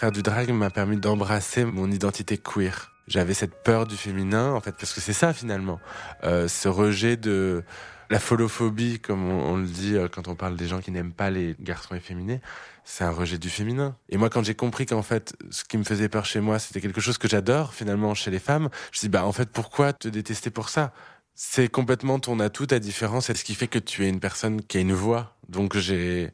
Faire 0.00 0.12
du 0.12 0.22
drag 0.22 0.50
m'a 0.50 0.70
permis 0.70 0.96
d'embrasser 0.96 1.66
mon 1.66 1.90
identité 1.90 2.38
queer. 2.38 2.90
J'avais 3.06 3.34
cette 3.34 3.62
peur 3.62 3.86
du 3.86 3.98
féminin, 3.98 4.54
en 4.54 4.60
fait, 4.62 4.72
parce 4.72 4.94
que 4.94 5.00
c'est 5.02 5.12
ça 5.12 5.34
finalement, 5.34 5.78
euh, 6.24 6.48
ce 6.48 6.68
rejet 6.68 7.18
de 7.18 7.62
la 8.08 8.18
folophobie, 8.18 8.98
comme 8.98 9.28
on, 9.28 9.58
le 9.58 9.66
dit 9.66 9.96
euh, 9.96 10.08
quand 10.08 10.26
on 10.26 10.34
parle 10.34 10.56
des 10.56 10.66
gens 10.66 10.80
qui 10.80 10.90
n'aiment 10.90 11.12
pas 11.12 11.28
les 11.28 11.54
garçons 11.60 11.94
efféminés, 11.94 12.40
c'est 12.82 13.04
un 13.04 13.10
rejet 13.10 13.36
du 13.36 13.50
féminin. 13.50 13.94
Et 14.08 14.16
moi, 14.16 14.30
quand 14.30 14.42
j'ai 14.42 14.54
compris 14.54 14.86
qu'en 14.86 15.02
fait, 15.02 15.36
ce 15.50 15.64
qui 15.64 15.76
me 15.76 15.84
faisait 15.84 16.08
peur 16.08 16.24
chez 16.24 16.40
moi, 16.40 16.58
c'était 16.58 16.80
quelque 16.80 17.02
chose 17.02 17.18
que 17.18 17.28
j'adore 17.28 17.74
finalement 17.74 18.14
chez 18.14 18.30
les 18.30 18.38
femmes, 18.38 18.70
je 18.72 18.96
me 18.96 18.98
suis 19.00 19.08
dit, 19.08 19.10
bah 19.10 19.26
en 19.26 19.32
fait, 19.32 19.50
pourquoi 19.50 19.92
te 19.92 20.08
détester 20.08 20.48
pour 20.48 20.70
ça? 20.70 20.94
C'est 21.34 21.68
complètement 21.68 22.18
ton 22.20 22.40
atout, 22.40 22.64
ta 22.64 22.78
différence, 22.78 23.26
c'est 23.26 23.36
ce 23.36 23.44
qui 23.44 23.54
fait 23.54 23.68
que 23.68 23.78
tu 23.78 24.06
es 24.06 24.08
une 24.08 24.20
personne 24.20 24.62
qui 24.62 24.78
a 24.78 24.80
une 24.80 24.94
voix. 24.94 25.36
Donc 25.50 25.76
j'ai, 25.76 26.30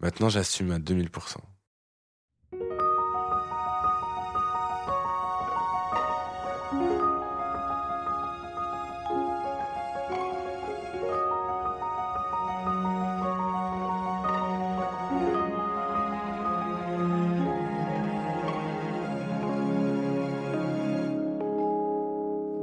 maintenant, 0.00 0.28
j'assume 0.28 0.72
à 0.72 0.80
2000%. 0.80 1.36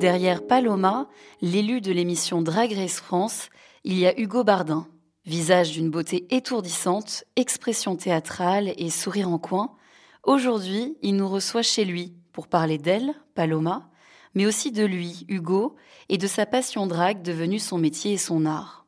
Derrière 0.04 0.46
Paloma, 0.46 1.08
l'élu 1.42 1.80
de 1.80 1.94
l'émission 1.94 2.42
Drag 2.42 2.74
Race 2.74 3.00
France, 3.00 3.48
il 3.86 3.98
y 3.98 4.06
a 4.06 4.20
Hugo 4.20 4.44
Bardin. 4.44 4.86
Visage 5.26 5.72
d'une 5.72 5.90
beauté 5.90 6.28
étourdissante, 6.30 7.24
expression 7.38 7.96
théâtrale 7.96 8.74
et 8.76 8.90
sourire 8.90 9.30
en 9.30 9.40
coin, 9.40 9.78
aujourd'hui, 10.24 10.98
il 11.04 11.16
nous 11.16 11.30
reçoit 11.30 11.62
chez 11.62 11.86
lui 11.86 12.18
pour 12.34 12.50
parler 12.50 12.78
d'elle, 12.78 13.14
Paloma, 13.34 13.90
mais 14.36 14.46
aussi 14.46 14.74
de 14.74 14.84
lui, 14.84 15.26
Hugo, 15.30 15.78
et 16.10 16.18
de 16.18 16.28
sa 16.28 16.46
passion 16.46 16.86
drag 16.86 17.22
devenue 17.22 17.60
son 17.60 17.78
métier 17.78 18.12
et 18.12 18.18
son 18.18 18.46
art. 18.46 18.86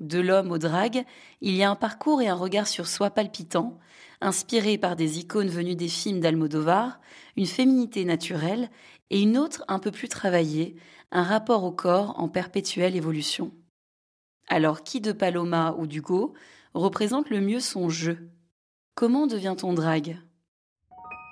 De 0.00 0.18
l'homme 0.18 0.50
au 0.50 0.58
drag, 0.58 1.04
il 1.42 1.54
y 1.54 1.62
a 1.62 1.70
un 1.70 1.76
parcours 1.76 2.22
et 2.22 2.28
un 2.28 2.34
regard 2.34 2.66
sur 2.66 2.88
soi 2.88 3.10
palpitant, 3.10 3.78
inspiré 4.20 4.78
par 4.78 4.96
des 4.96 5.20
icônes 5.20 5.48
venues 5.48 5.76
des 5.76 5.88
films 5.88 6.18
d'Almodovar, 6.18 6.98
une 7.36 7.46
féminité 7.46 8.04
naturelle 8.04 8.68
et 9.10 9.20
une 9.20 9.36
autre 9.36 9.64
un 9.68 9.78
peu 9.78 9.90
plus 9.90 10.08
travaillée, 10.08 10.76
un 11.10 11.22
rapport 11.22 11.64
au 11.64 11.72
corps 11.72 12.18
en 12.18 12.28
perpétuelle 12.28 12.96
évolution. 12.96 13.52
Alors 14.48 14.82
qui 14.82 15.00
de 15.00 15.12
Paloma 15.12 15.74
ou 15.78 15.86
d'Hugo 15.86 16.34
représente 16.74 17.30
le 17.30 17.40
mieux 17.40 17.60
son 17.60 17.88
jeu? 17.88 18.30
Comment 18.94 19.26
devient-on 19.26 19.72
drague 19.72 20.18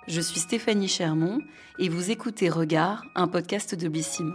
Je 0.06 0.20
suis 0.20 0.40
Stéphanie 0.40 0.88
Chermont 0.88 1.40
et 1.78 1.88
vous 1.88 2.10
écoutez 2.10 2.48
Regard, 2.48 3.04
un 3.14 3.28
podcast 3.28 3.74
de 3.74 3.88
Blissim. 3.88 4.34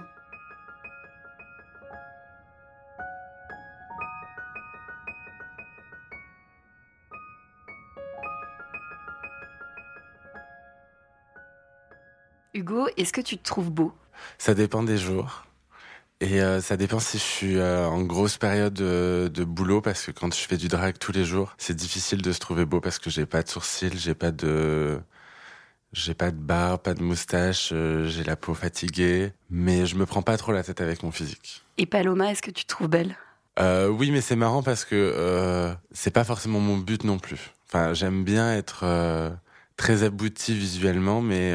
Hugo, 12.54 12.88
est-ce 12.98 13.12
que 13.12 13.22
tu 13.22 13.38
te 13.38 13.44
trouves 13.44 13.72
beau? 13.72 13.92
Ça 14.38 14.54
dépend 14.54 14.84
des 14.84 14.98
jours. 14.98 15.46
Et 16.22 16.40
euh, 16.40 16.62
ça 16.62 16.78
dépend 16.78 17.00
si 17.00 17.18
je 17.18 17.23
suis 17.23 17.58
euh, 17.58 17.88
en 17.88 18.04
grosse 18.04 18.38
période 18.38 18.76
de, 18.76 19.44
boulot 19.44 19.82
parce 19.82 20.06
que 20.06 20.12
quand 20.12 20.34
je 20.34 20.40
fais 20.40 20.58
du 20.58 20.68
drag 20.68 20.98
tous 21.00 21.12
les 21.12 21.26
jours, 21.26 21.56
c'est 21.58 21.76
difficile 21.76 22.22
de 22.22 22.31
se 22.31 22.40
trouver 22.40 22.66
beau 22.66 22.80
parce 22.80 23.00
que 23.00 23.09
j'ai 23.09 23.26
pas 23.26 23.42
de 23.42 23.50
sourcils, 23.50 23.97
j'ai 23.97 24.14
pas 24.14 24.31
de 24.31 25.00
j'ai 25.91 26.14
pas 26.14 26.31
de 26.31 26.38
barbe, 26.38 26.81
pas 26.81 26.94
de 26.94 27.03
moustache, 27.03 27.72
euh, 27.74 28.08
j'ai 28.08 28.24
la 28.24 28.36
peau 28.36 28.53
fatiguée, 28.53 29.34
mais 29.50 29.85
je 29.85 29.96
me 29.96 30.06
prends 30.06 30.22
pas 30.22 30.38
trop 30.38 30.52
la 30.52 30.64
tête 30.64 30.80
avec 30.80 31.03
mon 31.03 31.12
physique. 31.12 31.64
Et 31.78 31.85
Paloma, 31.85 32.31
est-ce 32.31 32.41
que 32.41 32.52
tu 32.52 32.64
te 32.64 32.70
trouves 32.70 32.88
belle? 32.88 33.16
Oui, 33.59 34.09
mais 34.12 34.22
c'est 34.22 34.35
marrant 34.35 34.64
parce 34.64 34.85
que 34.85 35.75
c'est 35.91 36.12
pas 36.12 36.24
forcément 36.24 36.59
mon 36.59 36.78
but 36.78 37.03
non 37.03 37.20
plus. 37.20 37.52
Enfin, 37.68 37.94
j'aime 37.94 38.24
bien 38.24 38.53
être 38.53 38.85
très 39.78 40.03
abouti 40.03 40.56
visuellement, 40.56 41.22
mais 41.22 41.53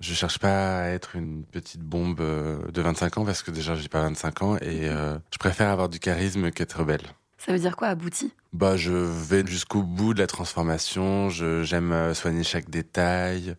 je 0.00 0.14
cherche 0.14 0.38
pas 0.38 0.82
à 0.82 0.88
être 0.88 1.16
une 1.16 1.44
petite 1.44 1.80
bombe 1.82 2.20
euh, 2.20 2.58
de 2.70 2.82
25 2.82 3.18
ans 3.18 3.24
parce 3.24 3.42
que 3.42 3.50
déjà 3.50 3.74
j'ai 3.74 3.88
pas 3.88 4.02
25 4.02 4.42
ans 4.42 4.56
et 4.56 4.88
euh, 4.88 5.18
je 5.32 5.38
préfère 5.38 5.70
avoir 5.70 5.88
du 5.88 5.98
charisme 5.98 6.50
qu'être 6.50 6.84
belle. 6.84 7.02
Ça 7.38 7.52
veut 7.52 7.58
dire 7.58 7.76
quoi 7.76 7.88
abouti? 7.88 8.32
Bah 8.52 8.76
je 8.76 8.92
vais 8.92 9.46
jusqu'au 9.46 9.82
bout 9.82 10.14
de 10.14 10.18
la 10.18 10.26
transformation, 10.26 11.30
j'aime 11.30 11.92
euh, 11.92 12.14
soigner 12.14 12.44
chaque 12.44 12.68
détail, 12.70 13.56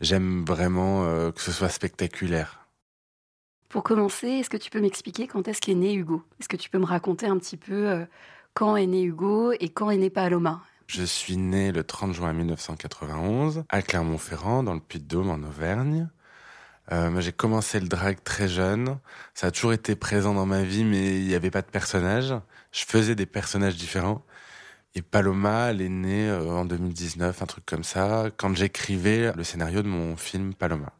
j'aime 0.00 0.44
vraiment 0.44 1.30
que 1.32 1.40
ce 1.40 1.52
soit 1.52 1.68
spectaculaire. 1.68 2.66
Pour 3.68 3.84
commencer, 3.84 4.26
est-ce 4.26 4.50
que 4.50 4.56
tu 4.56 4.70
peux 4.70 4.80
m'expliquer 4.80 5.28
quand 5.28 5.46
est-ce 5.46 5.60
qu'est 5.60 5.74
né 5.74 5.94
Hugo? 5.94 6.24
Est-ce 6.40 6.48
que 6.48 6.56
tu 6.56 6.70
peux 6.70 6.78
me 6.78 6.86
raconter 6.86 7.26
un 7.26 7.38
petit 7.38 7.56
peu 7.56 8.04
quand 8.54 8.74
est 8.76 8.86
né 8.86 9.02
Hugo 9.02 9.52
et 9.52 9.68
quand 9.68 9.90
est 9.90 9.96
né 9.96 10.10
Paloma? 10.10 10.62
Je 10.90 11.04
suis 11.04 11.36
né 11.36 11.70
le 11.70 11.84
30 11.84 12.12
juin 12.12 12.32
1991 12.32 13.64
à 13.68 13.80
Clermont-Ferrand, 13.80 14.64
dans 14.64 14.74
le 14.74 14.80
Puy-de-Dôme, 14.80 15.30
en 15.30 15.46
Auvergne. 15.46 16.08
Euh, 16.90 17.20
j'ai 17.20 17.30
commencé 17.30 17.78
le 17.78 17.86
drag 17.86 18.18
très 18.24 18.48
jeune. 18.48 18.98
Ça 19.34 19.48
a 19.48 19.50
toujours 19.52 19.72
été 19.72 19.94
présent 19.94 20.34
dans 20.34 20.46
ma 20.46 20.64
vie, 20.64 20.82
mais 20.82 21.20
il 21.20 21.28
n'y 21.28 21.34
avait 21.36 21.52
pas 21.52 21.62
de 21.62 21.68
personnage. 21.68 22.34
Je 22.72 22.84
faisais 22.84 23.14
des 23.14 23.26
personnages 23.26 23.76
différents. 23.76 24.24
Et 24.96 25.02
Paloma, 25.02 25.70
elle 25.70 25.80
est 25.80 25.88
née 25.88 26.28
euh, 26.28 26.50
en 26.50 26.64
2019, 26.64 27.40
un 27.40 27.46
truc 27.46 27.64
comme 27.64 27.84
ça, 27.84 28.26
quand 28.36 28.52
j'écrivais 28.56 29.32
le 29.36 29.44
scénario 29.44 29.82
de 29.82 29.88
mon 29.88 30.16
film 30.16 30.54
Paloma. 30.54 30.92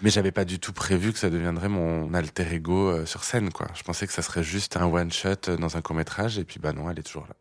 Mais 0.00 0.10
j'avais 0.10 0.30
pas 0.30 0.44
du 0.44 0.60
tout 0.60 0.72
prévu 0.72 1.12
que 1.12 1.18
ça 1.18 1.28
deviendrait 1.28 1.68
mon 1.68 2.14
alter 2.14 2.46
ego 2.52 2.90
euh, 2.90 3.04
sur 3.04 3.24
scène, 3.24 3.50
quoi. 3.50 3.66
Je 3.74 3.82
pensais 3.82 4.06
que 4.06 4.12
ça 4.12 4.22
serait 4.22 4.44
juste 4.44 4.76
un 4.76 4.86
one 4.86 5.10
shot 5.10 5.56
dans 5.58 5.76
un 5.76 5.82
court 5.82 5.96
métrage, 5.96 6.38
et 6.38 6.44
puis 6.44 6.60
bah 6.60 6.72
non, 6.72 6.88
elle 6.88 7.00
est 7.00 7.02
toujours 7.02 7.26
là. 7.26 7.34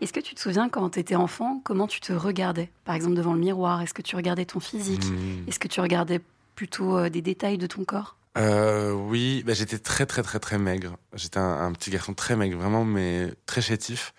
Est-ce 0.00 0.12
que 0.12 0.20
tu 0.20 0.34
te 0.34 0.40
souviens 0.40 0.68
quand 0.68 0.90
tu 0.90 1.00
étais 1.00 1.16
enfant, 1.16 1.60
comment 1.64 1.86
tu 1.86 2.00
te 2.00 2.12
regardais? 2.12 2.70
Par 2.84 2.94
exemple 2.94 3.14
devant 3.14 3.32
le 3.32 3.40
miroir, 3.40 3.82
est-ce 3.82 3.94
que 3.94 4.02
tu 4.02 4.14
regardais 4.16 4.44
ton 4.44 4.60
physique? 4.60 5.04
Hmm. 5.04 5.48
Est-ce 5.48 5.58
que 5.58 5.68
tu 5.68 5.80
regardais 5.80 6.20
plutôt 6.54 6.96
euh, 6.96 7.08
des 7.08 7.22
détails 7.22 7.58
de 7.58 7.66
ton 7.66 7.84
corps? 7.84 8.16
Euh, 8.36 8.92
Oui, 8.92 9.42
bah, 9.44 9.54
j'étais 9.54 9.78
très 9.78 10.06
très 10.06 10.22
très 10.22 10.38
très 10.38 10.58
maigre. 10.58 10.96
J'étais 11.14 11.38
un, 11.38 11.72
petit 11.72 11.90
garçon 11.90 12.14
très 12.14 12.36
maigre, 12.36 12.58
vraiment, 12.58 12.84
mais 12.84 13.32
très 13.46 13.60
chétif. 13.60 14.14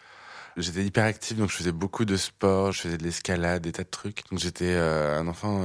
J'étais 0.58 0.84
hyper 0.84 1.06
actif, 1.06 1.38
donc 1.38 1.50
je 1.50 1.56
faisais 1.56 1.72
beaucoup 1.72 2.04
de 2.04 2.18
sport, 2.18 2.74
je 2.74 2.82
faisais 2.82 2.98
de 2.98 3.04
l'escalade, 3.04 3.62
des 3.62 3.72
tas 3.72 3.84
de 3.84 3.90
trucs. 3.90 4.24
Donc 4.30 4.40
j'étais 4.40 4.74
euh, 4.74 5.20
un 5.20 5.28
enfant 5.28 5.64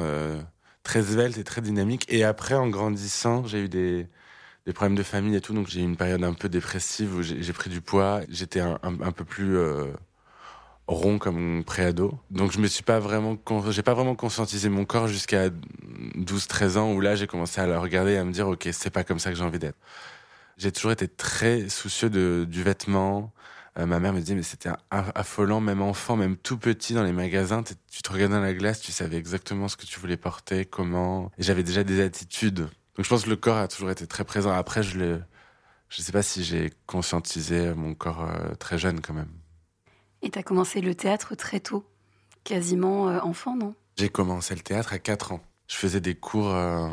très 0.85 1.03
svelte 1.03 1.39
et 1.39 1.45
très 1.45 1.61
dynamique. 1.61 2.05
Et 2.09 2.23
après, 2.23 2.55
en 2.55 2.69
grandissant, 2.69 3.45
j'ai 3.45 3.65
eu 3.65 3.69
des, 3.69 4.07
des 4.67 4.73
problèmes 4.73 4.97
de 4.97 5.03
famille 5.03 5.37
et 5.37 5.41
tout, 5.41 5.53
donc 5.53 5.69
j'ai 5.69 5.81
eu 5.81 5.85
une 5.85 5.97
période 5.97 6.25
un 6.25 6.33
peu 6.33 6.49
dépressive 6.49 7.15
où 7.15 7.23
j'ai 7.23 7.53
pris 7.53 7.69
du 7.69 7.81
poids. 7.81 8.21
J'étais 8.31 8.61
un, 8.61 8.79
un, 8.83 9.13
peu 9.13 9.25
plus 9.25 9.59
euh, 9.59 9.93
rond 10.87 11.19
comme 11.19 11.65
préado. 11.65 12.19
Donc 12.31 12.53
je 12.53 12.59
me 12.59 12.67
suis 12.67 12.83
pas 12.83 12.99
vraiment, 12.99 13.37
j'ai 13.71 13.83
pas 13.83 13.95
vraiment 13.95 14.15
conscientisé 14.15 14.71
mon 14.71 14.87
corps 14.87 15.09
jusqu'à 15.09 15.51
12-13 16.17 16.79
ans 16.79 16.93
où 16.93 17.01
là 17.01 17.15
j'ai 17.15 17.27
commencé 17.27 17.61
à 17.61 17.67
le 17.67 17.79
regarder 17.79 18.13
et 18.13 18.19
à 18.19 18.25
me 18.25 18.33
dire 18.33 18.49
ok 18.49 18.69
c'est 18.73 18.91
pas 18.91 19.05
comme 19.05 19.19
ça 19.19 19.31
que 19.31 19.37
j'ai 19.37 19.45
envie 19.45 19.59
d'être. 19.59 19.79
J'ai 20.57 20.73
toujours 20.73 20.93
été 20.93 21.09
très 21.09 21.69
soucieux 21.69 22.09
de, 22.09 22.47
du 22.49 22.63
vêtement. 22.63 23.33
Euh, 23.79 23.87
ma 23.87 23.99
mère 24.01 24.13
me 24.13 24.21
disait 24.21 24.35
mais 24.35 24.43
c'était 24.43 24.71
affolant 24.91 25.61
même 25.61 25.83
enfant, 25.83 26.17
même 26.17 26.37
tout 26.37 26.59
petit 26.59 26.95
dans 26.95 27.03
les 27.03 27.13
magasins, 27.13 27.63
tu 27.63 28.03
te 28.03 28.13
regardais 28.13 28.37
dans 28.37 28.41
la 28.41 28.55
glace, 28.55 28.81
tu 28.81 28.93
savais 28.93 29.17
exactement 29.17 29.69
ce 29.69 29.77
que 29.77 29.85
tu 29.85 30.01
voulais 30.01 30.17
porter, 30.17 30.65
comment. 30.65 31.31
J'avais 31.39 31.65
déjà 31.65 31.85
des 31.85 32.01
attitudes 32.01 32.69
donc 32.97 33.05
je 33.05 33.09
pense 33.09 33.25
que 33.25 33.31
le 33.31 33.37
corps 33.37 33.57
a 33.57 33.69
toujours 33.69 33.91
été 33.91 34.07
très 34.07 34.25
présent. 34.25 34.51
Après, 34.53 34.83
je 34.83 34.99
ne 34.99 35.21
je 35.89 36.03
sais 36.03 36.13
pas 36.13 36.23
si 36.23 36.45
j'ai 36.45 36.73
conscientisé 36.87 37.75
mon 37.75 37.95
corps 37.95 38.23
euh, 38.23 38.55
très 38.55 38.79
jeune 38.79 39.01
quand 39.01 39.15
même. 39.15 39.31
Et 40.23 40.31
tu 40.31 40.39
as 40.39 40.43
commencé 40.43 40.81
le 40.81 40.95
théâtre 40.95 41.35
très 41.35 41.61
tôt, 41.61 41.85
quasiment 42.45 43.09
euh, 43.09 43.21
enfant, 43.21 43.57
non? 43.57 43.75
J'ai 43.97 44.09
commencé 44.09 44.55
le 44.55 44.61
théâtre 44.61 44.93
à 44.93 44.99
4 44.99 45.33
ans. 45.33 45.41
Je 45.69 45.77
faisais 45.77 46.01
des 46.01 46.15
cours, 46.15 46.51
euh, 46.51 46.89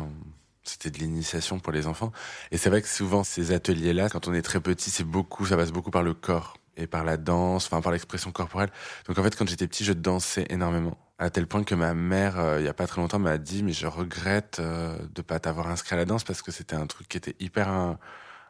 c'était 0.62 0.90
de 0.90 0.98
l'initiation 0.98 1.58
pour 1.58 1.72
les 1.72 1.86
enfants. 1.86 2.12
Et 2.50 2.58
c'est 2.58 2.70
vrai 2.70 2.82
que 2.82 2.88
souvent 2.88 3.24
ces 3.24 3.52
ateliers-là, 3.52 4.08
quand 4.08 4.28
on 4.28 4.34
est 4.34 4.42
très 4.42 4.60
petit, 4.60 4.90
c'est 4.90 5.04
beaucoup, 5.04 5.46
ça 5.46 5.56
passe 5.56 5.72
beaucoup 5.72 5.90
par 5.90 6.02
le 6.02 6.14
corps 6.14 6.56
et 6.76 6.86
par 6.86 7.04
la 7.04 7.16
danse, 7.16 7.66
enfin 7.66 7.80
par 7.80 7.92
l'expression 7.92 8.32
corporelle. 8.32 8.70
Donc 9.06 9.18
en 9.18 9.22
fait, 9.22 9.36
quand 9.36 9.48
j'étais 9.48 9.66
petit, 9.66 9.84
je 9.84 9.92
dansais 9.92 10.46
énormément 10.50 10.96
à 11.18 11.30
tel 11.30 11.46
point 11.46 11.62
que 11.62 11.74
ma 11.74 11.94
mère, 11.94 12.38
euh, 12.38 12.60
il 12.60 12.64
y 12.64 12.68
a 12.68 12.74
pas 12.74 12.86
très 12.86 13.00
longtemps, 13.00 13.20
m'a 13.20 13.38
dit 13.38 13.62
mais 13.62 13.72
je 13.72 13.86
regrette 13.86 14.58
euh, 14.58 14.98
de 15.14 15.22
pas 15.22 15.38
t'avoir 15.38 15.68
inscrit 15.68 15.94
à 15.94 15.98
la 15.98 16.04
danse 16.04 16.24
parce 16.24 16.42
que 16.42 16.50
c'était 16.50 16.74
un 16.74 16.86
truc 16.86 17.08
qui 17.08 17.16
était 17.16 17.36
hyper 17.38 17.96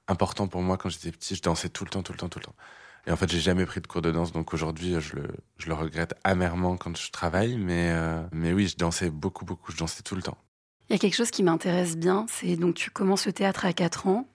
important 0.09 0.49
pour 0.49 0.63
moi 0.63 0.77
quand 0.79 0.89
j'étais 0.89 1.11
petit. 1.11 1.35
Je 1.35 1.43
dansais 1.43 1.69
tout 1.69 1.85
le 1.85 1.91
temps, 1.91 2.03
tout 2.03 2.13
le 2.13 2.19
temps, 2.19 2.29
tout 2.29 2.39
le 2.39 2.45
temps. 2.45 2.55
Et 3.07 3.11
en 3.11 3.17
fait, 3.17 3.31
j'ai 3.31 3.41
jamais 3.41 3.67
pris 3.67 3.81
de 3.81 3.87
cours 3.87 4.03
de 4.03 4.13
danse, 4.13 4.33
donc 4.33 4.55
aujourd'hui, 4.55 4.97
je 5.01 5.17
le, 5.67 5.75
regrette 5.75 6.15
amèrement 6.23 6.77
quand 6.77 6.97
je 6.97 7.11
travaille. 7.11 7.57
Mais, 7.57 7.91
euh, 7.91 8.23
mais 8.33 8.53
oui, 8.53 8.69
je 8.69 8.77
dansais 8.77 9.11
beaucoup, 9.11 9.45
beaucoup. 9.45 9.73
Je 9.73 9.77
dansais 9.77 10.03
tout 10.03 10.15
le 10.15 10.23
temps. 10.23 10.39
Il 10.89 10.93
y 10.93 10.97
a 10.97 10.99
quelque 10.99 11.17
chose 11.17 11.31
qui 11.31 11.43
m'intéresse 11.43 11.97
bien, 11.97 12.27
c'est 12.29 12.57
donc 12.57 12.75
tu 12.75 12.91
commences 12.91 13.27
le 13.27 13.33
théâtre 13.33 13.65
à 13.65 13.73
4 13.73 14.07
ans. 14.07 14.29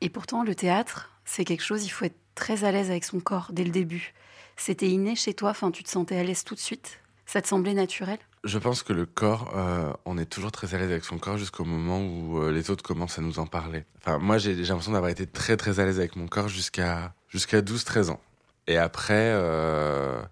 Et 0.00 0.10
pourtant, 0.10 0.42
le 0.42 0.54
théâtre, 0.54 1.10
c'est 1.24 1.44
quelque 1.44 1.62
chose, 1.62 1.84
il 1.84 1.90
faut 1.90 2.04
être 2.04 2.18
très 2.40 2.64
à 2.64 2.72
l'aise 2.72 2.90
avec 2.90 3.04
son 3.04 3.20
corps 3.20 3.50
dès 3.52 3.64
le 3.64 3.70
début. 3.70 4.14
C'était 4.56 4.88
inné 4.88 5.14
chez 5.14 5.34
toi, 5.34 5.50
enfin, 5.50 5.70
tu 5.70 5.84
te 5.84 5.90
sentais 5.90 6.18
à 6.18 6.24
l'aise 6.24 6.42
tout 6.42 6.54
de 6.54 6.60
suite? 6.60 6.98
Ça 7.26 7.40
te 7.42 7.46
semblait 7.46 7.74
naturel? 7.74 8.18
Je 8.44 8.58
pense 8.58 8.82
que 8.82 8.94
le 8.94 9.04
corps, 9.04 9.52
euh, 9.54 9.92
on 10.06 10.16
est 10.16 10.24
toujours 10.24 10.50
très 10.50 10.74
à 10.74 10.78
l'aise 10.78 10.90
avec 10.90 11.04
son 11.04 11.18
corps 11.18 11.36
jusqu'au 11.36 11.64
moment 11.64 12.00
où 12.00 12.40
euh, 12.40 12.50
les 12.50 12.70
autres 12.70 12.82
commencent 12.82 13.18
à 13.18 13.22
nous 13.22 13.38
en 13.38 13.46
parler. 13.46 13.84
Enfin, 13.98 14.18
moi, 14.18 14.38
j'ai 14.38 14.54
l'impression 14.54 14.92
d'avoir 14.92 15.10
été 15.10 15.26
très 15.26 15.58
très 15.58 15.78
à 15.80 15.84
l'aise 15.84 15.98
avec 15.98 16.16
mon 16.16 16.26
corps 16.26 16.48
jusqu'à 16.48 17.12
jusqu'à 17.28 17.60
12-13 17.60 18.10
ans. 18.10 18.20
Et 18.66 18.78
après, 18.78 19.32
euh, 19.34 20.22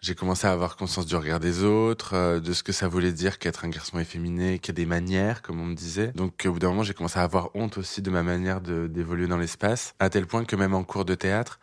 j'ai 0.00 0.14
commencé 0.14 0.46
à 0.46 0.52
avoir 0.52 0.76
conscience 0.76 1.06
du 1.06 1.16
regard 1.16 1.40
des 1.40 1.64
autres, 1.64 2.14
euh, 2.14 2.40
de 2.40 2.52
ce 2.52 2.62
que 2.62 2.72
ça 2.72 2.88
voulait 2.88 3.12
dire 3.12 3.38
qu'être 3.38 3.64
un 3.64 3.68
garçon 3.68 3.98
efféminé, 3.98 4.58
qu'il 4.58 4.74
y 4.74 4.76
a 4.76 4.80
des 4.82 4.86
manières, 4.86 5.42
comme 5.42 5.60
on 5.60 5.66
me 5.66 5.74
disait. 5.74 6.08
Donc 6.14 6.44
au 6.46 6.52
bout 6.52 6.58
d'un 6.58 6.68
moment, 6.68 6.82
j'ai 6.82 6.94
commencé 6.94 7.18
à 7.18 7.22
avoir 7.22 7.50
honte 7.54 7.78
aussi 7.78 8.02
de 8.02 8.10
ma 8.10 8.22
manière 8.22 8.60
d'évoluer 8.60 9.26
dans 9.26 9.38
l'espace, 9.38 9.94
à 9.98 10.10
tel 10.10 10.26
point 10.26 10.44
que 10.44 10.56
même 10.56 10.74
en 10.74 10.84
cours 10.84 11.04
de 11.04 11.14
théâtre, 11.14 11.58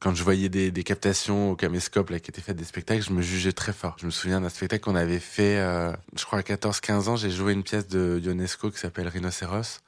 quand 0.00 0.14
je 0.14 0.22
voyais 0.22 0.48
des, 0.48 0.70
des 0.70 0.84
captations 0.84 1.50
au 1.50 1.56
caméscope 1.56 2.10
là, 2.10 2.20
qui 2.20 2.30
étaient 2.30 2.42
faites 2.42 2.56
des 2.56 2.64
spectacles, 2.64 3.02
je 3.02 3.12
me 3.12 3.22
jugeais 3.22 3.52
très 3.52 3.72
fort. 3.72 3.96
Je 3.98 4.06
me 4.06 4.10
souviens 4.10 4.40
d'un 4.40 4.50
spectacle 4.50 4.84
qu'on 4.84 4.96
avait 4.96 5.18
fait, 5.18 5.58
euh, 5.58 5.92
je 6.14 6.24
crois 6.24 6.40
à 6.40 6.42
14-15 6.42 7.08
ans, 7.08 7.16
j'ai 7.16 7.30
joué 7.30 7.54
une 7.54 7.62
pièce 7.62 7.88
de 7.88 8.20
Ionesco 8.22 8.70
qui 8.70 8.78
s'appelle 8.78 9.08
Rhinocéros. 9.08 9.80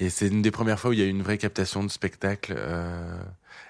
Et 0.00 0.08
c'est 0.08 0.28
une 0.28 0.40
des 0.40 0.50
premières 0.50 0.80
fois 0.80 0.90
où 0.90 0.92
il 0.94 0.98
y 0.98 1.02
a 1.02 1.04
eu 1.04 1.10
une 1.10 1.22
vraie 1.22 1.36
captation 1.36 1.84
de 1.84 1.90
spectacle. 1.90 2.54
Euh, 2.56 3.22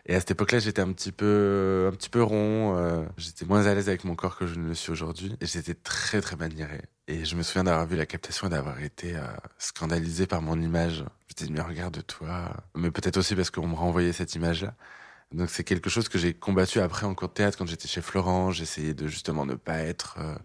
et 0.06 0.15
à 0.15 0.21
cette 0.21 0.31
époque-là, 0.31 0.61
j'étais 0.61 0.81
un 0.81 0.93
petit 0.93 1.11
peu, 1.11 1.88
un 1.93 1.97
petit 1.97 2.09
peu 2.09 2.23
rond. 2.23 2.77
Euh, 2.77 3.05
j'étais 3.17 3.44
moins 3.44 3.67
à 3.67 3.75
l'aise 3.75 3.88
avec 3.88 4.05
mon 4.05 4.15
corps 4.15 4.38
que 4.38 4.47
je 4.47 4.55
ne 4.55 4.69
le 4.69 4.75
suis 4.75 4.93
aujourd'hui. 4.93 5.37
Et 5.41 5.47
j'étais 5.47 5.75
très, 5.75 6.21
très 6.21 6.37
maniéré. 6.37 6.82
Et 7.09 7.25
je 7.25 7.35
me 7.35 7.43
souviens 7.43 7.65
d'avoir 7.65 7.85
vu 7.85 7.97
la 7.97 8.06
captation 8.06 8.47
et 8.47 8.50
d'avoir 8.50 8.81
été 8.81 9.17
euh, 9.17 9.23
scandalisé 9.59 10.29
par 10.29 10.41
mon 10.41 10.61
image. 10.61 11.05
J'étais 11.27 11.47
dit, 11.47 11.53
mais 11.53 11.62
regarde-toi. 11.62 12.55
Mais 12.76 12.93
peut-être 12.93 13.17
aussi 13.17 13.35
parce 13.35 13.50
qu'on 13.50 13.67
me 13.67 13.75
renvoyait 13.75 14.12
cette 14.12 14.37
image-là. 14.37 14.75
Donc 15.33 15.50
c'est 15.50 15.65
quelque 15.65 15.91
chose 15.91 16.09
que 16.09 16.19
j'ai 16.19 16.33
combattu 16.33 16.81
après 16.81 17.06
en 17.06 17.15
cours 17.17 17.29
de 17.29 17.35
théâtre 17.35 17.59
quand 17.59 17.67
j'étais 17.67 17.88
chez 17.88 18.03
Florent. 18.03 18.53
J'essayais 18.53 18.94
de 18.94 19.09
justement 19.09 19.47
ne 19.47 19.55
pas 19.55 19.79
être 19.79 20.17
euh, 20.21 20.37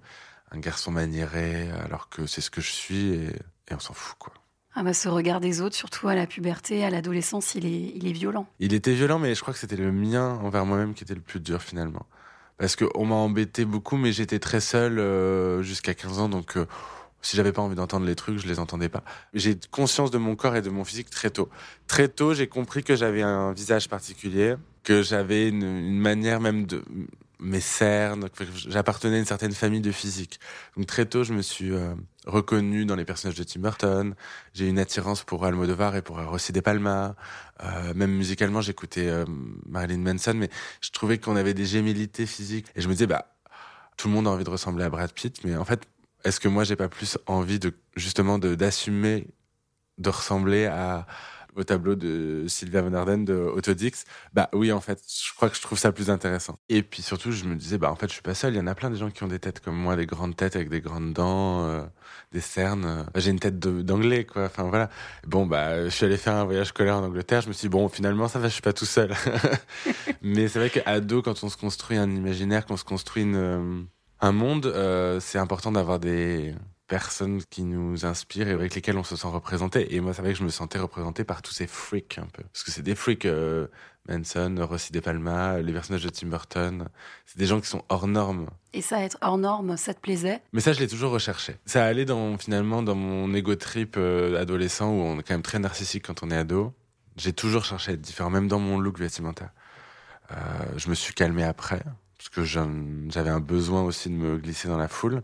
un 0.50 0.58
garçon 0.60 0.90
maniéré 0.92 1.70
alors 1.72 2.10
que 2.10 2.26
c'est 2.26 2.42
ce 2.42 2.50
que 2.50 2.62
je 2.62 2.72
suis 2.72 3.10
et, 3.14 3.28
et 3.70 3.74
on 3.74 3.80
s'en 3.80 3.94
fout 3.94 4.18
quoi. 4.18 4.34
Ah 4.78 4.84
bah 4.84 4.94
ce 4.94 5.08
regard 5.08 5.40
des 5.40 5.62
autres, 5.62 5.76
surtout 5.76 6.10
à 6.10 6.16
la 6.16 6.28
puberté, 6.28 6.84
à 6.84 6.90
l'adolescence, 6.90 7.56
il 7.56 7.66
est, 7.66 7.94
il 7.96 8.08
est 8.08 8.12
violent. 8.12 8.46
Il 8.60 8.74
était 8.74 8.94
violent, 8.94 9.20
mais 9.20 9.34
je 9.34 9.42
crois 9.42 9.54
que 9.54 9.60
c'était 9.60 9.78
le 9.78 9.94
mien 9.94 10.38
envers 10.44 10.66
moi-même 10.66 10.94
qui 10.94 11.06
était 11.06 11.16
le 11.16 11.22
plus 11.22 11.40
dur 11.40 11.62
finalement. 11.62 12.06
Parce 12.58 12.76
qu'on 12.76 13.06
m'a 13.06 13.16
embêté 13.16 13.64
beaucoup, 13.64 13.96
mais 13.96 14.12
j'étais 14.12 14.40
très 14.40 14.60
seul 14.60 15.00
euh, 15.00 15.62
jusqu'à 15.64 15.94
15 15.94 16.20
ans, 16.20 16.30
donc 16.30 16.58
euh, 16.58 16.66
si 17.22 17.38
j'avais 17.38 17.54
pas 17.54 17.62
envie 17.62 17.76
d'entendre 17.76 18.06
les 18.06 18.16
trucs, 18.16 18.38
je 18.38 18.48
les 18.48 18.60
entendais 18.60 18.90
pas. 18.90 19.04
J'ai 19.34 19.58
conscience 19.72 20.12
de 20.12 20.18
mon 20.18 20.36
corps 20.36 20.58
et 20.58 20.62
de 20.62 20.70
mon 20.70 20.84
physique 20.84 21.10
très 21.10 21.30
tôt. 21.30 21.50
Très 21.88 22.10
tôt, 22.10 22.34
j'ai 22.34 22.48
compris 22.48 22.84
que 22.84 22.98
j'avais 22.98 23.22
un 23.22 23.54
visage 23.54 23.88
particulier, 23.88 24.56
que 24.84 25.02
j'avais 25.02 25.48
une, 25.48 25.64
une 25.64 26.00
manière 26.00 26.42
même 26.42 26.66
de 26.66 26.84
mes 27.40 27.62
cernes, 27.62 28.30
j'appartenais 28.68 29.16
à 29.16 29.20
une 29.20 29.26
certaine 29.26 29.54
famille 29.54 29.82
de 29.82 29.92
physique. 29.92 30.40
Donc 30.76 30.86
très 30.86 31.06
tôt, 31.06 31.24
je 31.24 31.34
me 31.34 31.42
suis 31.42 31.72
euh, 31.72 31.94
reconnu 32.26 32.86
dans 32.86 32.96
les 32.96 33.06
personnages 33.06 33.38
de 33.38 33.44
Tim 33.44 33.60
Burton. 33.60 34.16
J'ai 34.54 34.68
une 34.68 34.80
attirance 34.80 35.24
pour 35.24 35.46
Almodovar 35.46 35.96
et 35.96 36.02
pour 36.02 36.20
Rossi 36.20 36.52
De 36.52 36.60
Palma. 36.60 37.16
Euh, 37.64 37.94
même 37.94 38.12
musicalement, 38.12 38.62
j'écoutais 38.62 39.08
euh, 39.08 39.26
Marilyn 39.68 40.00
Manson, 40.00 40.34
mais 40.36 40.50
je 40.82 40.92
trouvais 40.92 41.18
qu'on 41.18 41.36
avait 41.36 41.54
des 41.54 41.66
gémillités 41.66 42.26
physiques. 42.26 42.68
Et 42.76 42.82
je 42.82 42.88
me 42.88 42.94
disais, 42.94 43.08
bah, 43.08 43.36
tout 43.98 44.08
le 44.08 44.14
monde 44.14 44.28
a 44.28 44.32
envie 44.32 44.44
de 44.44 44.50
ressembler 44.50 44.84
à 44.84 44.90
Brad 44.90 45.12
Pitt, 45.12 45.44
mais 45.44 45.56
en 45.56 45.66
fait, 45.66 45.82
est-ce 46.24 46.40
que 46.40 46.48
moi, 46.48 46.64
j'ai 46.64 46.76
pas 46.76 46.90
plus 46.90 47.18
envie 47.28 47.60
de 47.60 47.74
justement 47.96 48.40
d'assumer 48.40 49.28
de 49.98 50.10
ressembler 50.10 50.66
à 50.66 51.06
au 51.56 51.64
tableau 51.64 51.96
de 51.96 52.46
Sylvia 52.48 52.82
Van 52.82 52.94
Arden 52.94 53.26
de 53.26 53.34
Autodix, 53.34 54.06
bah 54.34 54.50
oui, 54.54 54.72
en 54.72 54.82
fait, 54.82 55.02
je 55.08 55.34
crois 55.36 55.50
que 55.50 55.56
je 55.56 55.62
trouve 55.62 55.78
ça 55.80 55.92
plus 55.92 56.10
intéressant. 56.10 56.58
Et 56.70 56.84
puis 56.84 57.02
surtout, 57.02 57.32
je 57.32 57.46
me 57.46 57.56
disais, 57.56 57.78
bah 57.78 57.92
en 57.92 57.96
fait, 57.96 58.08
je 58.08 58.14
suis 58.14 58.22
pas 58.22 58.36
seul. 58.36 58.54
Il 58.54 58.58
y 58.58 58.60
en 58.60 58.68
a 58.68 58.76
plein 58.76 58.90
de 58.90 58.96
gens 58.96 59.10
qui 59.10 59.24
ont 59.24 59.28
des 59.28 59.40
têtes 59.40 59.60
comme 59.60 59.76
moi, 59.76 59.96
des 59.96 60.06
grandes 60.06 60.36
têtes 60.36 60.56
avec 60.56 60.70
des 60.70 60.82
grandes 60.82 61.14
dents, 61.14 61.66
euh, 61.66 61.84
des 62.32 62.42
cernes. 62.42 63.06
J'ai 63.16 63.32
une 63.32 63.40
tête 63.40 63.60
d'anglais, 63.60 64.26
quoi. 64.26 64.46
Enfin 64.46 64.64
voilà. 64.64 64.90
Bon, 65.28 65.46
bah, 65.46 65.86
je 65.86 65.90
suis 65.90 66.06
allé 66.06 66.18
faire 66.18 66.36
un 66.36 66.46
voyage 66.46 66.68
scolaire 66.68 66.98
en 66.98 67.04
Angleterre. 67.04 67.42
Je 67.42 67.48
me 67.48 67.54
suis 67.54 67.68
dit, 67.68 67.72
bon, 67.72 67.88
finalement, 67.90 68.28
ça 68.28 68.40
va, 68.40 68.48
je 68.48 68.54
suis 68.54 68.62
pas 68.62 68.74
tout 68.74 68.86
seul. 68.86 69.14
Mais 70.22 70.48
c'est 70.48 70.60
vrai 70.60 70.70
qu'à 70.70 71.00
dos, 71.00 71.22
quand 71.22 71.44
on 71.44 71.50
se 71.50 71.58
construit 71.58 71.98
un 71.98 72.10
imaginaire, 72.10 72.66
qu'on 72.66 72.78
se 72.78 72.84
construit 72.84 73.26
euh, 73.26 73.82
un 74.22 74.32
monde, 74.32 74.66
euh, 74.66 75.20
c'est 75.20 75.38
important 75.38 75.72
d'avoir 75.72 76.00
des 76.00 76.56
personnes 76.88 77.42
qui 77.50 77.64
nous 77.64 78.06
inspirent 78.06 78.48
et 78.48 78.52
avec 78.52 78.76
lesquelles 78.76 78.98
on 78.98 79.04
se 79.04 79.16
sent 79.16 79.28
représenté. 79.28 79.96
Et 79.96 80.00
moi, 80.00 80.14
c'est 80.14 80.22
vrai 80.22 80.34
que 80.34 80.40
je 80.40 80.44
me 80.44 80.50
sentais 80.50 80.80
représenté 80.80 81.24
par 81.24 81.42
tous 81.42 81.52
ces 81.52 81.68
freaks 81.68 82.18
un 82.18 82.28
peu. 82.28 82.44
Parce 82.44 82.64
que 82.64 82.72
c'est 82.72 82.84
des 82.84 82.96
freaks, 82.96 83.26
euh, 83.26 83.68
Manson, 84.08 84.56
Rossi 84.60 84.92
De 84.92 85.00
Palma, 85.00 85.60
les 85.60 85.74
personnages 85.74 86.04
de 86.04 86.10
Tim 86.10 86.28
Burton. 86.28 86.88
C'est 87.26 87.38
des 87.38 87.46
gens 87.46 87.60
qui 87.60 87.68
sont 87.68 87.84
hors 87.90 88.08
normes. 88.08 88.48
Et 88.74 88.82
ça, 88.82 89.02
être 89.02 89.18
hors 89.22 89.38
norme, 89.38 89.78
ça 89.78 89.94
te 89.94 90.00
plaisait? 90.00 90.42
Mais 90.54 90.62
ça, 90.62 90.74
je 90.74 90.80
l'ai 90.80 90.88
toujours 90.88 91.12
recherché. 91.12 91.56
Ça 91.66 91.86
allait 91.86 92.06
dans, 92.06 92.38
finalement 92.38 92.84
dans 92.84 92.96
mon 92.96 93.34
ego 93.34 93.56
trip 93.56 93.96
euh, 93.98 94.40
adolescent 94.40 94.90
où 94.90 95.02
on 95.02 95.20
est 95.20 95.24
quand 95.24 95.34
même 95.34 95.42
très 95.42 95.60
narcissique 95.60 96.06
quand 96.06 96.24
on 96.24 96.30
est 96.30 96.38
ado. 96.38 96.74
J'ai 97.18 97.34
toujours 97.34 97.66
cherché 97.66 97.92
à 97.92 97.94
être 97.96 98.02
différent, 98.02 98.30
même 98.30 98.48
dans 98.48 98.60
mon 98.60 98.78
look 98.78 99.00
vestimentaire. 99.00 99.50
Euh, 100.32 100.36
je 100.76 100.90
me 100.90 100.96
suis 100.96 101.14
calmé 101.14 101.44
après, 101.44 101.82
parce 102.18 102.30
que 102.30 102.44
j'avais 102.44 103.30
un 103.30 103.40
besoin 103.40 103.84
aussi 103.84 104.10
de 104.10 104.16
me 104.16 104.38
glisser 104.38 104.68
dans 104.68 104.78
la 104.78 104.88
foule. 104.88 105.24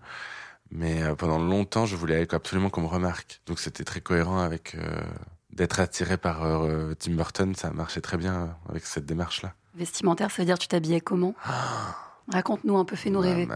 Mais 0.72 1.04
euh, 1.04 1.16
pendant 1.16 1.38
longtemps, 1.38 1.86
je 1.86 1.96
voulais 1.96 2.26
absolument 2.34 2.70
qu'on 2.70 2.82
me 2.82 2.88
remarque. 2.88 3.42
Donc 3.46 3.60
c'était 3.60 3.84
très 3.84 4.00
cohérent 4.00 4.40
avec 4.40 4.76
euh, 4.76 5.02
d'être 5.52 5.80
attiré 5.80 6.18
par 6.18 6.44
euh, 6.44 6.94
Tim 6.98 7.12
Burton. 7.12 7.54
Ça 7.56 7.72
marchait 7.72 8.02
très 8.02 8.18
bien 8.18 8.58
avec 8.70 8.86
cette 8.86 9.06
démarche-là. 9.06 9.54
Vestimentaire, 9.76 10.32
ça 10.32 10.42
veut 10.42 10.46
dire 10.46 10.58
tu 10.58 10.68
t'habillais 10.68 11.02
comment? 11.02 11.36
Raconte-nous 12.32 12.78
un 12.78 12.86
peu, 12.86 12.96
fais-nous 12.96 13.20
rêver. 13.20 13.48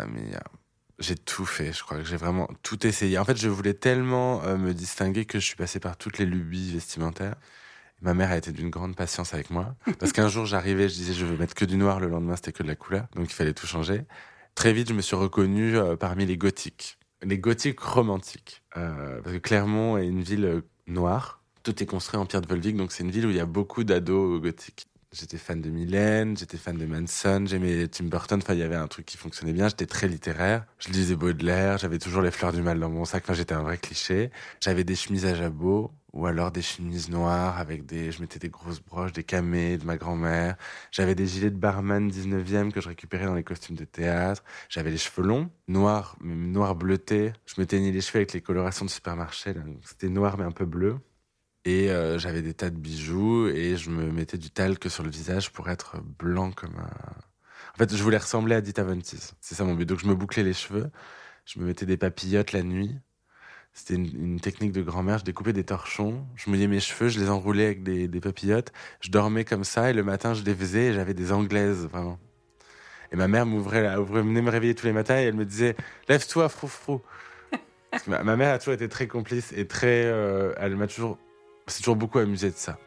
J'ai 0.98 1.16
tout 1.16 1.46
fait, 1.46 1.74
je 1.74 1.84
crois 1.84 1.98
que 1.98 2.06
j'ai 2.06 2.16
vraiment 2.16 2.50
tout 2.64 2.88
essayé. 2.88 3.18
En 3.18 3.26
fait, 3.26 3.36
je 3.36 3.50
voulais 3.50 3.74
tellement 3.74 4.42
me 4.58 4.74
distinguer 4.74 5.26
que 5.26 5.40
je 5.40 5.46
suis 5.46 5.58
passé 5.58 5.80
par 5.82 5.98
toutes 5.98 6.18
les 6.18 6.26
lubies 6.26 6.72
vestimentaires. 6.72 7.36
Ma 8.02 8.14
mère 8.14 8.32
a 8.32 8.38
été 8.38 8.54
d'une 8.54 8.70
grande 8.70 8.96
patience 8.96 9.34
avec 9.34 9.50
moi. 9.50 9.76
Parce 10.00 10.14
qu'un 10.14 10.30
jour, 10.30 10.46
j'arrivais, 10.46 10.88
je 10.88 10.96
disais, 10.96 11.14
je 11.14 11.26
veux 11.26 11.38
mettre 11.38 11.54
que 11.54 11.66
du 11.66 11.76
noir. 11.76 12.00
Le 12.00 12.08
lendemain, 12.08 12.38
c'était 12.38 12.54
que 12.54 12.64
de 12.64 12.70
la 12.70 12.76
couleur. 12.76 13.08
Donc, 13.14 13.30
il 13.30 13.34
fallait 13.34 13.54
tout 13.54 13.68
changer. 13.68 14.06
Très 14.56 14.72
vite, 14.72 14.88
je 14.88 14.94
me 14.94 15.02
suis 15.02 15.18
reconnu 15.18 15.76
parmi 16.00 16.26
les 16.26 16.38
gothiques 16.38 16.98
les 17.24 17.38
gothiques 17.38 17.80
romantiques. 17.80 18.64
Euh, 18.78 19.22
parce 19.22 19.36
que 19.36 19.42
Clermont 19.42 19.98
est 19.98 20.08
une 20.08 20.22
ville 20.22 20.46
euh, 20.46 20.62
noire. 20.88 21.42
Tout 21.64 21.82
est 21.82 21.86
construit 21.86 22.20
en 22.20 22.26
pierre 22.26 22.42
de 22.42 22.48
Volvic, 22.48 22.76
donc 22.76 22.92
c'est 22.92 23.04
une 23.04 23.12
ville 23.12 23.26
où 23.26 23.30
il 23.30 23.36
y 23.36 23.40
a 23.40 23.46
beaucoup 23.46 23.84
d'ados 23.84 24.42
gothiques. 24.42 24.88
J'étais 25.18 25.38
fan 25.38 25.62
de 25.62 25.70
Mylène, 25.70 26.36
j'étais 26.36 26.58
fan 26.58 26.78
de 26.78 26.86
Manson, 26.86 27.46
j'aimais 27.48 27.88
Tim 27.88 28.06
Burton. 28.06 28.42
Enfin, 28.44 28.54
il 28.54 28.60
y 28.60 28.64
avait 28.64 28.76
un 28.76 28.88
truc 28.88 29.06
qui 29.06 29.16
fonctionnait 29.16 29.54
bien. 29.54 29.70
J'étais 29.70 29.86
très 29.86 30.10
littéraire. 30.10 30.66
Je 30.78 30.90
lisais 30.90 31.16
Baudelaire. 31.16 31.78
J'avais 31.78 32.00
toujours 32.00 32.22
les 32.22 32.32
fleurs 32.32 32.52
du 32.52 32.62
mal 32.62 32.82
dans 32.82 32.90
mon 32.90 33.06
sac. 33.06 33.24
Enfin, 33.24 33.34
j'étais 33.34 33.54
un 33.54 33.64
vrai 33.64 33.78
cliché. 33.78 34.30
J'avais 34.60 34.84
des 34.84 34.96
chemises 34.96 35.26
à 35.26 35.34
jabot 35.34 35.92
ou 36.12 36.26
alors 36.26 36.52
des 36.52 36.62
chemises 36.62 37.10
noires 37.10 37.58
avec 37.60 37.86
des, 37.86 38.12
je 38.12 38.20
mettais 38.20 38.40
des 38.40 38.50
grosses 38.50 38.82
broches, 38.82 39.14
des 39.14 39.24
camées 39.24 39.78
de 39.78 39.86
ma 39.86 39.96
grand-mère. 39.96 40.58
J'avais 40.92 41.16
des 41.16 41.28
gilets 41.28 41.50
de 41.50 41.58
barman 41.58 42.10
19e 42.10 42.72
que 42.72 42.82
je 42.82 42.90
récupérais 42.90 43.26
dans 43.26 43.36
les 43.36 43.44
costumes 43.44 43.78
de 43.78 43.86
théâtre. 43.86 44.44
J'avais 44.68 44.92
les 44.92 44.98
cheveux 44.98 45.26
longs, 45.26 45.50
noirs, 45.70 46.18
noirs 46.22 46.76
bleutés. 46.76 47.32
Je 47.46 47.62
me 47.62 47.66
teignais 47.66 47.92
les 47.92 48.02
cheveux 48.02 48.18
avec 48.18 48.34
les 48.34 48.42
colorations 48.42 48.84
de 48.84 48.90
supermarché. 48.90 49.54
C'était 49.86 50.10
noir 50.10 50.38
mais 50.38 50.44
un 50.44 50.52
peu 50.52 50.66
bleu. 50.66 50.98
Et 51.66 51.90
euh, 51.90 52.20
j'avais 52.20 52.44
des 52.44 52.54
tas 52.54 52.70
de 52.70 52.78
bijoux 52.78 53.48
et 53.48 53.76
je 53.76 53.90
me 53.90 54.12
mettais 54.12 54.38
du 54.38 54.52
talc 54.52 54.90
sur 54.90 55.04
le 55.04 55.10
visage 55.10 55.52
pour 55.52 55.68
être 55.70 55.98
blanc 56.20 56.52
comme 56.52 56.76
un... 56.78 57.16
En 57.74 57.78
fait, 57.78 57.94
je 57.94 58.02
voulais 58.02 58.20
ressembler 58.20 58.56
à 58.56 58.62
Dita 58.62 58.84
Von 58.84 59.00
C'est 59.04 59.56
ça 59.56 59.64
mon 59.64 59.74
but. 59.74 59.86
Donc 59.86 60.00
je 60.00 60.06
me 60.06 60.14
bouclais 60.14 60.44
les 60.44 60.54
cheveux, 60.54 60.92
je 61.46 61.60
me 61.60 61.66
mettais 61.66 61.88
des 61.88 61.98
papillotes 61.98 62.52
la 62.52 62.62
nuit. 62.62 62.96
C'était 63.74 63.96
une, 63.96 64.40
technique 64.40 64.72
de 64.72 64.82
grand-mère. 64.82 65.18
Je 65.18 65.26
découpais 65.26 65.52
des 65.52 65.66
torchons, 65.66 66.26
je 66.36 66.50
mouillais 66.50 66.68
mes 66.68 66.80
cheveux, 66.80 67.10
je 67.10 67.20
les 67.20 67.30
enroulais 67.30 67.66
avec 67.66 67.84
des, 67.84 68.08
des 68.08 68.22
papillotes. 68.22 68.72
Je 69.02 69.10
dormais 69.10 69.44
comme 69.44 69.64
ça 69.66 69.90
et 69.90 69.94
le 69.94 70.04
matin 70.04 70.34
je 70.34 70.44
les 70.44 70.56
faisais 70.56 70.86
et 70.86 70.94
j'avais 70.94 71.16
des 71.16 71.32
anglaises 71.32 71.88
vraiment. 71.88 72.20
Et 73.12 73.16
ma 73.16 73.28
mère 73.28 73.46
m'ouvrait, 73.46 73.82
là, 73.82 74.00
venait 74.00 74.42
me 74.42 74.52
réveiller 74.52 74.76
tous 74.76 74.86
les 74.86 74.94
matins 74.94 75.18
et 75.18 75.24
elle 75.24 75.36
me 75.36 75.46
disait 75.46 75.76
lève-toi, 76.08 76.48
frou 76.48 77.02
Ma, 78.08 78.24
ma, 78.24 78.36
mère 78.36 78.54
a 78.54 78.60
toujours 78.60 78.74
été 78.74 78.90
très 78.90 79.08
complice 79.08 79.54
et 79.54 79.68
très, 79.68 80.06
euh, 80.06 80.54
elle 80.58 80.76
m'a 80.76 80.86
toujours 80.86 81.18
c'est 81.68 81.80
toujours 81.80 81.96
beaucoup 81.96 82.20
amusé 82.20 82.50
de 82.50 82.56
ça. 82.56 82.78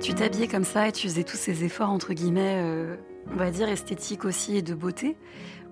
Tu 0.00 0.14
t'habillais 0.14 0.48
comme 0.48 0.64
ça 0.64 0.88
et 0.88 0.92
tu 0.92 1.06
faisais 1.06 1.22
tous 1.22 1.36
ces 1.36 1.64
efforts, 1.64 1.90
entre 1.90 2.12
guillemets, 2.12 2.60
euh, 2.62 2.96
on 3.30 3.36
va 3.36 3.50
dire 3.50 3.68
esthétiques 3.68 4.24
aussi 4.24 4.56
et 4.56 4.62
de 4.62 4.74
beauté. 4.74 5.16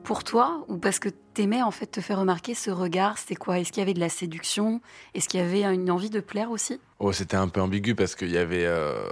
Pour 0.04 0.24
toi, 0.24 0.64
ou 0.68 0.78
parce 0.78 0.98
que 0.98 1.08
t'aimais 1.08 1.62
en 1.62 1.70
fait 1.70 1.86
te 1.86 2.00
faire 2.00 2.20
remarquer 2.20 2.54
ce 2.54 2.70
regard, 2.70 3.18
c'était 3.18 3.34
quoi? 3.34 3.58
Est-ce 3.58 3.70
qu'il 3.70 3.80
y 3.80 3.82
avait 3.82 3.92
de 3.92 4.00
la 4.00 4.08
séduction? 4.08 4.80
Est-ce 5.14 5.28
qu'il 5.28 5.40
y 5.40 5.42
avait 5.42 5.62
une 5.64 5.90
envie 5.90 6.08
de 6.08 6.20
plaire 6.20 6.50
aussi? 6.50 6.80
Oh, 7.00 7.12
c'était 7.12 7.36
un 7.36 7.48
peu 7.48 7.60
ambigu 7.60 7.94
parce 7.94 8.14
qu'il 8.14 8.30
y 8.30 8.38
avait. 8.38 8.64
Euh 8.64 9.04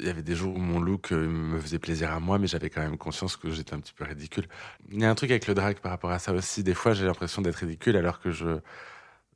il 0.00 0.06
y 0.06 0.10
avait 0.10 0.22
des 0.22 0.34
jours 0.34 0.54
où 0.54 0.58
mon 0.58 0.80
look 0.80 1.12
euh, 1.12 1.28
me 1.28 1.58
faisait 1.60 1.78
plaisir 1.78 2.12
à 2.12 2.20
moi, 2.20 2.38
mais 2.38 2.46
j'avais 2.46 2.70
quand 2.70 2.80
même 2.80 2.98
conscience 2.98 3.36
que 3.36 3.50
j'étais 3.50 3.74
un 3.74 3.80
petit 3.80 3.92
peu 3.92 4.04
ridicule. 4.04 4.46
Il 4.90 5.00
y 5.00 5.04
a 5.04 5.10
un 5.10 5.14
truc 5.14 5.30
avec 5.30 5.46
le 5.46 5.54
drag 5.54 5.78
par 5.78 5.90
rapport 5.90 6.10
à 6.10 6.18
ça 6.18 6.32
aussi. 6.32 6.62
Des 6.62 6.74
fois, 6.74 6.92
j'ai 6.92 7.04
l'impression 7.04 7.42
d'être 7.42 7.56
ridicule 7.56 7.96
alors 7.96 8.20
que 8.20 8.30
je, 8.30 8.60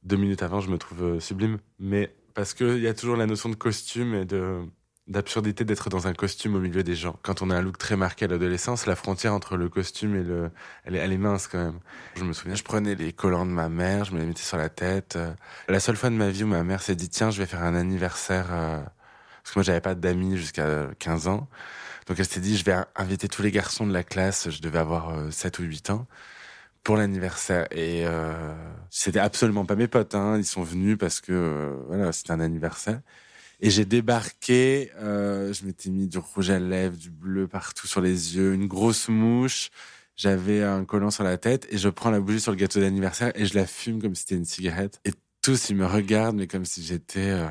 deux 0.02 0.16
minutes 0.16 0.42
avant, 0.42 0.60
je 0.60 0.70
me 0.70 0.78
trouve 0.78 1.02
euh, 1.02 1.20
sublime. 1.20 1.58
Mais 1.78 2.14
parce 2.34 2.54
qu'il 2.54 2.78
y 2.78 2.88
a 2.88 2.94
toujours 2.94 3.16
la 3.16 3.26
notion 3.26 3.48
de 3.48 3.56
costume 3.56 4.14
et 4.14 4.24
de 4.24 4.60
d'absurdité 5.08 5.64
d'être 5.64 5.88
dans 5.90 6.06
un 6.06 6.14
costume 6.14 6.54
au 6.54 6.60
milieu 6.60 6.84
des 6.84 6.94
gens. 6.94 7.18
Quand 7.22 7.42
on 7.42 7.50
a 7.50 7.56
un 7.56 7.60
look 7.60 7.76
très 7.76 7.96
marqué 7.96 8.24
à 8.24 8.28
l'adolescence, 8.28 8.86
la 8.86 8.94
frontière 8.94 9.34
entre 9.34 9.56
le 9.56 9.68
costume 9.68 10.14
et 10.14 10.22
le, 10.22 10.50
elle 10.84 10.94
est, 10.94 10.98
elle 10.98 11.12
est 11.12 11.18
mince 11.18 11.48
quand 11.48 11.58
même. 11.58 11.80
Je 12.16 12.22
me 12.22 12.32
souviens, 12.32 12.54
je 12.54 12.62
prenais 12.62 12.94
les 12.94 13.12
collants 13.12 13.44
de 13.44 13.50
ma 13.50 13.68
mère, 13.68 14.04
je 14.04 14.14
me 14.14 14.20
les 14.20 14.26
mettais 14.26 14.44
sur 14.44 14.56
la 14.58 14.68
tête. 14.68 15.18
La 15.68 15.80
seule 15.80 15.96
fois 15.96 16.08
de 16.08 16.14
ma 16.14 16.30
vie 16.30 16.44
où 16.44 16.46
ma 16.46 16.62
mère 16.62 16.82
s'est 16.82 16.94
dit, 16.94 17.08
tiens, 17.08 17.30
je 17.30 17.38
vais 17.38 17.46
faire 17.46 17.64
un 17.64 17.74
anniversaire, 17.74 18.46
euh, 18.52 18.80
parce 19.42 19.54
que 19.54 19.58
moi 19.58 19.64
j'avais 19.64 19.80
pas 19.80 19.94
d'amis 19.94 20.36
jusqu'à 20.36 20.88
15 20.98 21.28
ans. 21.28 21.48
Donc 22.06 22.18
elle 22.18 22.26
s'est 22.26 22.40
dit, 22.40 22.56
je 22.56 22.64
vais 22.64 22.76
inviter 22.96 23.28
tous 23.28 23.42
les 23.42 23.50
garçons 23.50 23.86
de 23.86 23.92
la 23.92 24.02
classe, 24.04 24.50
je 24.50 24.60
devais 24.60 24.78
avoir 24.78 25.32
7 25.32 25.60
euh, 25.60 25.62
ou 25.62 25.66
8 25.66 25.90
ans, 25.90 26.06
pour 26.82 26.96
l'anniversaire. 26.96 27.66
Et 27.70 28.04
euh, 28.06 28.54
c'était 28.90 29.20
absolument 29.20 29.64
pas 29.64 29.76
mes 29.76 29.88
potes, 29.88 30.14
hein. 30.14 30.36
ils 30.38 30.44
sont 30.44 30.62
venus 30.62 30.96
parce 30.98 31.20
que 31.20 31.32
euh, 31.32 31.76
voilà, 31.88 32.12
c'était 32.12 32.32
un 32.32 32.40
anniversaire. 32.40 33.00
Et 33.64 33.70
j'ai 33.70 33.84
débarqué, 33.84 34.90
euh, 34.96 35.52
je 35.52 35.64
m'étais 35.64 35.90
mis 35.90 36.08
du 36.08 36.18
rouge 36.18 36.50
à 36.50 36.58
lèvres, 36.58 36.96
du 36.96 37.10
bleu 37.10 37.46
partout 37.46 37.86
sur 37.86 38.00
les 38.00 38.36
yeux, 38.36 38.54
une 38.54 38.66
grosse 38.66 39.08
mouche. 39.08 39.70
J'avais 40.16 40.64
un 40.64 40.84
collant 40.84 41.12
sur 41.12 41.22
la 41.22 41.38
tête 41.38 41.68
et 41.70 41.78
je 41.78 41.88
prends 41.88 42.10
la 42.10 42.20
bougie 42.20 42.40
sur 42.40 42.50
le 42.50 42.58
gâteau 42.58 42.80
d'anniversaire 42.80 43.30
et 43.36 43.46
je 43.46 43.54
la 43.54 43.66
fume 43.66 44.02
comme 44.02 44.16
si 44.16 44.22
c'était 44.22 44.34
une 44.34 44.44
cigarette. 44.44 45.00
Et 45.04 45.12
tous, 45.42 45.70
ils 45.70 45.76
me 45.76 45.86
regardent, 45.86 46.36
mais 46.36 46.48
comme 46.48 46.64
si 46.64 46.82
j'étais 46.82 47.30
euh, 47.30 47.46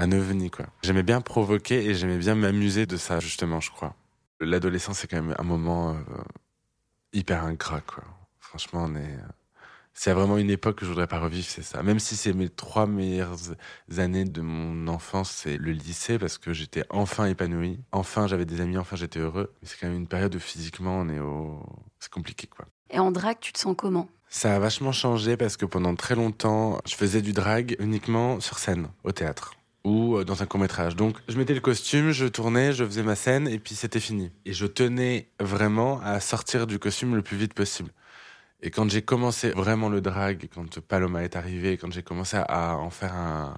un 0.00 0.12
ovni, 0.12 0.50
quoi. 0.50 0.66
J'aimais 0.82 1.02
bien 1.02 1.20
provoquer 1.20 1.84
et 1.86 1.94
j'aimais 1.94 2.18
bien 2.18 2.34
m'amuser 2.34 2.86
de 2.86 2.96
ça, 2.96 3.20
justement, 3.20 3.60
je 3.60 3.70
crois. 3.70 3.94
L'adolescence, 4.40 4.98
c'est 4.98 5.08
quand 5.08 5.22
même 5.22 5.34
un 5.38 5.44
moment 5.44 5.90
euh, 5.90 6.22
hyper 7.12 7.44
ingrat, 7.44 7.82
quoi. 7.82 8.04
Franchement, 8.40 8.86
on 8.88 8.96
est 8.96 9.18
c'est 9.92 10.12
vraiment 10.12 10.38
une 10.38 10.50
époque 10.50 10.76
que 10.76 10.84
je 10.86 10.90
voudrais 10.90 11.06
pas 11.06 11.18
revivre, 11.18 11.46
c'est 11.46 11.62
ça. 11.62 11.82
Même 11.82 11.98
si 11.98 12.16
c'est 12.16 12.32
mes 12.32 12.48
trois 12.48 12.86
meilleures 12.86 13.36
années 13.98 14.24
de 14.24 14.40
mon 14.40 14.88
enfance, 14.88 15.30
c'est 15.30 15.58
le 15.58 15.72
lycée 15.72 16.18
parce 16.18 16.38
que 16.38 16.54
j'étais 16.54 16.84
enfin 16.88 17.26
épanoui. 17.26 17.80
Enfin, 17.92 18.26
j'avais 18.26 18.46
des 18.46 18.62
amis, 18.62 18.78
enfin, 18.78 18.96
j'étais 18.96 19.18
heureux. 19.18 19.52
Mais 19.60 19.68
c'est 19.68 19.78
quand 19.78 19.88
même 19.88 19.96
une 19.96 20.06
période 20.06 20.34
où 20.34 20.40
physiquement, 20.40 21.00
on 21.00 21.08
est 21.10 21.18
au. 21.18 21.62
C'est 21.98 22.10
compliqué, 22.10 22.46
quoi. 22.46 22.66
Et 22.90 22.98
en 22.98 23.10
drague, 23.10 23.40
tu 23.40 23.52
te 23.52 23.58
sens 23.58 23.74
comment? 23.76 24.08
Ça 24.28 24.54
a 24.54 24.58
vachement 24.58 24.92
changé 24.92 25.36
parce 25.36 25.56
que 25.56 25.66
pendant 25.66 25.94
très 25.96 26.14
longtemps, 26.14 26.78
je 26.86 26.94
faisais 26.94 27.20
du 27.20 27.32
drag 27.32 27.76
uniquement 27.78 28.40
sur 28.40 28.58
scène, 28.58 28.88
au 29.04 29.12
théâtre 29.12 29.52
ou 29.84 30.16
euh, 30.16 30.24
dans 30.24 30.42
un 30.42 30.46
court 30.46 30.60
métrage. 30.60 30.96
Donc 30.96 31.16
je 31.28 31.36
mettais 31.38 31.54
le 31.54 31.60
costume, 31.60 32.10
je 32.10 32.26
tournais, 32.26 32.72
je 32.72 32.84
faisais 32.84 33.02
ma 33.02 33.16
scène 33.16 33.48
et 33.48 33.58
puis 33.58 33.74
c'était 33.74 34.00
fini. 34.00 34.30
Et 34.44 34.52
je 34.52 34.66
tenais 34.66 35.28
vraiment 35.40 36.00
à 36.02 36.20
sortir 36.20 36.66
du 36.66 36.78
costume 36.78 37.14
le 37.14 37.22
plus 37.22 37.36
vite 37.36 37.54
possible. 37.54 37.90
Et 38.62 38.70
quand 38.70 38.90
j'ai 38.90 39.02
commencé 39.02 39.50
vraiment 39.50 39.88
le 39.88 40.00
drag, 40.00 40.48
quand 40.54 40.80
Paloma 40.80 41.22
est 41.24 41.36
arrivé, 41.36 41.78
quand 41.78 41.90
j'ai 41.92 42.02
commencé 42.02 42.36
à 42.36 42.76
en 42.76 42.90
faire 42.90 43.14
un, 43.14 43.54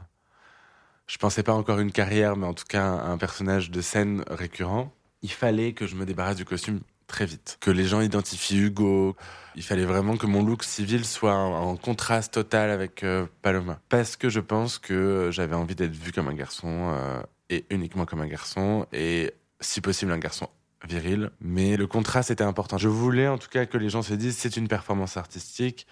je 1.07 1.19
pensais 1.19 1.43
pas 1.43 1.53
encore 1.53 1.81
une 1.81 1.93
carrière, 1.93 2.37
mais 2.37 2.47
en 2.47 2.55
tout 2.55 2.65
cas 2.69 2.85
un, 2.85 3.19
personnage 3.19 3.71
de 3.71 3.81
scène 3.81 4.25
récurrent, 4.29 4.93
il 5.23 5.31
fallait 5.31 5.73
que 5.73 5.87
je 5.87 5.97
me 5.97 6.07
débarrasse 6.07 6.37
du 6.37 6.45
costume 6.45 6.81
très 7.13 7.27
vite, 7.27 7.59
que 7.61 7.71
les 7.71 7.85
gens 7.85 8.01
identifient 8.01 8.59
Hugo. 8.59 9.15
Il 9.55 9.63
fallait 9.63 9.85
vraiment 9.85 10.17
que 10.17 10.27
mon 10.27 10.43
look 10.43 10.65
civil 10.65 11.05
soit 11.05 11.35
en, 11.35 11.77
contraste 11.77 12.33
total 12.33 12.71
avec 12.71 13.05
euh, 13.05 13.27
Paloma, 13.43 13.79
parce 13.91 14.17
que 14.17 14.31
je 14.31 14.41
pense 14.41 14.79
que 14.79 15.29
j'avais 15.31 15.55
envie 15.55 15.75
d'être 15.75 15.95
vu 15.95 16.11
comme 16.11 16.29
un 16.29 16.35
garçon 16.35 16.91
euh, 16.95 17.23
et 17.51 17.67
uniquement 17.69 18.07
comme 18.07 18.23
un 18.23 18.27
garçon, 18.27 18.87
et 18.93 19.35
si 19.61 19.83
possible 19.83 20.11
un 20.11 20.19
garçon 20.19 20.49
viril, 20.89 21.31
mais 21.41 21.77
le 21.77 21.87
contraste 21.87 22.31
était 22.31 22.45
important. 22.45 22.79
Je 22.79 22.89
voulais 22.89 23.29
en 23.29 23.37
tout 23.37 23.49
cas 23.51 23.67
que 23.67 23.77
les 23.77 23.91
gens 23.91 24.03
se 24.03 24.15
disent 24.15 24.39
c'est 24.39 24.57
une 24.57 24.67
performance 24.67 25.19
artistique, 25.19 25.87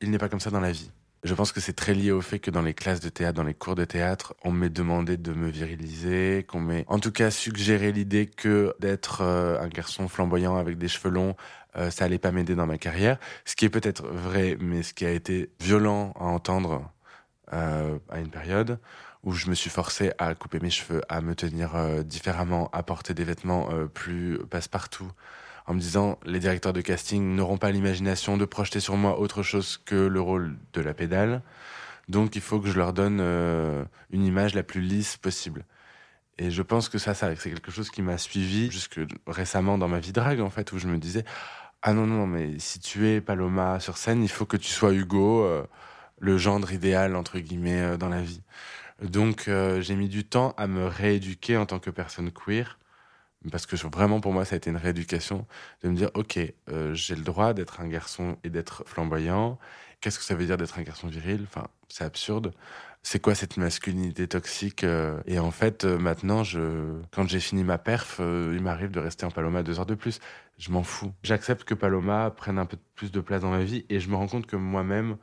il 0.00 0.10
n'est 0.10 0.18
pas 0.18 0.28
comme 0.28 0.40
ça 0.40 0.50
dans 0.50 0.60
la 0.60 0.72
vie. 0.72 0.90
Je 1.24 1.32
pense 1.32 1.52
que 1.52 1.60
c'est 1.60 1.72
très 1.72 1.94
lié 1.94 2.12
au 2.12 2.20
fait 2.20 2.38
que 2.38 2.50
dans 2.50 2.60
les 2.60 2.74
classes 2.74 3.00
de 3.00 3.08
théâtre, 3.08 3.34
dans 3.34 3.44
les 3.44 3.54
cours 3.54 3.74
de 3.74 3.86
théâtre, 3.86 4.34
on 4.44 4.52
m'ait 4.52 4.68
demandé 4.68 5.16
de 5.16 5.32
me 5.32 5.48
viriliser, 5.48 6.44
qu'on 6.46 6.60
m'ait 6.60 6.84
en 6.86 6.98
tout 6.98 7.12
cas 7.12 7.30
suggéré 7.30 7.92
l'idée 7.92 8.26
que 8.26 8.74
d'être 8.78 9.22
euh, 9.22 9.58
un 9.58 9.68
garçon 9.68 10.06
flamboyant 10.06 10.58
avec 10.58 10.76
des 10.76 10.86
cheveux 10.86 11.08
longs, 11.08 11.34
euh, 11.76 11.90
ça 11.90 12.04
allait 12.04 12.18
pas 12.18 12.30
m'aider 12.30 12.54
dans 12.54 12.66
ma 12.66 12.76
carrière. 12.76 13.18
Ce 13.46 13.56
qui 13.56 13.64
est 13.64 13.70
peut-être 13.70 14.06
vrai, 14.06 14.58
mais 14.60 14.82
ce 14.82 14.92
qui 14.92 15.06
a 15.06 15.10
été 15.10 15.50
violent 15.60 16.12
à 16.20 16.24
entendre 16.24 16.90
euh, 17.54 17.98
à 18.10 18.20
une 18.20 18.30
période 18.30 18.78
où 19.22 19.32
je 19.32 19.48
me 19.48 19.54
suis 19.54 19.70
forcé 19.70 20.12
à 20.18 20.34
couper 20.34 20.60
mes 20.60 20.68
cheveux, 20.68 21.00
à 21.08 21.22
me 21.22 21.34
tenir 21.34 21.74
euh, 21.74 22.02
différemment, 22.02 22.68
à 22.74 22.82
porter 22.82 23.14
des 23.14 23.24
vêtements 23.24 23.70
plus 23.94 24.38
passe-partout, 24.50 25.10
en 25.66 25.74
me 25.74 25.80
disant 25.80 26.18
les 26.24 26.38
directeurs 26.38 26.72
de 26.72 26.80
casting 26.80 27.34
n'auront 27.34 27.58
pas 27.58 27.70
l'imagination 27.70 28.36
de 28.36 28.44
projeter 28.44 28.80
sur 28.80 28.96
moi 28.96 29.18
autre 29.18 29.42
chose 29.42 29.78
que 29.84 29.94
le 29.94 30.20
rôle 30.20 30.56
de 30.72 30.80
la 30.80 30.94
pédale. 30.94 31.42
Donc 32.08 32.36
il 32.36 32.42
faut 32.42 32.60
que 32.60 32.68
je 32.68 32.76
leur 32.76 32.92
donne 32.92 33.18
euh, 33.20 33.84
une 34.10 34.24
image 34.24 34.54
la 34.54 34.62
plus 34.62 34.80
lisse 34.80 35.16
possible. 35.16 35.64
Et 36.38 36.50
je 36.50 36.62
pense 36.62 36.88
que 36.88 36.98
ça, 36.98 37.14
c'est 37.14 37.36
quelque 37.36 37.70
chose 37.70 37.90
qui 37.90 38.02
m'a 38.02 38.18
suivi 38.18 38.70
jusque 38.70 39.00
récemment 39.26 39.78
dans 39.78 39.88
ma 39.88 40.00
vie 40.00 40.12
drague, 40.12 40.40
en 40.40 40.50
fait, 40.50 40.72
où 40.72 40.78
je 40.78 40.88
me 40.88 40.98
disais, 40.98 41.24
ah 41.80 41.92
non, 41.92 42.06
non, 42.06 42.26
mais 42.26 42.58
si 42.58 42.80
tu 42.80 43.06
es 43.06 43.20
Paloma 43.20 43.78
sur 43.78 43.96
scène, 43.96 44.22
il 44.22 44.28
faut 44.28 44.44
que 44.44 44.56
tu 44.56 44.68
sois 44.68 44.92
Hugo, 44.92 45.48
le 46.18 46.36
gendre 46.36 46.72
idéal, 46.72 47.14
entre 47.14 47.38
guillemets, 47.38 47.96
dans 47.98 48.08
la 48.08 48.20
vie. 48.20 48.42
Donc 49.02 49.48
euh, 49.48 49.80
j'ai 49.80 49.96
mis 49.96 50.08
du 50.08 50.24
temps 50.24 50.54
à 50.56 50.66
me 50.66 50.86
rééduquer 50.86 51.56
en 51.56 51.66
tant 51.66 51.78
que 51.78 51.90
personne 51.90 52.30
queer, 52.30 52.78
parce 53.50 53.66
que 53.66 53.76
vraiment 53.88 54.20
pour 54.20 54.32
moi 54.32 54.44
ça 54.44 54.54
a 54.54 54.56
été 54.56 54.70
une 54.70 54.76
rééducation, 54.76 55.46
de 55.82 55.88
me 55.88 55.96
dire 55.96 56.10
ok, 56.14 56.38
euh, 56.68 56.94
j'ai 56.94 57.14
le 57.14 57.22
droit 57.22 57.54
d'être 57.54 57.80
un 57.80 57.88
garçon 57.88 58.36
et 58.44 58.50
d'être 58.50 58.84
flamboyant. 58.86 59.58
Qu'est-ce 60.00 60.18
que 60.18 60.24
ça 60.24 60.34
veut 60.34 60.44
dire 60.46 60.56
d'être 60.56 60.78
un 60.78 60.82
garçon 60.82 61.08
viril? 61.08 61.46
Enfin, 61.48 61.68
c'est 61.88 62.04
absurde. 62.04 62.52
C'est 63.02 63.20
quoi 63.20 63.34
cette 63.34 63.56
masculinité 63.56 64.28
toxique 64.28 64.84
euh? 64.84 65.20
Et 65.26 65.38
en 65.38 65.50
fait, 65.50 65.84
maintenant, 65.84 66.42
je, 66.44 67.00
quand 67.12 67.28
j'ai 67.28 67.40
fini 67.40 67.64
ma 67.64 67.78
perf, 67.78 68.20
il 68.20 68.60
m'arrive 68.62 68.90
de 68.90 69.00
rester 69.00 69.26
en 69.26 69.30
Paloma 69.30 69.62
deux 69.62 69.78
heures 69.78 69.86
de 69.86 69.94
plus. 69.94 70.20
Je 70.58 70.70
m'en 70.70 70.82
fous. 70.82 71.12
J'accepte 71.22 71.64
que 71.64 71.74
Paloma 71.74 72.30
prenne 72.30 72.58
un 72.58 72.66
peu 72.66 72.78
plus 72.94 73.12
de 73.12 73.20
place 73.20 73.42
dans 73.42 73.50
ma 73.50 73.64
vie 73.64 73.84
et 73.88 74.00
je 74.00 74.08
me 74.08 74.16
rends 74.16 74.28
compte 74.28 74.46
que 74.46 74.56
moi-même, 74.56 75.16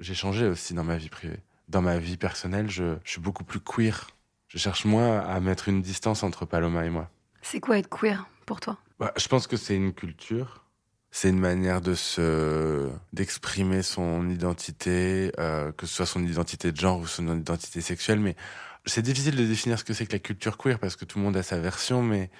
j'ai 0.00 0.14
changé 0.14 0.46
aussi 0.46 0.74
dans 0.74 0.84
ma 0.84 0.96
vie 0.96 1.08
privée 1.08 1.40
dans 1.68 1.82
ma 1.82 1.98
vie 1.98 2.16
personnelle, 2.16 2.70
je, 2.70 2.96
suis 3.04 3.20
beaucoup 3.20 3.44
plus 3.44 3.60
queer. 3.60 4.08
Je 4.48 4.58
cherche 4.58 4.84
moins 4.84 5.20
à 5.20 5.40
mettre 5.40 5.68
une 5.68 5.82
distance 5.82 6.22
entre 6.22 6.44
Paloma 6.44 6.84
et 6.84 6.90
moi. 6.90 7.10
C'est 7.44 7.60
quoi 7.60 7.78
être 7.78 7.90
queer 7.90 8.26
pour 8.46 8.60
toi? 8.60 8.78
Bah, 8.98 9.12
Je 9.16 9.28
pense 9.28 9.46
que 9.46 9.56
c'est 9.56 9.76
une 9.76 9.92
culture. 9.92 10.64
C'est 11.10 11.28
une 11.28 11.38
manière 11.38 11.80
de 11.80 11.94
se 11.94 12.88
d'exprimer 13.12 13.82
son 13.82 14.28
identité, 14.28 15.30
euh, 15.38 15.70
que 15.72 15.86
ce 15.86 15.94
soit 15.94 16.06
son 16.06 16.24
identité 16.24 16.72
de 16.72 16.76
genre 16.76 16.98
ou 16.98 17.06
son 17.06 17.38
identité 17.38 17.80
sexuelle. 17.82 18.18
Mais 18.18 18.34
c'est 18.86 19.02
difficile 19.02 19.36
de 19.36 19.44
définir 19.44 19.78
ce 19.78 19.84
que 19.84 19.92
c'est 19.92 20.06
que 20.06 20.12
la 20.12 20.18
culture 20.18 20.58
queer 20.58 20.78
parce 20.80 20.96
que 20.96 21.04
tout 21.04 21.18
le 21.18 21.24
monde 21.24 21.36
a 21.36 21.44
sa 21.44 21.60
version. 21.60 22.02
Mais 22.02 22.30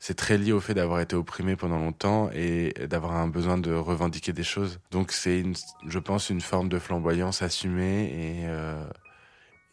c'est 0.00 0.14
très 0.14 0.36
lié 0.36 0.52
au 0.52 0.60
fait 0.60 0.74
d'avoir 0.74 1.00
été 1.00 1.14
opprimé 1.14 1.56
pendant 1.56 1.78
longtemps 1.78 2.28
et 2.34 2.74
d'avoir 2.88 3.12
un 3.14 3.28
besoin 3.28 3.56
de 3.56 3.72
revendiquer 3.72 4.32
des 4.32 4.42
choses. 4.42 4.80
Donc 4.90 5.12
c'est, 5.12 5.44
je 5.86 5.98
pense, 5.98 6.28
une 6.28 6.40
forme 6.40 6.68
de 6.68 6.78
flamboyance 6.78 7.40
assumée 7.40 8.04
et, 8.04 8.48
euh, 8.48 8.84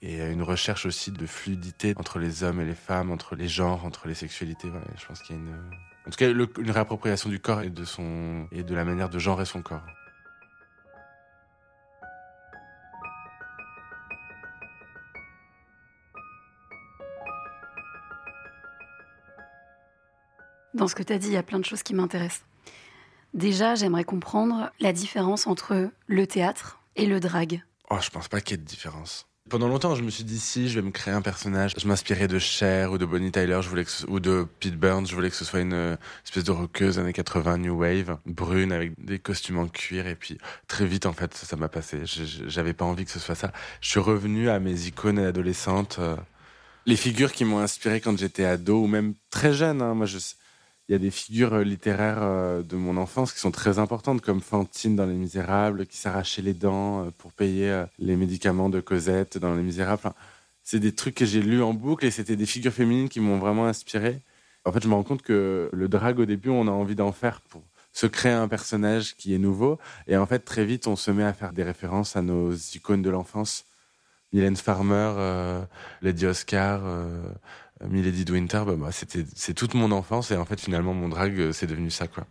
et 0.01 0.23
une 0.25 0.43
recherche 0.43 0.85
aussi 0.85 1.11
de 1.11 1.25
fluidité 1.25 1.93
entre 1.97 2.19
les 2.19 2.43
hommes 2.43 2.61
et 2.61 2.65
les 2.65 2.75
femmes, 2.75 3.11
entre 3.11 3.35
les 3.35 3.47
genres, 3.47 3.85
entre 3.85 4.07
les 4.07 4.13
sexualités. 4.13 4.69
je 4.95 5.05
pense 5.05 5.21
qu'il 5.21 5.35
y 5.35 5.39
a 5.39 5.41
une, 5.41 5.55
en 6.07 6.09
tout 6.09 6.17
cas, 6.17 6.29
une 6.61 6.71
réappropriation 6.71 7.29
du 7.29 7.39
corps 7.39 7.61
et 7.61 7.69
de 7.69 7.83
son 7.83 8.47
et 8.51 8.63
de 8.63 8.75
la 8.75 8.85
manière 8.85 9.09
de 9.09 9.19
genrer 9.19 9.45
son 9.45 9.61
corps. 9.61 9.83
Dans 20.73 20.87
ce 20.87 20.93
que 20.93 21.01
tu 21.01 21.11
as 21.11 21.17
dit, 21.17 21.27
il 21.27 21.33
y 21.33 21.37
a 21.37 21.43
plein 21.43 21.57
de 21.57 21.65
choses 21.65 21.81
qui 21.81 21.95
m'intéressent. 21.95 22.45
Déjà, 23.33 23.73
j'aimerais 23.73 24.03
comprendre 24.03 24.71
la 24.79 24.93
différence 24.93 25.47
entre 25.47 25.89
le 26.05 26.27
théâtre 26.27 26.79
et 26.95 27.07
le 27.07 27.19
drag. 27.19 27.63
Oh, 27.89 27.97
je 27.99 28.11
pense 28.11 28.27
pas 28.27 28.41
qu'il 28.41 28.51
y 28.51 28.59
ait 28.59 28.63
de 28.63 28.67
différence. 28.67 29.27
Pendant 29.49 29.69
longtemps, 29.69 29.95
je 29.95 30.03
me 30.03 30.09
suis 30.09 30.25
dit 30.25 30.39
si 30.39 30.67
je 30.67 30.79
vais 30.79 30.85
me 30.85 30.91
créer 30.91 31.13
un 31.13 31.21
personnage, 31.21 31.71
je 31.77 31.87
m'inspirais 31.87 32.27
de 32.27 32.37
Cher 32.37 32.91
ou 32.91 32.97
de 32.97 33.05
Bonnie 33.05 33.31
Tyler, 33.31 33.59
je 33.61 33.69
voulais 33.69 33.85
ou 34.09 34.19
de 34.19 34.45
Pete 34.59 34.75
Burns, 34.75 35.07
je 35.07 35.15
voulais 35.15 35.29
que 35.29 35.37
ce 35.37 35.45
soit 35.45 35.61
une 35.61 35.73
euh, 35.73 35.95
espèce 36.25 36.43
de 36.43 36.51
rockeuse 36.51 36.99
années 36.99 37.13
80 37.13 37.59
new 37.59 37.79
wave, 37.79 38.17
brune 38.25 38.73
avec 38.73 38.93
des 39.01 39.19
costumes 39.19 39.59
en 39.59 39.67
cuir 39.67 40.05
et 40.05 40.15
puis 40.15 40.37
très 40.67 40.85
vite 40.85 41.05
en 41.05 41.13
fait 41.13 41.33
ça 41.33 41.55
m'a 41.55 41.69
passé. 41.69 42.01
J'avais 42.05 42.73
pas 42.73 42.83
envie 42.83 43.05
que 43.05 43.11
ce 43.11 43.19
soit 43.19 43.35
ça. 43.35 43.53
Je 43.79 43.89
suis 43.89 44.01
revenu 44.01 44.49
à 44.49 44.59
mes 44.59 44.87
icônes 44.87 45.19
adolescentes, 45.19 45.97
euh, 45.99 46.17
les 46.85 46.97
figures 46.97 47.31
qui 47.31 47.45
m'ont 47.45 47.59
inspiré 47.59 48.01
quand 48.01 48.17
j'étais 48.17 48.43
ado 48.43 48.83
ou 48.83 48.87
même 48.87 49.13
très 49.29 49.53
jeune. 49.53 49.81
Hein. 49.81 49.93
Il 50.87 50.93
y 50.93 50.95
a 50.95 50.99
des 50.99 51.11
figures 51.11 51.53
euh, 51.53 51.63
littéraires 51.63 52.21
euh, 52.21 52.63
de 52.63 52.75
mon 52.77 52.97
enfance 52.97 53.33
qui 53.33 53.39
sont 53.39 53.51
très 53.51 53.77
importantes, 53.79 54.21
comme 54.21 54.41
Fantine 54.41 54.95
dans 54.95 55.05
Les 55.05 55.15
Misérables, 55.15 55.85
qui 55.85 55.97
s'arrachait 55.97 56.41
les 56.41 56.53
dents 56.53 57.05
euh, 57.05 57.11
pour 57.17 57.33
payer 57.33 57.83
les 57.99 58.15
médicaments 58.15 58.69
de 58.69 58.79
Cosette 58.79 59.37
dans 59.37 59.53
Les 59.53 59.63
Misérables. 59.63 60.11
c'est 60.63 60.79
des 60.79 60.93
trucs 60.93 61.15
que 61.15 61.25
j'ai 61.25 61.41
lus 61.41 61.61
en 61.61 61.73
boucle 61.73 62.05
et 62.05 62.11
c'était 62.11 62.35
des 62.35 62.45
figures 62.45 62.73
féminines 62.73 63.09
qui 63.09 63.19
m'ont 63.19 63.37
vraiment 63.37 63.67
inspiré. 63.67 64.21
En 64.65 64.71
fait, 64.71 64.83
je 64.83 64.87
me 64.87 64.93
rends 64.93 65.03
compte 65.03 65.21
que 65.21 65.69
le 65.71 65.87
drag, 65.87 66.19
au 66.19 66.25
début, 66.25 66.49
on 66.49 66.67
a 66.67 66.71
envie 66.71 66.95
d'en 66.95 67.11
faire 67.11 67.41
pour 67.41 67.63
se 67.93 68.07
créer 68.07 68.33
un 68.33 68.47
personnage 68.47 69.15
qui 69.15 69.33
est 69.33 69.37
nouveau. 69.37 69.79
Et 70.07 70.17
en 70.17 70.25
fait, 70.25 70.39
très 70.39 70.65
vite, 70.65 70.87
on 70.87 70.95
se 70.95 71.11
met 71.11 71.23
à 71.23 71.33
faire 71.33 71.53
des 71.53 71.63
références 71.63 72.15
à 72.15 72.21
nos 72.21 72.53
icônes 72.53 73.01
de 73.01 73.09
l'enfance. 73.09 73.65
Mylène 74.33 74.57
Farmer, 74.57 75.63
Lady 76.01 76.25
Oscar, 76.25 76.81
Milady 77.85 78.25
de 78.25 78.33
Winter, 78.33 78.63
bah, 78.65 78.75
bah, 78.75 78.91
c'était, 78.91 79.25
c'est 79.35 79.53
toute 79.53 79.73
mon 79.73 79.91
enfance. 79.91 80.31
Et 80.31 80.37
en 80.37 80.45
fait, 80.45 80.59
finalement, 80.59 80.93
mon 80.93 81.09
drag, 81.09 81.39
euh, 81.39 81.51
c'est 81.51 81.67
devenu 81.67 81.89
ça. 81.89 82.07
quoi. 82.07 82.25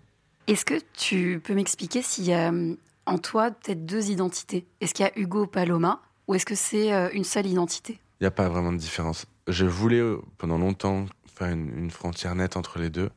Est-ce 0.47 0.65
que 0.65 0.81
tu 0.97 1.41
peux 1.43 1.55
m'expliquer 1.55 2.03
s'il 2.03 2.25
y 2.25 2.35
a 2.35 2.53
en 3.07 3.19
toi 3.19 3.51
peut-être 3.51 3.85
deux 3.85 4.11
identités? 4.11 4.67
Est-ce 4.81 4.95
qu'il 4.95 5.05
y 5.05 5.09
a 5.09 5.13
Hugo 5.19 5.47
Paloma? 5.47 6.01
Ou 6.29 6.35
est-ce 6.35 6.47
que 6.47 6.57
c'est 6.57 6.91
une 7.15 7.25
seule 7.25 7.47
identité? 7.47 8.01
Il 8.21 8.25
n'y 8.25 8.27
a 8.27 8.33
pas 8.33 8.49
vraiment 8.49 8.73
de 8.73 8.79
différence. 8.79 9.27
Je 9.47 9.65
voulais 9.65 10.03
pendant 10.39 10.59
longtemps 10.59 11.07
faire 11.37 11.49
une, 11.49 11.91
frontière 11.91 12.35
nette 12.35 12.57
entre 12.57 12.79
les 12.79 12.91
deux. 12.91 13.11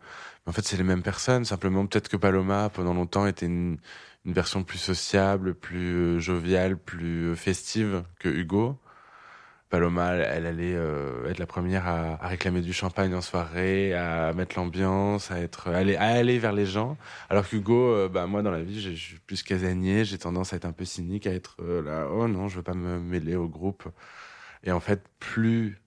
Mais 0.46 0.50
en 0.50 0.52
fait, 0.52 0.66
c'est 0.66 0.78
les 0.78 0.84
mêmes 0.84 1.02
personnes. 1.02 1.46
Simplement, 1.46 1.86
peut-être 1.86 2.10
que 2.10 2.18
Paloma, 2.18 2.70
pendant 2.70 2.94
longtemps, 2.94 3.26
était 3.26 3.46
une, 3.46 3.78
version 4.26 4.64
plus 4.64 4.78
sociable, 4.78 5.56
plus 5.56 5.96
euh, 5.96 6.20
joviale, 6.20 6.78
plus 6.78 7.30
euh, 7.30 7.36
festive 7.36 8.04
que 8.20 8.30
Hugo. 8.30 8.78
Paloma, 9.70 10.16
elle, 10.16 10.48
allait 10.48 10.74
euh, 10.76 11.30
être 11.30 11.38
la 11.38 11.46
première 11.46 11.88
à, 11.88 12.16
réclamer 12.28 12.62
du 12.62 12.74
champagne 12.74 13.14
en 13.14 13.22
soirée, 13.22 13.94
à 13.94 14.34
mettre 14.34 14.58
l'ambiance, 14.58 15.30
à 15.32 15.40
être, 15.40 15.70
aller, 15.70 15.96
à 15.96 16.06
aller 16.06 16.40
vers 16.40 16.54
les 16.54 16.66
gens. 16.66 16.98
Alors 17.30 17.48
qu'Hugo, 17.48 18.10
bah, 18.10 18.26
moi, 18.26 18.42
dans 18.42 18.52
la 18.52 18.64
vie, 18.64 18.82
je 18.82 18.90
suis 18.92 19.20
plus 19.20 19.44
casanier, 19.44 20.06
j'ai 20.06 20.18
tendance 20.18 20.54
à 20.54 20.56
être 20.56 20.66
un 20.66 20.72
peu 20.72 20.86
cynique, 20.86 21.28
à 21.28 21.34
être 21.34 21.58
là, 21.62 22.08
oh 22.12 22.28
non, 22.28 22.48
je 22.48 22.58
veux 22.58 22.64
pas 22.64 22.74
me 22.74 23.00
mêler 23.00 23.36
au 23.36 23.48
groupe. 23.48 23.88
Et 24.64 24.72
en 24.72 24.80
fait, 24.80 25.04
plus 25.20 25.80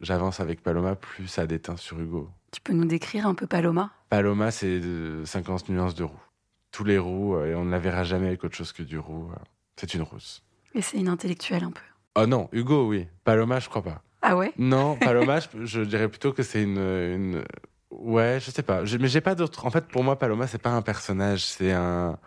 j'avance 0.00 0.40
avec 0.40 0.62
Paloma, 0.62 0.96
plus 0.96 1.26
ça 1.26 1.46
déteint 1.46 1.76
sur 1.76 1.98
Hugo. 2.00 2.30
Tu 2.50 2.60
peux 2.60 2.72
nous 2.72 2.84
décrire 2.84 3.26
un 3.26 3.34
peu 3.34 3.46
Paloma? 3.46 3.90
Paloma, 4.08 4.50
c'est 4.50 4.80
50 5.24 5.68
nuances 5.70 5.94
de 5.94 6.04
roux. 6.04 6.20
Tous 6.70 6.84
les 6.84 6.98
roux, 6.98 7.34
euh, 7.34 7.46
et 7.50 7.54
on 7.54 7.64
ne 7.64 7.70
la 7.70 7.78
verra 7.78 8.04
jamais 8.04 8.28
avec 8.28 8.44
autre 8.44 8.56
chose 8.56 8.72
que 8.72 8.82
du 8.82 8.98
roux. 8.98 9.30
Euh, 9.32 9.36
c'est 9.76 9.94
une 9.94 10.02
rousse. 10.02 10.42
Et 10.74 10.82
c'est 10.82 10.98
une 10.98 11.08
intellectuelle 11.08 11.64
un 11.64 11.70
peu. 11.70 11.82
Oh 12.16 12.26
non, 12.26 12.48
Hugo, 12.52 12.88
oui. 12.88 13.08
Paloma, 13.24 13.58
je 13.60 13.68
crois 13.68 13.82
pas. 13.82 14.02
Ah 14.22 14.36
ouais? 14.36 14.52
Non, 14.56 14.96
Paloma, 15.00 15.40
je, 15.62 15.80
dirais 15.80 16.08
plutôt 16.08 16.32
que 16.32 16.42
c'est 16.42 16.62
une, 16.62 16.78
une, 16.78 17.44
Ouais, 17.90 18.38
je 18.40 18.50
sais 18.50 18.62
pas. 18.62 18.82
mais 19.00 19.08
j'ai 19.08 19.20
pas 19.20 19.34
d'autre. 19.34 19.66
En 19.66 19.70
fait, 19.70 19.86
pour 19.86 20.02
moi, 20.04 20.18
Paloma, 20.18 20.46
c'est 20.46 20.60
pas 20.60 20.70
un 20.70 20.82
personnage, 20.82 21.44
c'est 21.44 21.72
un. 21.72 22.18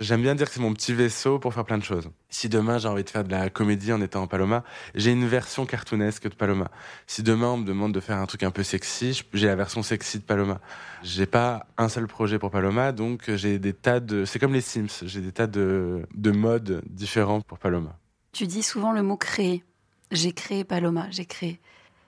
J'aime 0.00 0.22
bien 0.22 0.34
dire 0.34 0.48
que 0.48 0.52
c'est 0.54 0.60
mon 0.60 0.74
petit 0.74 0.92
vaisseau 0.92 1.38
pour 1.38 1.54
faire 1.54 1.64
plein 1.64 1.78
de 1.78 1.84
choses. 1.84 2.10
Si 2.28 2.48
demain 2.48 2.78
j'ai 2.78 2.88
envie 2.88 3.04
de 3.04 3.10
faire 3.10 3.22
de 3.22 3.30
la 3.30 3.48
comédie 3.48 3.92
en 3.92 4.00
étant 4.00 4.22
en 4.22 4.26
Paloma, 4.26 4.64
j'ai 4.96 5.12
une 5.12 5.26
version 5.26 5.66
cartoonesque 5.66 6.28
de 6.28 6.34
Paloma. 6.34 6.68
Si 7.06 7.22
demain 7.22 7.46
on 7.46 7.58
me 7.58 7.64
demande 7.64 7.92
de 7.94 8.00
faire 8.00 8.18
un 8.18 8.26
truc 8.26 8.42
un 8.42 8.50
peu 8.50 8.64
sexy, 8.64 9.22
j'ai 9.32 9.46
la 9.46 9.54
version 9.54 9.84
sexy 9.84 10.18
de 10.18 10.24
Paloma. 10.24 10.60
J'ai 11.04 11.26
pas 11.26 11.66
un 11.78 11.88
seul 11.88 12.08
projet 12.08 12.40
pour 12.40 12.50
Paloma, 12.50 12.90
donc 12.90 13.30
j'ai 13.36 13.60
des 13.60 13.72
tas 13.72 14.00
de. 14.00 14.24
C'est 14.24 14.40
comme 14.40 14.52
les 14.52 14.60
Sims, 14.60 15.04
j'ai 15.04 15.20
des 15.20 15.32
tas 15.32 15.46
de, 15.46 16.04
de 16.12 16.30
modes 16.32 16.82
différents 16.86 17.40
pour 17.40 17.58
Paloma. 17.60 17.96
Tu 18.34 18.48
dis 18.48 18.64
souvent 18.64 18.90
le 18.90 19.04
mot 19.04 19.16
créer. 19.16 19.62
J'ai 20.10 20.32
créé 20.32 20.64
Paloma, 20.64 21.06
j'ai 21.12 21.24
créé. 21.24 21.60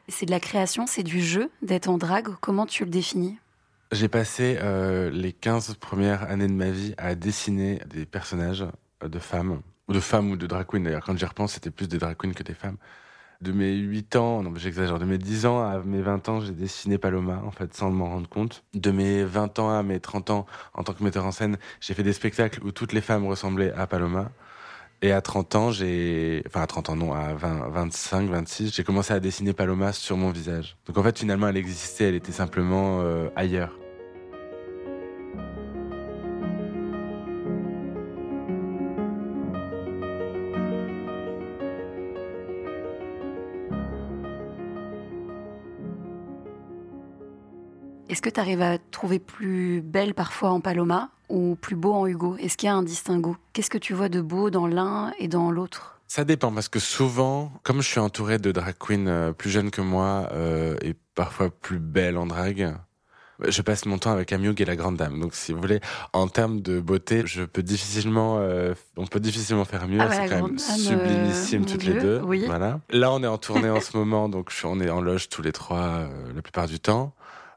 C'est 0.08 0.26
de 0.26 0.32
la 0.32 0.40
création, 0.40 0.84
c'est 0.88 1.04
du 1.04 1.22
jeu 1.22 1.52
d'être 1.62 1.88
en 1.88 1.98
drague. 1.98 2.30
Comment 2.40 2.66
tu 2.66 2.84
le 2.84 2.90
définis? 2.90 3.38
J'ai 3.92 4.08
passé 4.08 4.58
euh, 4.60 5.08
les 5.08 5.32
15 5.32 5.74
premières 5.74 6.24
années 6.28 6.48
de 6.48 6.52
ma 6.52 6.70
vie 6.70 6.94
à 6.98 7.14
dessiner 7.14 7.80
des 7.86 8.06
personnages 8.06 8.66
euh, 9.04 9.08
de 9.08 9.20
femmes, 9.20 9.60
ou 9.86 9.92
de 9.92 10.00
femmes 10.00 10.32
ou 10.32 10.36
de 10.36 10.48
drag 10.48 10.66
queens 10.66 10.80
d'ailleurs. 10.80 11.04
Quand 11.04 11.16
j'y 11.16 11.24
repense, 11.24 11.52
c'était 11.52 11.70
plus 11.70 11.86
des 11.86 11.98
drag 11.98 12.16
queens 12.16 12.32
que 12.32 12.42
des 12.42 12.54
femmes. 12.54 12.78
De 13.40 13.52
mes 13.52 13.76
8 13.76 14.16
ans, 14.16 14.42
non 14.42 14.52
j'exagère, 14.56 14.98
de 14.98 15.04
mes 15.04 15.18
10 15.18 15.46
ans 15.46 15.62
à 15.62 15.78
mes 15.78 16.02
20 16.02 16.28
ans, 16.28 16.40
j'ai 16.40 16.50
dessiné 16.50 16.98
Paloma, 16.98 17.40
en 17.46 17.52
fait, 17.52 17.72
sans 17.72 17.92
m'en 17.92 18.08
rendre 18.08 18.28
compte. 18.28 18.64
De 18.74 18.90
mes 18.90 19.22
20 19.22 19.60
ans 19.60 19.70
à 19.70 19.84
mes 19.84 20.00
30 20.00 20.30
ans, 20.30 20.46
en 20.74 20.82
tant 20.82 20.92
que 20.92 21.04
metteur 21.04 21.24
en 21.24 21.30
scène, 21.30 21.56
j'ai 21.80 21.94
fait 21.94 22.02
des 22.02 22.12
spectacles 22.12 22.64
où 22.64 22.72
toutes 22.72 22.92
les 22.92 23.00
femmes 23.00 23.28
ressemblaient 23.28 23.72
à 23.74 23.86
Paloma. 23.86 24.32
Et 25.02 25.12
à 25.12 25.20
30 25.20 25.54
ans, 25.56 25.70
j'ai, 25.70 26.42
enfin 26.46 26.62
à 26.62 26.66
30 26.66 26.90
ans 26.90 26.96
non, 26.96 27.12
à 27.12 27.34
20, 27.34 27.68
25, 27.68 28.30
26, 28.30 28.74
j'ai 28.74 28.82
commencé 28.82 29.12
à 29.12 29.20
dessiner 29.20 29.52
Paloma 29.52 29.92
sur 29.92 30.16
mon 30.16 30.30
visage. 30.30 30.76
Donc 30.86 30.96
en 30.96 31.02
fait, 31.02 31.18
finalement, 31.18 31.48
elle 31.48 31.58
existait, 31.58 32.04
elle 32.04 32.14
était 32.14 32.32
simplement 32.32 33.02
euh, 33.02 33.28
ailleurs. 33.36 33.78
Est-ce 48.08 48.22
que 48.22 48.30
tu 48.30 48.40
arrives 48.40 48.62
à 48.62 48.78
trouver 48.78 49.18
plus 49.18 49.82
belle 49.82 50.14
parfois 50.14 50.50
en 50.50 50.60
Paloma? 50.60 51.10
Ou 51.28 51.56
plus 51.60 51.76
beau 51.76 51.92
en 51.92 52.06
Hugo? 52.06 52.36
Est-ce 52.38 52.56
qu'il 52.56 52.66
y 52.66 52.70
a 52.70 52.74
un 52.74 52.82
distinguo? 52.82 53.36
Qu'est-ce 53.52 53.70
que 53.70 53.78
tu 53.78 53.94
vois 53.94 54.08
de 54.08 54.20
beau 54.20 54.50
dans 54.50 54.66
l'un 54.66 55.12
et 55.18 55.28
dans 55.28 55.50
l'autre? 55.50 56.00
Ça 56.08 56.24
dépend 56.24 56.52
parce 56.52 56.68
que 56.68 56.78
souvent, 56.78 57.52
comme 57.64 57.82
je 57.82 57.88
suis 57.88 58.00
entouré 58.00 58.38
de 58.38 58.52
drag 58.52 58.74
queens 58.78 59.06
euh, 59.08 59.32
plus 59.32 59.50
jeunes 59.50 59.70
que 59.70 59.80
moi 59.80 60.28
euh, 60.32 60.76
et 60.80 60.94
parfois 61.14 61.50
plus 61.50 61.80
belles 61.80 62.16
en 62.16 62.26
drag, 62.26 62.74
je 63.46 63.60
passe 63.60 63.86
mon 63.86 63.98
temps 63.98 64.12
avec 64.12 64.32
Amiog 64.32 64.60
et 64.60 64.64
la 64.64 64.76
grande 64.76 64.96
dame. 64.96 65.20
Donc, 65.20 65.34
si 65.34 65.52
vous 65.52 65.60
voulez, 65.60 65.80
en 66.12 66.28
termes 66.28 66.60
de 66.60 66.80
beauté, 66.80 67.22
je 67.26 67.42
peux 67.42 67.62
difficilement, 67.62 68.36
euh, 68.38 68.72
on 68.96 69.06
peut 69.06 69.20
difficilement 69.20 69.64
faire 69.64 69.88
mieux. 69.88 70.00
Ah 70.00 70.10
c'est 70.10 70.28
quand 70.28 70.46
même 70.46 70.58
sublimissime 70.58 71.66
toutes 71.66 71.84
les 71.84 72.00
deux. 72.00 72.18
Voilà. 72.18 72.80
Là, 72.90 73.12
on 73.12 73.22
est 73.22 73.26
en 73.26 73.36
tournée 73.36 73.68
en 73.68 73.80
ce 73.80 73.96
moment, 73.96 74.28
donc 74.28 74.52
on 74.64 74.80
est 74.80 74.88
en 74.88 75.00
loge 75.00 75.28
tous 75.28 75.42
les 75.42 75.52
trois 75.52 76.08
la 76.34 76.40
plupart 76.40 76.66
du 76.66 76.78
temps. 76.78 77.12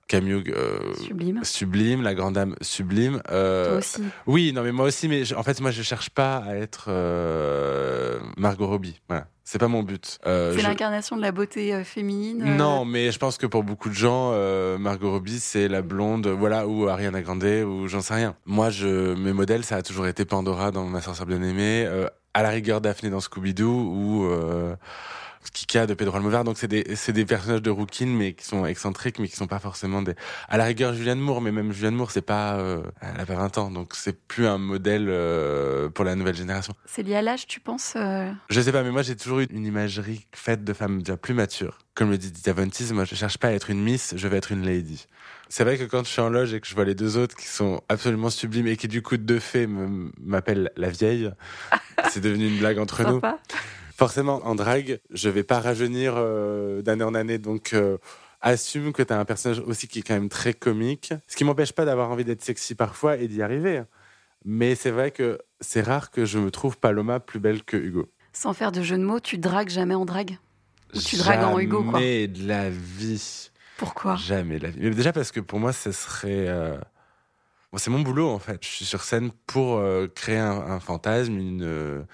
Camille 0.10 0.43
euh, 0.50 0.95
sublime. 0.95 1.39
sublime, 1.43 2.02
la 2.02 2.15
grande 2.15 2.34
dame 2.34 2.56
sublime. 2.62 3.22
Euh, 3.30 3.69
Toi 3.69 3.78
aussi. 3.78 4.04
Oui, 4.26 4.52
non 4.54 4.63
mais 4.63 4.72
moi 4.72 4.88
aussi, 4.88 5.08
mais 5.08 5.32
en 5.34 5.43
fait 5.43 5.62
moi 5.62 5.69
je 5.69 5.84
cherche 5.84 6.10
pas 6.10 6.38
à 6.38 6.56
être 6.56 6.86
euh, 6.88 8.19
Margot 8.36 8.67
Robbie. 8.67 9.00
Voilà. 9.08 9.28
C'est 9.43 9.60
pas 9.60 9.67
mon 9.67 9.84
but. 9.84 10.19
Euh, 10.26 10.56
c'est 10.56 10.63
l'incarnation 10.63 11.15
de 11.15 11.22
la 11.22 11.32
beauté 11.32 11.84
féminine. 11.84 12.56
Non, 12.56 12.86
mais 12.86 13.12
je 13.12 13.19
pense 13.19 13.38
que 13.38 13.45
pour 13.45 13.63
beaucoup 13.63 13.89
de 13.89 13.95
gens, 13.95 14.32
Margot 14.78 15.10
Robbie, 15.12 15.39
c'est 15.39 15.67
la 15.67 15.82
blonde, 15.82 16.28
voilà, 16.28 16.67
ou 16.67 16.88
Ariana 16.88 17.22
Grande, 17.24 17.43
ou 17.43 17.88
j'en 17.88 18.02
sais 18.02 18.13
rien. 18.13 18.36
Moi, 18.45 18.69
je, 18.69 19.15
mes 19.15 19.34
modèles, 19.34 19.63
ça 19.63 19.78
a 19.78 19.82
toujours 19.82 20.06
été 20.06 20.24
Pandora 20.24 20.69
dans 20.69 20.86
Ma 20.86 21.02
sorcière 21.02 21.26
bien 21.26 21.41
aimée, 21.41 21.88
à 22.36 22.43
la 22.43 22.50
rigueur 22.50 22.80
Daphné 22.80 23.10
dans 23.10 23.22
Scooby-Doo, 23.22 23.65
ou 23.65 24.30
Kika 25.54 25.86
de 25.88 25.93
Pedro 25.93 26.17
Almovar. 26.17 26.43
Donc 26.43 26.58
c'est 26.58 26.67
des, 26.67 26.95
c'est 26.95 27.13
des 27.13 27.25
personnages 27.25 27.62
de 27.62 27.69
Rookin, 27.69 28.08
mais 28.08 28.34
qui 28.34 28.45
sont 28.45 28.65
excentriques, 28.65 29.19
mais 29.19 29.28
qui 29.28 29.36
sont 29.36 29.47
pas 29.47 29.60
forcément 29.60 30.02
des. 30.02 30.13
À 30.47 30.58
la 30.58 30.65
rigueur, 30.65 30.93
Julianne 30.93 31.19
Moore, 31.19 31.41
mais 31.41 31.52
même 31.52 31.71
Julianne 31.71 31.95
Moore, 31.95 32.12
c'est 32.12 32.21
pas, 32.21 32.58
euh, 32.58 32.82
elle 33.02 33.19
a 33.19 33.25
pas 33.25 33.36
20 33.36 33.58
ans, 33.58 33.71
donc 33.71 33.93
c'est 33.95 34.19
plus 34.28 34.47
un 34.47 34.58
modèle 34.58 35.08
euh, 35.10 35.89
pour 35.89 36.06
la 36.06 36.15
nouvelle 36.15 36.36
génération. 36.36 36.73
C'est 36.86 37.04
lié 37.04 37.15
à 37.15 37.21
l'âge, 37.21 37.47
tu 37.47 37.60
penses 37.60 37.93
euh? 37.95 38.32
Je 38.49 38.62
sais 38.62 38.71
pas, 38.71 38.84
mais 38.84 38.91
moi 38.91 39.02
j'ai 39.02 39.15
toujours 39.15 39.39
eu 39.39 39.45
une 39.45 39.65
imagerie 39.65 40.28
faite 40.34 40.63
de 40.63 40.73
femmes 40.73 40.99
déjà 40.99 41.17
plus 41.17 41.34
matures. 41.34 41.78
Comme 41.95 42.12
le 42.12 42.17
dit 42.17 42.32
Diavantis, 42.32 42.93
moi 42.93 43.06
je 43.06 43.15
cherche 43.15 43.38
pas 43.38 43.49
à 43.49 43.52
être 43.52 43.69
une 43.69 43.82
Miss, 43.82 44.13
je 44.15 44.28
veux 44.28 44.38
être 44.38 44.52
une 44.52 44.65
Lady. 44.65 45.08
C'est 45.49 45.63
vrai 45.63 45.78
que 45.78 45.84
quand 45.84 46.06
je 46.06 46.10
suis 46.10 46.21
en 46.21 46.30
loge 46.30 46.54
et 46.54 46.62
que 46.62 46.67
je 46.67 46.75
vois 46.75 46.86
les 46.86 46.95
deux 46.95 47.17
autres 47.17 47.36
qui 47.36 47.47
sont 47.47 47.82
absolument 47.89 48.30
sublimes 48.30 48.67
et 48.67 48.78
qui 48.78 48.88
du 48.88 49.02
coup 49.02 49.17
de 49.17 49.39
fait 49.39 49.67
m'appellent 49.67 50.71
la 50.78 50.89
vieille, 50.89 51.32
c'est 52.10 52.21
devenu 52.21 52.47
une 52.47 52.60
blague 52.60 52.78
entre 52.78 53.04
nous 53.04 53.19
forcément, 53.99 54.39
en 54.45 54.55
drague, 54.55 55.01
je 55.12 55.29
vais 55.29 55.43
pas 55.43 55.59
rajeunir 55.59 56.13
euh, 56.15 56.81
d'année 56.81 57.03
en 57.03 57.13
année. 57.13 57.38
Donc, 57.38 57.73
euh, 57.73 57.97
assume 58.39 58.93
que 58.93 59.03
tu 59.03 59.12
as 59.12 59.19
un 59.19 59.25
personnage 59.25 59.59
aussi 59.59 59.89
qui 59.89 59.99
est 59.99 60.01
quand 60.03 60.13
même 60.13 60.29
très 60.29 60.53
comique. 60.53 61.13
Ce 61.27 61.35
qui 61.35 61.43
m'empêche 61.43 61.73
pas 61.73 61.83
d'avoir 61.83 62.09
envie 62.09 62.23
d'être 62.23 62.41
sexy 62.41 62.75
parfois 62.75 63.17
et 63.17 63.27
d'y 63.27 63.41
arriver. 63.41 63.83
Mais 64.45 64.75
c'est 64.75 64.91
vrai 64.91 65.12
que 65.12 65.38
c'est 65.59 65.81
rare 65.81 66.12
que 66.12 66.23
je 66.23 66.39
me 66.39 66.49
trouve 66.49 66.77
Paloma 66.77 67.19
plus 67.19 67.41
belle 67.41 67.62
que 67.63 67.75
Hugo. 67.75 68.09
Sans 68.31 68.53
faire 68.53 68.71
de 68.71 68.81
jeu 68.81 68.97
de 68.97 69.03
mots, 69.03 69.19
tu 69.19 69.38
dragues 69.38 69.69
jamais 69.69 69.95
en 69.95 70.05
drague? 70.05 70.38
Ou 70.95 70.99
tu 70.99 71.17
dragues 71.17 71.43
en 71.43 71.59
Hugo, 71.59 71.83
quoi? 71.83 71.99
Jamais 71.99 72.27
de 72.29 72.47
la 72.47 72.69
vie. 72.69 73.51
Pourquoi? 73.77 74.15
Jamais 74.15 74.59
de 74.59 74.63
la 74.63 74.69
vie. 74.69 74.79
Mais 74.79 74.91
déjà 74.91 75.12
parce 75.12 75.33
que 75.33 75.41
pour 75.41 75.59
moi, 75.59 75.73
ce 75.73 75.91
serait. 75.91 76.47
Euh, 76.47 76.77
c'est 77.75 77.91
mon 77.91 77.99
boulot, 77.99 78.29
en 78.29 78.39
fait. 78.39 78.63
Je 78.63 78.69
suis 78.69 78.85
sur 78.85 79.01
scène 79.03 79.31
pour 79.45 79.83
créer 80.15 80.38
un, 80.38 80.79
fantasme, 80.79 81.38
une 81.38 82.05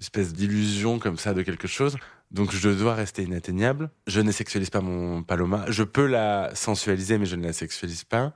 espèce 0.00 0.32
d'illusion 0.32 0.98
comme 0.98 1.16
ça 1.16 1.34
de 1.34 1.42
quelque 1.42 1.68
chose. 1.68 1.96
Donc 2.30 2.52
je 2.52 2.70
dois 2.70 2.94
rester 2.94 3.22
inatteignable. 3.22 3.90
Je 4.06 4.20
ne 4.20 4.32
sexualise 4.32 4.70
pas 4.70 4.80
mon 4.80 5.22
paloma. 5.22 5.64
Je 5.68 5.82
peux 5.82 6.06
la 6.06 6.54
sensualiser, 6.54 7.18
mais 7.18 7.26
je 7.26 7.36
ne 7.36 7.44
la 7.44 7.52
sexualise 7.52 8.04
pas. 8.04 8.32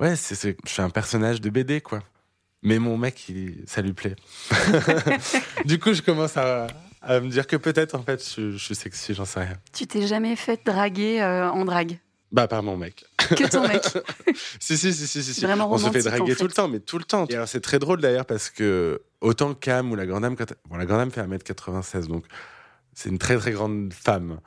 Ouais, 0.00 0.16
c'est, 0.16 0.56
je 0.64 0.70
suis 0.70 0.82
un 0.82 0.90
personnage 0.90 1.40
de 1.40 1.50
BD, 1.50 1.80
quoi. 1.80 2.00
Mais 2.62 2.78
mon 2.78 2.96
mec, 2.96 3.28
il, 3.28 3.64
ça 3.66 3.82
lui 3.82 3.92
plaît. 3.92 4.16
du 5.64 5.78
coup, 5.78 5.92
je 5.92 6.02
commence 6.02 6.36
à, 6.36 6.66
me 7.02 7.28
dire 7.28 7.46
que 7.46 7.56
peut-être, 7.56 7.94
en 7.94 8.02
fait, 8.02 8.22
je, 8.36 8.56
suis 8.56 8.74
sexy, 8.74 9.14
j'en 9.14 9.24
sais 9.24 9.40
rien. 9.40 9.56
Tu 9.72 9.86
t'es 9.86 10.06
jamais 10.06 10.36
fait 10.36 10.60
draguer 10.64 11.22
euh, 11.22 11.50
en 11.50 11.64
drague? 11.64 11.98
Bah, 12.32 12.46
par 12.48 12.62
mon 12.62 12.76
mec. 12.76 13.04
Que 13.18 13.48
ton 13.48 13.66
mec. 13.66 13.82
si, 14.60 14.76
si, 14.76 14.92
si, 14.92 15.06
si, 15.06 15.22
si. 15.22 15.40
Vraiment 15.40 15.70
On 15.70 15.78
se 15.78 15.90
fait 15.90 16.02
draguer 16.02 16.36
tout 16.36 16.44
le 16.44 16.52
temps, 16.52 16.68
mais 16.68 16.80
tout 16.80 16.98
le 16.98 17.04
temps. 17.04 17.26
Et 17.28 17.34
alors, 17.34 17.48
c'est 17.48 17.60
très 17.60 17.78
drôle 17.78 18.00
d'ailleurs 18.00 18.26
parce 18.26 18.50
que 18.50 19.02
autant 19.20 19.54
Cam 19.54 19.90
ou 19.90 19.96
la 19.96 20.06
grande 20.06 20.22
dame, 20.22 20.36
bon, 20.68 20.76
la 20.76 20.86
grande 20.86 20.98
dame 20.98 21.10
fait 21.10 21.22
1m96, 21.22 22.06
donc 22.06 22.24
c'est 22.94 23.08
une 23.08 23.18
très 23.18 23.36
très 23.36 23.52
grande 23.52 23.92
femme. 23.92 24.40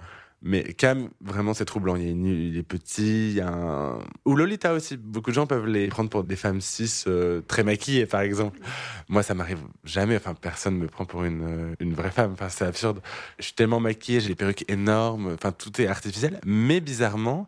Mais 0.45 0.73
Cam, 0.73 1.10
vraiment, 1.21 1.53
c'est 1.53 1.63
troublant. 1.63 1.95
Il, 1.95 2.06
est, 2.06 2.12
il 2.12 2.58
est 2.58 2.63
petit, 2.63 3.29
il 3.29 3.36
y 3.36 3.41
a 3.41 3.47
un... 3.47 3.99
Ou 4.25 4.36
Lolita 4.36 4.73
aussi. 4.73 4.97
Beaucoup 4.97 5.29
de 5.29 5.36
gens 5.36 5.47
peuvent 5.47 5.65
les 5.65 5.88
prendre 5.88 6.10
pour 6.10 6.25
des 6.25 6.36
femmes 6.36 6.60
cis 6.60 7.06
euh, 7.08 7.39
très 7.47 7.63
maquillées, 7.63 8.06
par 8.06 8.19
exemple. 8.19 8.60
Moi, 9.08 9.23
ça 9.23 9.36
m'arrive 9.36 9.60
jamais. 9.86 10.17
Enfin, 10.17 10.34
personne 10.34 10.77
me 10.77 10.88
prend 10.88 11.06
pour 11.06 11.23
une, 11.23 11.43
euh, 11.43 11.75
une 11.79 11.93
vraie 11.93 12.12
femme. 12.12 12.34
Enfin, 12.34 12.49
c'est 12.49 12.65
absurde. 12.65 12.99
Je 13.39 13.45
suis 13.45 13.53
tellement 13.53 13.79
maquillée, 13.79 14.19
j'ai 14.19 14.27
les 14.27 14.36
perruques 14.36 14.69
énormes. 14.69 15.32
Enfin, 15.34 15.53
tout 15.53 15.82
est 15.82 15.88
artificiel. 15.88 16.41
Mais 16.45 16.82
bizarrement, 16.82 17.47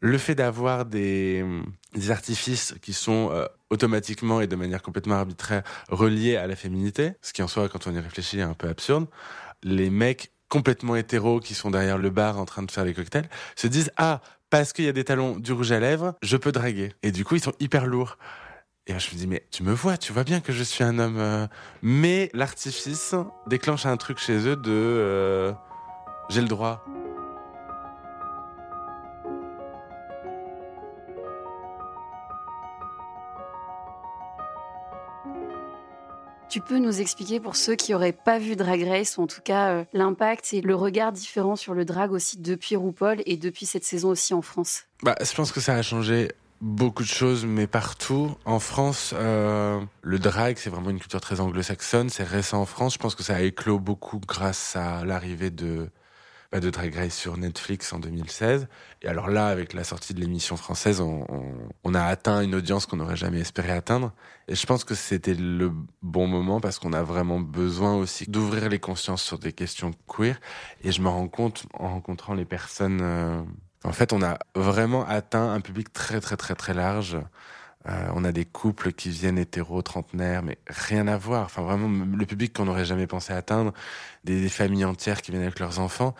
le 0.00 0.16
fait 0.16 0.34
d'avoir 0.34 0.86
des, 0.86 1.44
des, 1.92 2.10
artifices 2.10 2.74
qui 2.80 2.94
sont 2.94 3.28
euh, 3.30 3.44
automatiquement 3.68 4.40
et 4.40 4.46
de 4.46 4.56
manière 4.56 4.80
complètement 4.80 5.16
arbitraire 5.16 5.62
reliés 5.90 6.36
à 6.36 6.46
la 6.46 6.56
féminité, 6.56 7.12
ce 7.20 7.34
qui 7.34 7.42
en 7.42 7.46
soi, 7.46 7.68
quand 7.68 7.86
on 7.86 7.92
y 7.94 7.98
réfléchit, 7.98 8.38
est 8.38 8.42
un 8.42 8.54
peu 8.54 8.68
absurde, 8.68 9.06
les 9.62 9.90
mecs 9.90 10.32
complètement 10.52 10.96
hétéros 10.96 11.40
qui 11.40 11.54
sont 11.54 11.70
derrière 11.70 11.96
le 11.96 12.10
bar 12.10 12.38
en 12.38 12.44
train 12.44 12.62
de 12.62 12.70
faire 12.70 12.84
les 12.84 12.92
cocktails 12.92 13.26
se 13.56 13.66
disent 13.66 13.90
ah 13.96 14.20
parce 14.50 14.74
qu'il 14.74 14.84
y 14.84 14.88
a 14.88 14.92
des 14.92 15.02
talons 15.02 15.38
du 15.38 15.50
rouge 15.50 15.72
à 15.72 15.80
lèvres 15.80 16.12
je 16.20 16.36
peux 16.36 16.52
draguer 16.52 16.92
et 17.02 17.10
du 17.10 17.24
coup 17.24 17.36
ils 17.36 17.42
sont 17.42 17.54
hyper 17.58 17.86
lourds. 17.86 18.18
Et 18.86 18.98
je 18.98 19.10
me 19.12 19.16
dis 19.16 19.26
mais 19.26 19.46
tu 19.50 19.62
me 19.62 19.72
vois 19.72 19.96
tu 19.96 20.12
vois 20.12 20.24
bien 20.24 20.40
que 20.40 20.52
je 20.52 20.62
suis 20.62 20.84
un 20.84 20.98
homme 20.98 21.16
euh. 21.18 21.46
mais 21.80 22.28
l'artifice 22.34 23.14
déclenche 23.46 23.86
un 23.86 23.96
truc 23.96 24.18
chez 24.18 24.46
eux 24.46 24.56
de 24.56 24.70
euh, 24.70 25.52
j'ai 26.28 26.42
le 26.42 26.48
droit 26.48 26.84
Tu 36.52 36.60
peux 36.60 36.78
nous 36.78 37.00
expliquer 37.00 37.40
pour 37.40 37.56
ceux 37.56 37.76
qui 37.76 37.92
n'auraient 37.92 38.12
pas 38.12 38.38
vu 38.38 38.56
Drag 38.56 38.82
Race, 38.86 39.16
ou 39.16 39.22
en 39.22 39.26
tout 39.26 39.40
cas 39.40 39.70
euh, 39.70 39.84
l'impact 39.94 40.52
et 40.52 40.60
le 40.60 40.74
regard 40.74 41.10
différent 41.10 41.56
sur 41.56 41.72
le 41.72 41.86
drag 41.86 42.12
aussi 42.12 42.36
depuis 42.36 42.76
RuPaul 42.76 43.22
et 43.24 43.38
depuis 43.38 43.64
cette 43.64 43.84
saison 43.84 44.10
aussi 44.10 44.34
en 44.34 44.42
France? 44.42 44.82
Bah, 45.02 45.14
Je 45.18 45.32
pense 45.32 45.50
que 45.50 45.60
ça 45.60 45.74
a 45.74 45.80
changé 45.80 46.28
beaucoup 46.60 47.04
de 47.04 47.08
choses, 47.08 47.46
mais 47.46 47.66
partout. 47.66 48.36
En 48.44 48.58
France, 48.58 49.14
euh, 49.16 49.80
le 50.02 50.18
drag, 50.18 50.58
c'est 50.58 50.68
vraiment 50.68 50.90
une 50.90 51.00
culture 51.00 51.22
très 51.22 51.40
anglo-saxonne. 51.40 52.10
C'est 52.10 52.22
récent 52.22 52.60
en 52.60 52.66
France. 52.66 52.92
Je 52.92 52.98
pense 52.98 53.14
que 53.14 53.22
ça 53.22 53.36
a 53.36 53.40
éclos 53.40 53.78
beaucoup 53.78 54.20
grâce 54.20 54.76
à 54.76 55.06
l'arrivée 55.06 55.48
de 55.48 55.88
de 56.60 56.70
Drag 56.70 56.94
Race 56.94 57.14
sur 57.14 57.36
Netflix 57.36 57.92
en 57.92 57.98
2016. 57.98 58.68
Et 59.02 59.08
alors 59.08 59.28
là, 59.28 59.46
avec 59.46 59.72
la 59.72 59.84
sortie 59.84 60.14
de 60.14 60.20
l'émission 60.20 60.56
française, 60.56 61.00
on, 61.00 61.94
a 61.94 62.02
atteint 62.02 62.40
une 62.42 62.54
audience 62.54 62.86
qu'on 62.86 62.96
n'aurait 62.96 63.16
jamais 63.16 63.40
espéré 63.40 63.72
atteindre. 63.72 64.12
Et 64.48 64.54
je 64.54 64.66
pense 64.66 64.84
que 64.84 64.94
c'était 64.94 65.34
le 65.34 65.72
bon 66.02 66.26
moment 66.26 66.60
parce 66.60 66.78
qu'on 66.78 66.92
a 66.92 67.02
vraiment 67.02 67.40
besoin 67.40 67.94
aussi 67.94 68.30
d'ouvrir 68.30 68.68
les 68.68 68.78
consciences 68.78 69.22
sur 69.22 69.38
des 69.38 69.52
questions 69.52 69.92
queer. 70.06 70.40
Et 70.84 70.92
je 70.92 71.02
me 71.02 71.08
rends 71.08 71.28
compte 71.28 71.66
en 71.74 71.88
rencontrant 71.88 72.34
les 72.34 72.44
personnes. 72.44 73.00
Euh, 73.02 73.42
en 73.84 73.92
fait, 73.92 74.12
on 74.12 74.22
a 74.22 74.38
vraiment 74.54 75.06
atteint 75.06 75.52
un 75.52 75.60
public 75.60 75.92
très 75.92 76.20
très 76.20 76.36
très 76.36 76.54
très 76.54 76.74
large. 76.74 77.18
Euh, 77.88 78.08
on 78.14 78.24
a 78.24 78.32
des 78.32 78.44
couples 78.44 78.92
qui 78.92 79.10
viennent 79.10 79.38
hétéro, 79.38 79.82
trentenaires, 79.82 80.42
mais 80.42 80.58
rien 80.68 81.08
à 81.08 81.16
voir. 81.16 81.44
Enfin, 81.44 81.62
vraiment, 81.62 81.88
le 82.16 82.26
public 82.26 82.52
qu'on 82.52 82.66
n'aurait 82.66 82.84
jamais 82.84 83.06
pensé 83.06 83.32
atteindre, 83.32 83.72
des, 84.24 84.48
familles 84.48 84.84
entières 84.84 85.20
qui 85.22 85.32
viennent 85.32 85.42
avec 85.42 85.58
leurs 85.58 85.80
enfants. 85.80 86.14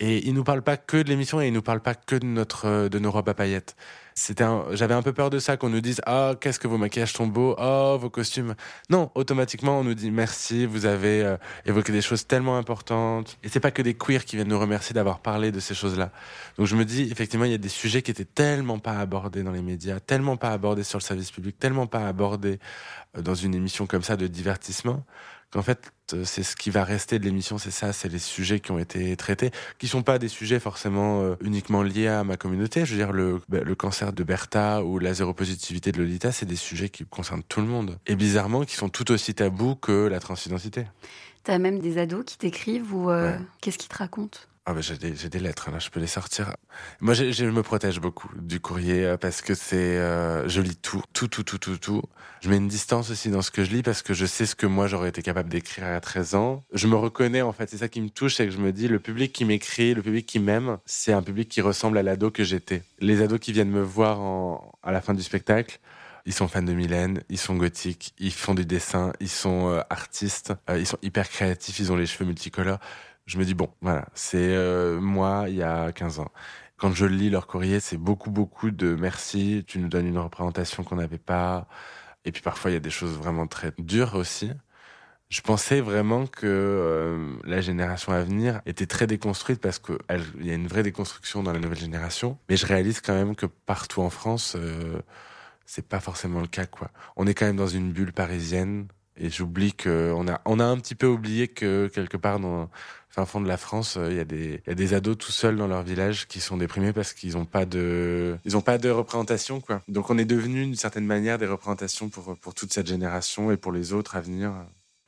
Et 0.00 0.26
il 0.28 0.34
nous 0.34 0.44
parle 0.44 0.62
pas 0.62 0.76
que 0.76 0.96
de 0.96 1.08
l'émission 1.08 1.40
et 1.40 1.48
il 1.48 1.52
nous 1.52 1.62
parle 1.62 1.80
pas 1.80 1.94
que 1.94 2.14
de 2.14 2.26
notre 2.26 2.66
euh, 2.66 2.88
de 2.88 2.98
nos 2.98 3.10
robes 3.10 3.28
à 3.28 3.34
paillettes. 3.34 3.76
C'était 4.14 4.44
j'avais 4.72 4.94
un 4.94 5.02
peu 5.02 5.12
peur 5.12 5.30
de 5.30 5.38
ça 5.38 5.56
qu'on 5.56 5.68
nous 5.68 5.80
dise 5.80 6.00
ah 6.04 6.34
qu'est-ce 6.40 6.58
que 6.58 6.66
vos 6.66 6.78
maquillages 6.78 7.12
sont 7.12 7.26
beaux 7.26 7.56
oh 7.58 7.98
vos 8.00 8.10
costumes. 8.10 8.54
Non 8.90 9.10
automatiquement 9.14 9.78
on 9.78 9.84
nous 9.84 9.94
dit 9.94 10.10
merci 10.10 10.66
vous 10.66 10.86
avez 10.86 11.22
euh, 11.22 11.36
évoqué 11.66 11.92
des 11.92 12.02
choses 12.02 12.26
tellement 12.26 12.56
importantes. 12.56 13.38
Et 13.42 13.48
c'est 13.48 13.60
pas 13.60 13.70
que 13.70 13.82
des 13.82 13.94
queers 13.94 14.24
qui 14.24 14.36
viennent 14.36 14.48
nous 14.48 14.58
remercier 14.58 14.94
d'avoir 14.94 15.20
parlé 15.20 15.50
de 15.52 15.60
ces 15.60 15.74
choses-là. 15.74 16.10
Donc 16.58 16.66
je 16.66 16.76
me 16.76 16.84
dis 16.84 17.08
effectivement 17.10 17.44
il 17.44 17.52
y 17.52 17.54
a 17.54 17.58
des 17.58 17.68
sujets 17.68 18.02
qui 18.02 18.10
étaient 18.10 18.24
tellement 18.24 18.78
pas 18.78 18.98
abordés 18.98 19.42
dans 19.42 19.52
les 19.52 19.62
médias 19.62 20.00
tellement 20.00 20.36
pas 20.36 20.50
abordés 20.50 20.84
sur 20.84 20.98
le 20.98 21.04
service 21.04 21.30
public 21.30 21.58
tellement 21.58 21.86
pas 21.86 22.06
abordés 22.06 22.58
euh, 23.16 23.22
dans 23.22 23.34
une 23.34 23.54
émission 23.54 23.86
comme 23.86 24.02
ça 24.02 24.16
de 24.16 24.28
divertissement 24.28 25.04
qu'en 25.50 25.62
fait, 25.62 25.92
euh, 26.12 26.24
c'est 26.24 26.42
ce 26.42 26.56
qui 26.56 26.70
va 26.70 26.84
rester 26.84 27.18
de 27.18 27.24
l'émission, 27.24 27.58
c'est 27.58 27.70
ça, 27.70 27.92
c'est 27.92 28.08
les 28.08 28.18
sujets 28.18 28.60
qui 28.60 28.70
ont 28.70 28.78
été 28.78 29.16
traités, 29.16 29.50
qui 29.78 29.88
sont 29.88 30.02
pas 30.02 30.18
des 30.18 30.28
sujets 30.28 30.60
forcément 30.60 31.22
euh, 31.22 31.34
uniquement 31.40 31.82
liés 31.82 32.08
à 32.08 32.24
ma 32.24 32.36
communauté. 32.36 32.84
Je 32.84 32.92
veux 32.92 32.98
dire, 32.98 33.12
le, 33.12 33.40
bah, 33.48 33.60
le 33.62 33.74
cancer 33.74 34.12
de 34.12 34.22
Bertha 34.22 34.82
ou 34.84 34.98
la 34.98 35.14
zéropositivité 35.14 35.92
de 35.92 35.98
Lolita, 35.98 36.32
c'est 36.32 36.46
des 36.46 36.56
sujets 36.56 36.88
qui 36.88 37.04
concernent 37.04 37.42
tout 37.42 37.60
le 37.60 37.66
monde. 37.66 37.98
Et 38.06 38.16
bizarrement, 38.16 38.64
qui 38.64 38.76
sont 38.76 38.88
tout 38.88 39.10
aussi 39.10 39.34
tabous 39.34 39.76
que 39.76 40.06
la 40.06 40.20
transidentité. 40.20 40.86
T'as 41.44 41.58
même 41.58 41.78
des 41.78 41.98
ados 41.98 42.24
qui 42.26 42.36
t'écrivent 42.36 42.94
ou 42.94 43.10
euh, 43.10 43.38
qu'est-ce 43.60 43.78
qu'ils 43.78 43.88
te 43.88 43.96
racontent? 43.96 44.38
Ah 44.70 44.74
bah 44.74 44.82
j'ai 44.82 44.98
des, 44.98 45.12
des, 45.12 45.38
lettres, 45.38 45.70
là, 45.70 45.78
je 45.78 45.88
peux 45.88 45.98
les 45.98 46.06
sortir. 46.06 46.54
Moi, 47.00 47.14
je 47.14 47.44
me 47.46 47.62
protège 47.62 48.00
beaucoup 48.00 48.28
du 48.36 48.60
courrier 48.60 49.02
euh, 49.06 49.16
parce 49.16 49.40
que 49.40 49.54
c'est, 49.54 49.96
euh, 49.96 50.46
je 50.46 50.60
lis 50.60 50.76
tout, 50.76 51.00
tout, 51.14 51.26
tout, 51.26 51.42
tout, 51.42 51.56
tout, 51.56 51.78
tout. 51.78 52.02
Je 52.42 52.50
mets 52.50 52.58
une 52.58 52.68
distance 52.68 53.08
aussi 53.08 53.30
dans 53.30 53.40
ce 53.40 53.50
que 53.50 53.64
je 53.64 53.70
lis 53.70 53.82
parce 53.82 54.02
que 54.02 54.12
je 54.12 54.26
sais 54.26 54.44
ce 54.44 54.54
que 54.54 54.66
moi 54.66 54.86
j'aurais 54.86 55.08
été 55.08 55.22
capable 55.22 55.48
d'écrire 55.48 55.86
à 55.86 55.98
13 56.00 56.34
ans. 56.34 56.64
Je 56.74 56.86
me 56.86 56.96
reconnais 56.96 57.40
en 57.40 57.54
fait, 57.54 57.70
c'est 57.70 57.78
ça 57.78 57.88
qui 57.88 58.02
me 58.02 58.10
touche, 58.10 58.34
c'est 58.34 58.44
que 58.44 58.50
je 58.50 58.58
me 58.58 58.70
dis 58.70 58.88
le 58.88 58.98
public 58.98 59.32
qui 59.32 59.46
m'écrit, 59.46 59.94
le 59.94 60.02
public 60.02 60.26
qui 60.26 60.38
m'aime, 60.38 60.76
c'est 60.84 61.14
un 61.14 61.22
public 61.22 61.48
qui 61.48 61.62
ressemble 61.62 61.96
à 61.96 62.02
l'ado 62.02 62.30
que 62.30 62.44
j'étais. 62.44 62.82
Les 62.98 63.22
ados 63.22 63.40
qui 63.40 63.54
viennent 63.54 63.70
me 63.70 63.80
voir 63.80 64.20
à 64.82 64.92
la 64.92 65.00
fin 65.00 65.14
du 65.14 65.22
spectacle, 65.22 65.80
ils 66.26 66.34
sont 66.34 66.46
fans 66.46 66.62
de 66.62 66.74
Mylène, 66.74 67.22
ils 67.30 67.38
sont 67.38 67.56
gothiques, 67.56 68.12
ils 68.18 68.34
font 68.34 68.52
du 68.52 68.66
dessin, 68.66 69.14
ils 69.18 69.30
sont 69.30 69.70
euh, 69.70 69.80
artistes, 69.88 70.52
ils 70.76 70.86
sont 70.86 70.98
hyper 71.00 71.26
créatifs, 71.30 71.78
ils 71.78 71.90
ont 71.90 71.96
les 71.96 72.04
cheveux 72.04 72.26
multicolores 72.26 72.80
je 73.28 73.38
me 73.38 73.44
dis, 73.44 73.54
bon, 73.54 73.70
voilà, 73.82 74.08
c'est 74.14 74.38
euh, 74.56 75.00
moi 75.00 75.44
il 75.48 75.56
y 75.56 75.62
a 75.62 75.92
15 75.92 76.20
ans. 76.20 76.32
Quand 76.78 76.92
je 76.94 77.06
lis 77.06 77.30
leur 77.30 77.46
courrier, 77.46 77.80
c'est 77.80 77.98
beaucoup, 77.98 78.30
beaucoup 78.30 78.70
de 78.70 78.96
merci, 78.96 79.64
tu 79.66 79.78
nous 79.78 79.88
donnes 79.88 80.06
une 80.06 80.18
représentation 80.18 80.82
qu'on 80.82 80.96
n'avait 80.96 81.18
pas. 81.18 81.68
Et 82.24 82.32
puis 82.32 82.42
parfois, 82.42 82.70
il 82.70 82.74
y 82.74 82.76
a 82.76 82.80
des 82.80 82.90
choses 82.90 83.12
vraiment 83.18 83.46
très 83.46 83.72
dures 83.78 84.14
aussi. 84.14 84.50
Je 85.28 85.42
pensais 85.42 85.80
vraiment 85.82 86.26
que 86.26 86.46
euh, 86.46 87.36
la 87.44 87.60
génération 87.60 88.12
à 88.12 88.22
venir 88.22 88.62
était 88.64 88.86
très 88.86 89.06
déconstruite 89.06 89.60
parce 89.60 89.78
qu'il 89.78 89.98
y 90.40 90.50
a 90.50 90.54
une 90.54 90.68
vraie 90.68 90.82
déconstruction 90.82 91.42
dans 91.42 91.52
la 91.52 91.58
nouvelle 91.58 91.78
génération. 91.78 92.38
Mais 92.48 92.56
je 92.56 92.64
réalise 92.66 93.02
quand 93.02 93.14
même 93.14 93.36
que 93.36 93.44
partout 93.46 94.00
en 94.00 94.10
France, 94.10 94.56
euh, 94.58 95.02
c'est 95.66 95.86
pas 95.86 96.00
forcément 96.00 96.40
le 96.40 96.46
cas, 96.46 96.66
quoi. 96.66 96.90
On 97.16 97.26
est 97.26 97.34
quand 97.34 97.44
même 97.46 97.56
dans 97.56 97.66
une 97.66 97.92
bulle 97.92 98.12
parisienne. 98.12 98.88
Et 99.18 99.30
j'oublie 99.30 99.74
que 99.74 100.12
on 100.16 100.28
a, 100.28 100.40
on 100.46 100.60
a 100.60 100.64
un 100.64 100.78
petit 100.78 100.94
peu 100.94 101.06
oublié 101.08 101.48
que 101.48 101.88
quelque 101.88 102.16
part 102.16 102.40
dans, 102.40 102.70
fin 103.08 103.24
fond 103.24 103.40
de 103.40 103.48
la 103.48 103.56
France, 103.56 103.96
euh, 103.96 104.10
il 104.10 104.16
y, 104.16 104.20
a 104.20 104.24
des, 104.24 104.62
y 104.66 104.70
a 104.70 104.74
des 104.74 104.94
ados 104.94 105.16
tout 105.16 105.32
seuls 105.32 105.56
dans 105.56 105.66
leur 105.66 105.82
village 105.82 106.28
qui 106.28 106.40
sont 106.40 106.56
déprimés 106.56 106.92
parce 106.92 107.14
qu'ils 107.14 107.34
n'ont 107.34 107.46
pas 107.46 107.64
de, 107.64 108.36
ils 108.44 108.56
ont 108.56 108.60
pas 108.60 108.78
de 108.78 108.90
représentation, 108.90 109.60
quoi. 109.60 109.82
Donc 109.88 110.10
on 110.10 110.18
est 110.18 110.24
devenu 110.24 110.64
d'une 110.64 110.74
certaine 110.76 111.06
manière 111.06 111.38
des 111.38 111.46
représentations 111.46 112.08
pour, 112.08 112.36
pour 112.36 112.54
toute 112.54 112.72
cette 112.72 112.86
génération 112.86 113.50
et 113.50 113.56
pour 113.56 113.72
les 113.72 113.92
autres 113.92 114.16
à 114.16 114.20
venir. 114.20 114.52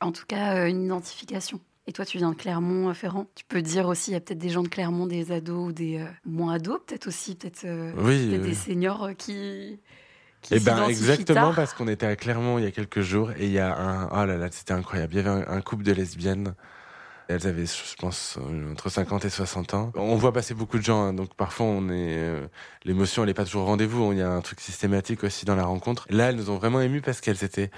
En 0.00 0.12
tout 0.12 0.24
cas, 0.26 0.56
euh, 0.56 0.66
une 0.66 0.84
identification. 0.84 1.60
Et 1.86 1.92
toi, 1.92 2.04
tu 2.04 2.18
viens 2.18 2.30
de 2.30 2.36
Clermont-Ferrand. 2.36 3.26
Tu 3.34 3.44
peux 3.44 3.62
dire 3.62 3.86
aussi, 3.86 4.12
il 4.12 4.14
y 4.14 4.16
a 4.16 4.20
peut-être 4.20 4.38
des 4.38 4.48
gens 4.48 4.62
de 4.62 4.68
Clermont, 4.68 5.06
des 5.06 5.32
ados 5.32 5.68
ou 5.68 5.72
des 5.72 5.98
euh, 5.98 6.06
moins 6.24 6.54
ados, 6.54 6.80
peut-être 6.86 7.06
aussi, 7.06 7.34
peut-être 7.34 7.66
oui, 7.98 8.38
des 8.38 8.54
seniors 8.54 9.10
qui. 9.16 9.78
Qui 10.42 10.54
eh 10.54 10.60
ben 10.60 10.88
exactement 10.88 11.52
parce 11.52 11.74
qu'on 11.74 11.86
était 11.86 12.06
à 12.06 12.16
Clermont 12.16 12.56
il 12.56 12.64
y 12.64 12.66
a 12.66 12.70
quelques 12.70 13.02
jours 13.02 13.30
et 13.32 13.44
il 13.44 13.52
y 13.52 13.58
a 13.58 13.76
un 13.76 14.06
oh 14.06 14.24
là 14.24 14.38
là 14.38 14.48
c'était 14.50 14.72
incroyable 14.72 15.12
il 15.12 15.16
y 15.18 15.20
avait 15.20 15.46
un 15.46 15.60
couple 15.60 15.82
de 15.82 15.92
lesbiennes 15.92 16.54
elles 17.30 17.46
avaient, 17.46 17.66
je 17.66 17.96
pense, 17.96 18.38
entre 18.72 18.88
50 18.88 19.24
et 19.24 19.30
60 19.30 19.74
ans. 19.74 19.92
On 19.94 20.16
voit 20.16 20.32
passer 20.32 20.52
beaucoup 20.52 20.78
de 20.78 20.82
gens, 20.82 21.02
hein, 21.02 21.12
donc 21.12 21.34
parfois 21.34 21.66
on 21.66 21.88
est, 21.88 22.16
euh, 22.18 22.46
l'émotion, 22.84 23.22
elle 23.22 23.30
est 23.30 23.34
pas 23.34 23.44
toujours 23.44 23.62
au 23.62 23.66
rendez-vous. 23.66 24.12
Il 24.12 24.18
y 24.18 24.22
a 24.22 24.30
un 24.30 24.40
truc 24.40 24.60
systématique 24.60 25.22
aussi 25.22 25.44
dans 25.44 25.54
la 25.54 25.64
rencontre. 25.64 26.06
Là, 26.10 26.30
elles 26.30 26.36
nous 26.36 26.50
ont 26.50 26.56
vraiment 26.56 26.80
émus 26.80 27.02
parce 27.02 27.20
qu'elles 27.20 27.44
étaient, 27.44 27.70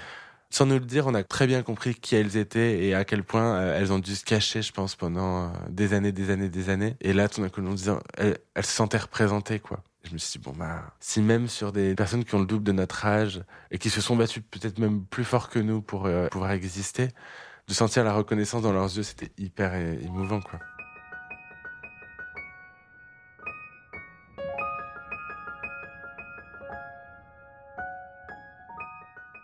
sans 0.49 0.65
nous 0.65 0.79
le 0.79 0.85
dire, 0.85 1.05
on 1.05 1.13
a 1.13 1.23
très 1.23 1.45
bien 1.45 1.61
compris 1.61 1.93
qui 1.93 2.15
elles 2.15 2.35
étaient 2.35 2.83
et 2.83 2.95
à 2.95 3.05
quel 3.05 3.23
point 3.23 3.55
euh, 3.55 3.79
elles 3.79 3.93
ont 3.93 3.99
dû 3.99 4.15
se 4.15 4.25
cacher, 4.25 4.63
je 4.63 4.71
pense, 4.71 4.95
pendant 4.95 5.45
euh, 5.45 5.49
des 5.69 5.93
années, 5.93 6.11
des 6.11 6.31
années, 6.31 6.49
des 6.49 6.69
années. 6.69 6.95
Et 7.01 7.13
là, 7.13 7.29
tout 7.29 7.41
d'un 7.41 7.49
coup, 7.49 7.61
on 7.63 7.73
disant, 7.73 7.99
elles, 8.17 8.37
elles, 8.55 8.65
se 8.65 8.71
sentaient 8.71 8.97
représentées, 8.97 9.59
quoi. 9.59 9.83
je 10.03 10.13
me 10.13 10.17
suis 10.17 10.39
dit, 10.39 10.43
bon, 10.43 10.55
bah, 10.57 10.81
si 10.99 11.21
même 11.21 11.47
sur 11.47 11.71
des 11.71 11.93
personnes 11.93 12.23
qui 12.23 12.33
ont 12.33 12.39
le 12.39 12.47
double 12.47 12.63
de 12.63 12.71
notre 12.71 13.05
âge 13.05 13.43
et 13.69 13.77
qui 13.77 13.91
se 13.91 14.01
sont 14.01 14.15
battues 14.15 14.41
peut-être 14.41 14.79
même 14.79 15.05
plus 15.05 15.25
fort 15.25 15.49
que 15.49 15.59
nous 15.59 15.83
pour 15.83 16.09
pouvoir 16.31 16.51
exister, 16.51 17.09
de 17.67 17.73
sentir 17.73 18.03
la 18.03 18.13
reconnaissance 18.13 18.61
dans 18.61 18.73
leurs 18.73 18.95
yeux, 18.95 19.03
c'était 19.03 19.31
hyper 19.37 19.73
émouvant, 19.75 20.41
quoi. 20.41 20.59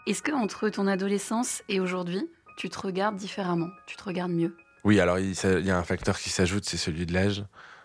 Est-ce 0.07 0.23
que 0.23 0.31
entre 0.31 0.69
ton 0.69 0.87
adolescence 0.87 1.61
et 1.69 1.79
aujourd'hui, 1.79 2.27
tu 2.57 2.69
te 2.69 2.79
regardes 2.79 3.15
différemment, 3.15 3.69
tu 3.85 3.95
te 3.95 4.03
regardes 4.03 4.31
mieux? 4.31 4.57
Oui, 4.83 4.99
alors 4.99 5.19
il 5.19 5.33
y 5.33 5.69
a 5.69 5.77
un 5.77 5.83
facteur 5.83 6.17
qui 6.17 6.29
s'ajoute, 6.29 6.65
c'est 6.65 6.77
celui 6.77 7.05
de 7.05 7.13
l'âge. 7.13 7.43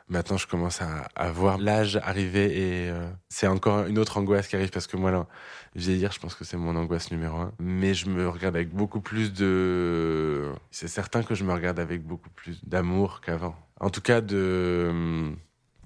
Maintenant, 0.08 0.36
je 0.36 0.46
commence 0.46 0.80
à, 0.82 1.30
voir 1.30 1.56
l'âge 1.56 1.96
arriver 1.96 2.44
et 2.44 2.90
euh, 2.90 3.08
c'est 3.30 3.46
encore 3.46 3.86
une 3.86 3.98
autre 3.98 4.18
angoisse 4.18 4.48
qui 4.48 4.56
arrive 4.56 4.70
parce 4.70 4.86
que 4.86 4.98
moi, 4.98 5.10
là, 5.10 5.26
vieillir, 5.74 6.12
je 6.12 6.20
pense 6.20 6.34
que 6.34 6.44
c'est 6.44 6.58
mon 6.58 6.76
angoisse 6.76 7.10
numéro 7.10 7.38
un. 7.38 7.52
Mais 7.58 7.94
je 7.94 8.10
me 8.10 8.28
regarde 8.28 8.54
avec 8.54 8.68
beaucoup 8.68 9.00
plus 9.00 9.32
de. 9.32 10.52
C'est 10.70 10.88
certain 10.88 11.22
que 11.22 11.34
je 11.34 11.42
me 11.42 11.54
regarde 11.54 11.80
avec 11.80 12.02
beaucoup 12.02 12.28
plus 12.30 12.62
d'amour 12.66 13.22
qu'avant. 13.22 13.56
En 13.80 13.88
tout 13.88 14.02
cas, 14.02 14.20
hum, 14.20 15.36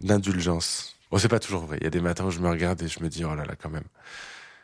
d'indulgence. 0.00 0.96
Bon, 1.12 1.18
c'est 1.18 1.28
pas 1.28 1.40
toujours 1.40 1.62
vrai. 1.62 1.78
Il 1.80 1.84
y 1.84 1.86
a 1.86 1.90
des 1.90 2.00
matins 2.00 2.24
où 2.24 2.30
je 2.30 2.40
me 2.40 2.48
regarde 2.48 2.82
et 2.82 2.88
je 2.88 3.00
me 3.00 3.08
dis, 3.08 3.24
oh 3.24 3.34
là 3.36 3.44
là, 3.44 3.54
quand 3.54 3.70
même. 3.70 3.86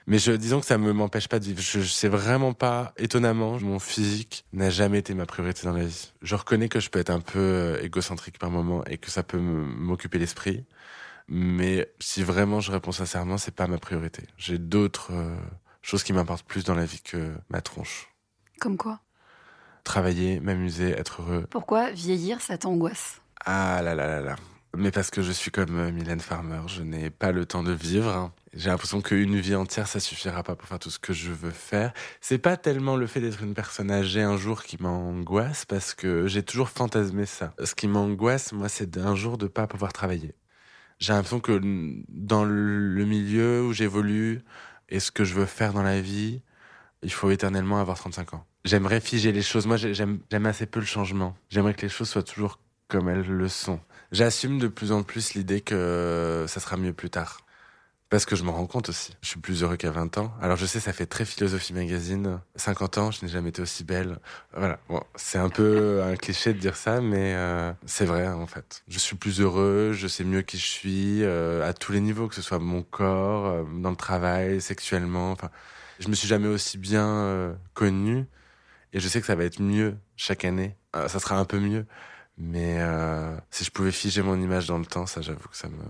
Mais 0.06 0.18
je, 0.18 0.32
disons 0.32 0.60
que 0.60 0.66
ça 0.66 0.76
me 0.76 0.92
m'empêche 0.92 1.28
pas 1.28 1.38
de 1.38 1.44
vivre. 1.44 1.60
Je, 1.60 1.80
sais 1.80 2.08
vraiment 2.08 2.52
pas, 2.52 2.92
étonnamment, 2.98 3.58
mon 3.60 3.78
physique 3.78 4.44
n'a 4.52 4.68
jamais 4.68 4.98
été 4.98 5.14
ma 5.14 5.24
priorité 5.24 5.62
dans 5.66 5.72
la 5.72 5.84
vie. 5.84 6.12
Je 6.20 6.34
reconnais 6.34 6.68
que 6.68 6.80
je 6.80 6.90
peux 6.90 6.98
être 6.98 7.10
un 7.10 7.20
peu 7.20 7.38
euh, 7.38 7.82
égocentrique 7.82 8.38
par 8.38 8.50
moment 8.50 8.84
et 8.84 8.98
que 8.98 9.10
ça 9.10 9.22
peut 9.22 9.38
m'occuper 9.38 10.18
l'esprit. 10.18 10.64
Mais 11.26 11.90
si 12.00 12.22
vraiment 12.22 12.60
je 12.60 12.70
réponds 12.70 12.92
sincèrement, 12.92 13.38
c'est 13.38 13.54
pas 13.54 13.66
ma 13.66 13.78
priorité. 13.78 14.24
J'ai 14.36 14.58
d'autres 14.58 15.12
euh, 15.12 15.34
choses 15.80 16.02
qui 16.02 16.12
m'importent 16.12 16.46
plus 16.46 16.64
dans 16.64 16.74
la 16.74 16.84
vie 16.84 17.00
que 17.00 17.32
ma 17.48 17.62
tronche. 17.62 18.10
Comme 18.60 18.76
quoi? 18.76 19.00
Travailler, 19.84 20.38
m'amuser, 20.40 20.90
être 20.90 21.22
heureux. 21.22 21.46
Pourquoi 21.48 21.90
vieillir, 21.90 22.42
ça 22.42 22.58
t'angoisse? 22.58 23.22
Ah 23.46 23.80
là 23.82 23.94
là 23.94 24.06
là 24.06 24.20
là. 24.20 24.36
Mais 24.76 24.90
parce 24.90 25.10
que 25.10 25.22
je 25.22 25.32
suis 25.32 25.50
comme 25.50 25.78
euh, 25.78 25.92
Mylène 25.92 26.20
Farmer, 26.20 26.60
je 26.66 26.82
n'ai 26.82 27.08
pas 27.08 27.32
le 27.32 27.46
temps 27.46 27.62
de 27.62 27.72
vivre. 27.72 28.32
J'ai 28.56 28.70
l'impression 28.70 29.00
qu'une 29.00 29.36
vie 29.40 29.56
entière, 29.56 29.88
ça 29.88 29.98
suffira 29.98 30.44
pas 30.44 30.54
pour 30.54 30.68
faire 30.68 30.78
tout 30.78 30.90
ce 30.90 31.00
que 31.00 31.12
je 31.12 31.32
veux 31.32 31.50
faire. 31.50 31.92
C'est 32.20 32.38
pas 32.38 32.56
tellement 32.56 32.96
le 32.96 33.08
fait 33.08 33.20
d'être 33.20 33.42
une 33.42 33.52
personne 33.52 33.90
âgée 33.90 34.22
un 34.22 34.36
jour 34.36 34.62
qui 34.62 34.80
m'angoisse, 34.80 35.64
parce 35.64 35.92
que 35.92 36.28
j'ai 36.28 36.44
toujours 36.44 36.68
fantasmé 36.68 37.26
ça. 37.26 37.52
Ce 37.64 37.74
qui 37.74 37.88
m'angoisse, 37.88 38.52
moi, 38.52 38.68
c'est 38.68 38.88
d'un 38.88 39.16
jour 39.16 39.38
de 39.38 39.48
pas 39.48 39.66
pouvoir 39.66 39.92
travailler. 39.92 40.34
J'ai 41.00 41.12
l'impression 41.12 41.40
que 41.40 41.60
dans 42.08 42.44
le 42.44 43.04
milieu 43.04 43.64
où 43.64 43.72
j'évolue 43.72 44.42
et 44.88 45.00
ce 45.00 45.10
que 45.10 45.24
je 45.24 45.34
veux 45.34 45.46
faire 45.46 45.72
dans 45.72 45.82
la 45.82 46.00
vie, 46.00 46.40
il 47.02 47.12
faut 47.12 47.32
éternellement 47.32 47.80
avoir 47.80 47.98
35 47.98 48.34
ans. 48.34 48.46
J'aimerais 48.64 49.00
figer 49.00 49.32
les 49.32 49.42
choses. 49.42 49.66
Moi, 49.66 49.76
j'aime 49.76 50.20
assez 50.46 50.66
peu 50.66 50.78
le 50.78 50.86
changement. 50.86 51.36
J'aimerais 51.50 51.74
que 51.74 51.82
les 51.82 51.88
choses 51.88 52.08
soient 52.08 52.22
toujours 52.22 52.60
comme 52.86 53.08
elles 53.08 53.26
le 53.26 53.48
sont. 53.48 53.80
J'assume 54.12 54.60
de 54.60 54.68
plus 54.68 54.92
en 54.92 55.02
plus 55.02 55.34
l'idée 55.34 55.60
que 55.60 56.44
ça 56.46 56.60
sera 56.60 56.76
mieux 56.76 56.92
plus 56.92 57.10
tard. 57.10 57.43
Parce 58.14 58.26
que 58.26 58.36
je 58.36 58.44
me 58.44 58.50
rends 58.50 58.66
compte 58.66 58.90
aussi. 58.90 59.16
Je 59.22 59.28
suis 59.30 59.40
plus 59.40 59.64
heureux 59.64 59.76
qu'à 59.76 59.90
20 59.90 60.18
ans. 60.18 60.32
Alors 60.40 60.56
je 60.56 60.66
sais, 60.66 60.78
ça 60.78 60.92
fait 60.92 61.04
très 61.04 61.24
philosophie 61.24 61.72
magazine. 61.72 62.38
50 62.54 62.98
ans, 62.98 63.10
je 63.10 63.24
n'ai 63.24 63.28
jamais 63.28 63.48
été 63.48 63.60
aussi 63.60 63.82
belle. 63.82 64.20
Voilà. 64.56 64.78
Bon, 64.88 65.02
c'est 65.16 65.38
un 65.38 65.48
peu 65.48 66.00
un 66.00 66.14
cliché 66.14 66.54
de 66.54 66.60
dire 66.60 66.76
ça, 66.76 67.00
mais 67.00 67.34
euh, 67.34 67.72
c'est 67.86 68.04
vrai 68.04 68.28
en 68.28 68.46
fait. 68.46 68.84
Je 68.86 69.00
suis 69.00 69.16
plus 69.16 69.40
heureux, 69.40 69.90
je 69.94 70.06
sais 70.06 70.22
mieux 70.22 70.42
qui 70.42 70.58
je 70.58 70.64
suis 70.64 71.24
euh, 71.24 71.68
à 71.68 71.72
tous 71.72 71.90
les 71.90 71.98
niveaux, 71.98 72.28
que 72.28 72.36
ce 72.36 72.42
soit 72.42 72.60
mon 72.60 72.82
corps, 72.84 73.46
euh, 73.46 73.64
dans 73.80 73.90
le 73.90 73.96
travail, 73.96 74.60
sexuellement. 74.60 75.32
Enfin, 75.32 75.50
je 75.98 76.06
me 76.06 76.14
suis 76.14 76.28
jamais 76.28 76.46
aussi 76.46 76.78
bien 76.78 77.56
connu. 77.74 78.26
Et 78.92 79.00
je 79.00 79.08
sais 79.08 79.20
que 79.20 79.26
ça 79.26 79.34
va 79.34 79.42
être 79.42 79.60
mieux 79.60 79.96
chaque 80.14 80.44
année. 80.44 80.76
ça 80.94 81.18
sera 81.18 81.36
un 81.36 81.44
peu 81.44 81.58
mieux. 81.58 81.84
Mais 82.38 82.78
si 83.50 83.64
je 83.64 83.72
pouvais 83.72 83.90
figer 83.90 84.22
mon 84.22 84.40
image 84.40 84.68
dans 84.68 84.78
le 84.78 84.86
temps, 84.86 85.06
ça, 85.06 85.20
j'avoue 85.20 85.48
que 85.48 85.56
ça 85.56 85.68
me. 85.68 85.82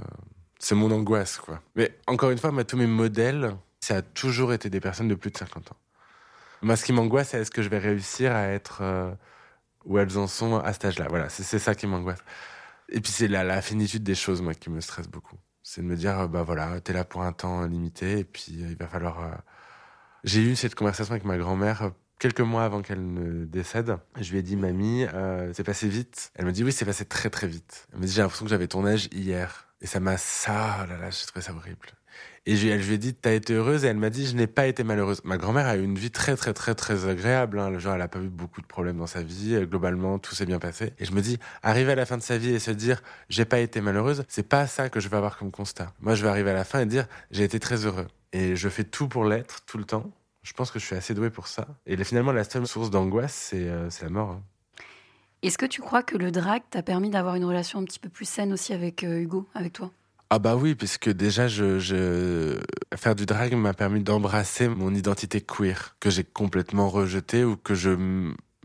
C'est 0.64 0.74
mon 0.74 0.90
angoisse, 0.92 1.37
quoi. 1.37 1.61
Mais 1.77 1.94
encore 2.07 2.31
une 2.31 2.38
fois, 2.38 2.50
tous 2.64 2.79
mes 2.79 2.87
modèles, 2.87 3.55
ça 3.81 3.96
a 3.96 4.03
toujours 4.03 4.55
été 4.55 4.70
des 4.70 4.81
personnes 4.81 5.09
de 5.09 5.14
plus 5.14 5.31
de 5.31 5.37
50 5.37 5.72
ans. 5.72 5.77
Moi, 6.62 6.74
ce 6.77 6.87
qui 6.87 6.94
m'angoisse, 6.94 7.29
c'est 7.29 7.40
est-ce 7.42 7.50
que 7.50 7.61
je 7.61 7.68
vais 7.68 7.77
réussir 7.77 8.35
à 8.35 8.46
être 8.46 8.79
euh, 8.81 9.12
où 9.85 9.98
elles 9.98 10.16
en 10.16 10.27
sont 10.27 10.57
à 10.57 10.72
cet 10.72 10.87
âge-là. 10.87 11.09
Voilà, 11.11 11.29
c'est 11.29 11.59
ça 11.59 11.74
qui 11.74 11.87
m'angoisse. 11.87 12.20
Et 12.88 13.03
puis, 13.03 13.12
c'est 13.12 13.29
la, 13.29 13.44
la, 13.44 13.61
finitude 13.61 14.05
des 14.05 14.14
choses, 14.14 14.40
moi, 14.40 14.55
qui 14.55 14.70
me 14.70 14.81
stresse 14.81 15.07
beaucoup. 15.07 15.37
C'est 15.62 15.83
de 15.83 15.87
me 15.87 15.96
dire, 15.96 16.31
bah 16.31 16.44
voilà, 16.44 16.81
t'es 16.81 16.94
là 16.94 17.05
pour 17.05 17.24
un 17.24 17.35
temps 17.35 17.66
limité, 17.66 18.20
et 18.20 18.24
puis 18.24 18.46
il 18.48 18.77
va 18.79 18.88
falloir. 18.88 19.22
Euh, 19.22 19.35
j'ai 20.24 20.40
eu 20.40 20.57
cette 20.57 20.74
conversation 20.74 21.12
avec 21.12 21.27
ma 21.27 21.37
grand-mère 21.37 21.90
quelques 22.18 22.40
mois 22.40 22.64
avant 22.64 22.81
qu'elle 22.81 23.12
ne 23.12 23.44
décède, 23.44 23.98
je 24.18 24.33
lui 24.33 24.38
ai 24.38 24.42
dit, 24.42 24.57
mamie, 24.57 25.05
euh, 25.12 25.53
c'est 25.53 25.62
passé 25.62 25.88
vite. 25.88 26.31
Elle 26.35 26.46
me 26.46 26.53
dit, 26.53 26.64
oui, 26.64 26.72
c'est 26.72 26.87
passé 26.87 27.05
très 27.05 27.29
très 27.29 27.46
vite. 27.46 27.87
Elle 27.92 28.00
me 28.00 28.07
dit, 28.07 28.12
j'ai 28.12 28.22
l'impression 28.22 28.46
que 28.46 28.50
j'avais 28.50 28.66
ton 28.66 28.87
âge 28.87 29.09
hier. 29.12 29.74
Et 29.85 29.87
ça 29.87 30.01
m'a, 30.01 30.16
ça, 30.16 30.79
oh 30.83 30.87
là 30.88 30.97
là, 30.97 31.11
j'ai 31.11 31.27
trouvé 31.27 31.42
ça 31.44 31.53
horrible. 31.53 31.88
Et 32.47 32.57
je, 32.57 32.68
lui 32.68 32.94
ai 32.94 32.99
dit, 32.99 33.12
t'as 33.12 33.35
été 33.35 33.53
heureuse 33.53 33.85
Et 33.85 33.88
elle 33.88 33.99
m'a 33.99 34.09
dit, 34.09 34.27
je 34.27 34.35
n'ai 34.35 34.47
pas 34.47 34.66
été 34.66 34.83
malheureuse. 34.83 35.20
Ma 35.25 35.37
grand-mère 35.37 35.66
a 35.66 35.77
eu 35.77 35.83
une 35.83 35.99
vie 35.99 36.11
très, 36.11 36.37
très, 36.37 36.55
très, 36.55 36.75
très 36.75 37.07
agréable. 37.07 37.59
Hein. 37.59 37.79
Genre, 37.79 37.94
elle 37.94 38.01
a 38.01 38.09
pas 38.09 38.20
eu 38.20 38.31
beaucoup 38.31 38.62
de 38.62 38.66
problèmes 38.66 38.97
dans 38.97 39.07
sa 39.07 39.23
vie. 39.23 39.61
Globalement, 39.66 40.18
tout 40.18 40.35
s'est 40.35 40.47
bien 40.47 40.59
passé. 40.59 40.94
Et 40.99 41.05
je 41.05 41.12
me 41.12 41.20
dis, 41.20 41.38
arriver 41.62 41.92
à 41.92 41.97
la 41.97 42.07
fin 42.07 42.16
de 42.16 42.23
sa 42.23 42.38
vie 42.38 42.55
et 42.55 42.61
se 42.61 42.70
dire, 42.70 43.03
j'ai 43.29 43.44
pas 43.44 43.59
été 43.59 43.83
malheureuse, 43.83 44.25
c'est 44.27 44.49
pas 44.49 44.66
ça 44.66 44.88
que 44.88 45.01
je 45.01 45.11
vais 45.11 45.18
avoir 45.18 45.37
comme 45.37 45.51
constat. 45.51 45.92
Moi, 46.01 46.14
je 46.14 46.23
vais 46.23 46.31
arriver 46.31 46.53
à 46.53 46.55
la 46.55 46.64
fin 46.64 46.81
et 46.81 46.87
dire, 46.87 47.07
j'ai 47.31 47.44
été 47.44 47.61
très 47.61 47.85
heureux. 47.85 48.07
Et 48.33 48.57
je 48.57 48.70
fais 48.70 48.85
tout 48.85 49.07
pour 49.07 49.27
l'être, 49.27 49.66
tout 49.66 49.77
le 49.77 49.85
temps. 49.85 50.11
Je 50.42 50.55
pense 50.55 50.70
que 50.70 50.79
je 50.79 50.87
suis 50.87 50.97
assez 50.97 51.12
doué 51.12 51.29
pour 51.29 51.47
ça. 51.47 51.66
Et 51.85 52.03
finalement, 52.05 52.33
la 52.33 52.44
seule 52.44 52.66
source 52.66 52.88
d'angoisse, 52.88 53.49
c'est 53.51 53.68
euh, 53.68 53.90
la 54.01 54.09
mort. 54.09 54.31
Hein. 54.31 54.42
Est-ce 55.44 55.59
que 55.59 55.66
tu 55.66 55.83
crois 55.83 56.02
que 56.02 56.16
le 56.16 56.30
drag 56.30 56.62
t'a 56.70 56.83
permis 56.83 57.11
d'avoir 57.11 57.35
une 57.35 57.44
relation 57.44 57.78
un 57.78 57.85
petit 57.85 57.98
peu 57.98 58.09
plus 58.09 58.24
saine 58.24 58.50
aussi 58.50 58.72
avec 58.72 59.04
euh, 59.04 59.20
Hugo, 59.20 59.46
avec 59.54 59.74
toi? 59.74 59.90
Ah 60.30 60.38
bah 60.38 60.57
oui, 60.57 60.74
puisque 60.74 61.11
déjà, 61.11 61.48
faire 61.50 63.14
du 63.14 63.26
drag 63.26 63.54
m'a 63.54 63.74
permis 63.74 64.02
d'embrasser 64.02 64.68
mon 64.68 64.94
identité 64.94 65.42
queer, 65.42 65.96
que 66.00 66.09
j'ai 66.09 66.24
complètement 66.24 66.88
rejetée 66.88 67.44
ou 67.44 67.57
que 67.57 67.74
je 67.74 67.90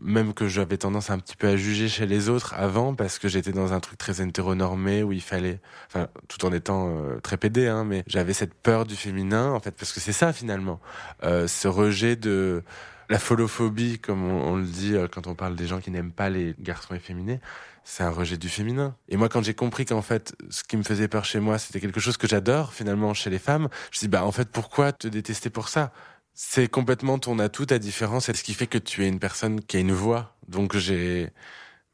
même 0.02 0.32
que 0.32 0.48
j'avais 0.48 0.78
tendance 0.78 1.10
un 1.10 1.18
petit 1.18 1.36
peu 1.36 1.48
à 1.48 1.56
juger 1.58 1.86
chez 1.86 2.06
les 2.06 2.30
autres 2.30 2.54
avant 2.54 2.94
parce 2.94 3.18
que 3.18 3.28
j'étais 3.28 3.52
dans 3.52 3.74
un 3.74 3.80
truc 3.80 3.98
très 3.98 4.22
hétéronormé 4.22 5.02
où 5.02 5.12
il 5.12 5.20
fallait, 5.20 5.60
enfin, 5.88 6.08
tout 6.28 6.46
en 6.46 6.52
étant 6.54 6.88
euh, 6.88 7.20
très 7.20 7.36
pédé, 7.36 7.66
hein, 7.66 7.84
mais 7.84 8.04
j'avais 8.06 8.32
cette 8.32 8.54
peur 8.54 8.86
du 8.86 8.96
féminin 8.96 9.52
en 9.52 9.60
fait 9.60 9.72
parce 9.72 9.92
que 9.92 10.00
c'est 10.00 10.12
ça 10.12 10.32
finalement, 10.32 10.80
euh, 11.24 11.46
ce 11.46 11.68
rejet 11.68 12.16
de 12.16 12.62
la 13.10 13.18
folophobie 13.18 13.98
comme 13.98 14.22
on, 14.22 14.56
le 14.56 14.64
dit 14.64 14.94
euh, 14.94 15.08
quand 15.08 15.26
on 15.26 15.34
parle 15.34 15.56
des 15.56 15.66
gens 15.66 15.80
qui 15.80 15.90
n'aiment 15.90 16.12
pas 16.12 16.30
les 16.30 16.54
garçons 16.60 16.94
efféminés. 16.94 17.40
C'est 17.82 18.04
un 18.04 18.10
rejet 18.10 18.36
du 18.36 18.48
féminin. 18.48 18.94
Et 19.08 19.16
moi, 19.16 19.28
quand 19.28 19.42
j'ai 19.42 19.54
compris 19.54 19.84
qu'en 19.84 20.00
fait, 20.00 20.34
ce 20.48 20.62
qui 20.62 20.76
me 20.76 20.84
faisait 20.84 21.08
peur 21.08 21.24
chez 21.24 21.40
moi, 21.40 21.58
c'était 21.58 21.80
quelque 21.80 21.98
chose 21.98 22.16
que 22.16 22.28
j'adore 22.28 22.72
finalement 22.72 23.12
chez 23.12 23.28
les 23.28 23.40
femmes, 23.40 23.68
je 23.90 23.98
me 23.98 24.00
dis 24.02 24.08
bah 24.08 24.24
en 24.24 24.30
fait, 24.30 24.48
pourquoi 24.48 24.92
te 24.92 25.08
détester 25.08 25.50
pour 25.50 25.68
ça? 25.68 25.92
C'est 26.34 26.68
complètement 26.68 27.18
ton 27.18 27.38
atout, 27.40 27.66
ta 27.66 27.78
différence, 27.80 28.26
c'est 28.26 28.36
ce 28.36 28.44
qui 28.44 28.54
fait 28.54 28.68
que 28.68 28.78
tu 28.78 29.04
es 29.04 29.08
une 29.08 29.18
personne 29.18 29.60
qui 29.60 29.76
a 29.76 29.80
une 29.80 29.92
voix. 29.92 30.36
Donc 30.46 30.76
j'ai 30.76 31.30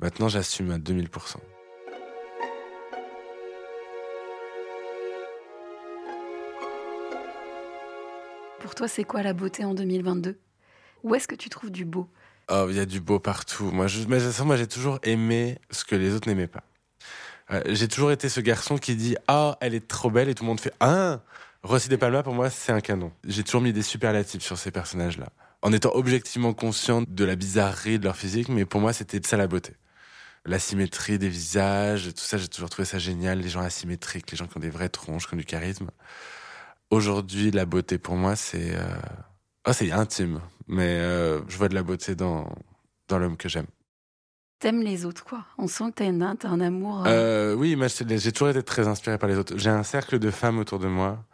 maintenant 0.01 0.29
j'assume 0.29 0.71
à 0.71 0.79
2000%. 0.79 1.37
Pour 8.61 8.75
toi, 8.75 8.87
c'est 8.87 9.05
quoi 9.05 9.23
la 9.23 9.33
beauté 9.33 9.65
en 9.65 9.73
2022 9.73 10.39
Où 11.03 11.15
est-ce 11.15 11.29
que 11.29 11.35
tu 11.35 11.49
trouves 11.49 11.71
du 11.71 11.85
beau? 11.85 12.09
Oh, 12.49 12.67
il 12.69 12.77
y 12.77 12.81
a 12.81 12.87
du 12.87 13.01
beau 13.01 13.19
partout. 13.19 13.71
Moi, 13.73 13.87
je, 13.87 14.07
moi, 14.45 14.57
j'ai 14.57 14.67
toujours 14.67 14.99
aimé 15.03 15.59
ce 15.71 15.85
que 15.85 15.97
les 15.97 16.15
autres 16.15 16.29
n'aimaient 16.29 16.47
pas. 16.47 16.63
Euh, 17.51 17.63
j'ai 17.67 17.89
toujours 17.89 18.11
été 18.11 18.29
ce 18.29 18.41
garçon 18.41 18.77
qui 18.77 18.97
dit 18.97 19.17
ah 19.29 19.57
elle 19.61 19.75
est 19.75 19.87
trop 19.87 20.11
belle 20.11 20.29
et 20.29 20.35
tout 20.35 20.43
le 20.43 20.49
monde 20.49 20.61
fait 20.61 20.73
ah 20.81 21.21
Rossi 21.63 21.89
de 21.89 21.97
Palma, 21.97 22.23
pour 22.23 22.35
moi, 22.35 22.49
c'est 22.49 22.73
un 22.73 22.81
canon. 22.81 23.13
J'ai 23.25 23.43
toujours 23.43 23.61
mis 23.61 23.73
des 23.73 23.83
superlatifs 23.83 24.43
sur 24.43 24.57
ces 24.57 24.71
personnages-là. 24.71 25.31
En 25.63 25.73
étant 25.73 25.91
objectivement 25.95 26.55
conscient 26.55 27.03
de 27.07 27.25
la 27.25 27.35
bizarrerie 27.35 27.99
de 27.99 28.05
leur 28.05 28.17
physique, 28.17 28.49
mais 28.49 28.65
pour 28.65 28.81
moi, 28.81 28.93
c'était 28.93 29.21
ça 29.27 29.37
la 29.37 29.49
beauté. 29.49 29.73
La 30.45 30.61
symétrie 30.61 31.19
des 31.19 31.29
visages, 31.29 32.15
tout 32.15 32.23
ça, 32.23 32.39
j'ai 32.39 32.47
toujours 32.47 32.71
trouvé 32.71 32.87
ça 32.87 33.01
génial. 33.01 33.41
Les 33.41 33.49
gens 33.49 33.63
asymétriques, 33.63 34.31
les 34.31 34.37
gens 34.37 34.47
qui 34.47 34.57
ont 34.57 34.61
des 34.61 34.71
vraies 34.71 34.89
tronches, 34.89 35.27
qui 35.27 35.35
ont 35.35 35.39
du 35.39 35.45
charisme. 35.45 35.91
Aujourd'hui, 36.91 37.51
la 37.51 37.65
beauté 37.67 37.99
pour 37.99 38.15
moi, 38.15 38.37
c'est 38.37 38.77
euh... 38.77 38.95
oh, 39.67 39.73
c'est 39.73 39.91
intime, 39.91 40.41
mais 40.67 40.99
euh, 40.99 41.41
je 41.49 41.57
vois 41.57 41.69
de 41.69 41.75
la 41.75 41.83
beauté 41.83 42.15
dans 42.15 42.53
dans 43.09 43.19
l'homme 43.19 43.37
que 43.37 43.49
j'aime. 43.49 43.67
T'aimes 44.59 44.83
les 44.83 45.05
autres, 45.05 45.23
quoi? 45.23 45.45
On 45.59 45.69
sent 45.69 45.93
que 45.95 46.03
t'as, 46.03 46.49
as 46.49 46.51
un 46.51 46.61
amour. 46.61 47.05
Euh, 47.07 47.53
euh... 47.53 47.55
oui, 47.55 47.77
moi, 47.77 47.89
j'ai 47.89 48.33
toujours 48.33 48.49
été 48.49 48.63
très 48.63 48.89
inspiré 48.89 49.19
par 49.19 49.29
les 49.29 49.37
autres. 49.37 49.57
J'ai 49.59 49.71
un 49.71 49.83
cercle 49.83 50.19
de 50.19 50.31
femmes 50.31 50.59
autour 50.59 50.79
de 50.79 50.87
moi 50.87 51.25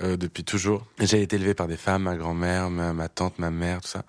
euh, 0.00 0.16
depuis 0.16 0.44
toujours. 0.44 0.86
J'ai 0.98 1.20
été 1.20 1.36
élevé 1.36 1.52
par 1.52 1.68
des 1.68 1.76
femmes, 1.76 2.04
ma 2.04 2.16
grand-mère, 2.16 2.70
ma, 2.70 3.08
tante, 3.08 3.38
ma 3.38 3.50
mère, 3.50 3.82
tout 3.82 3.88
ça. 3.88 4.04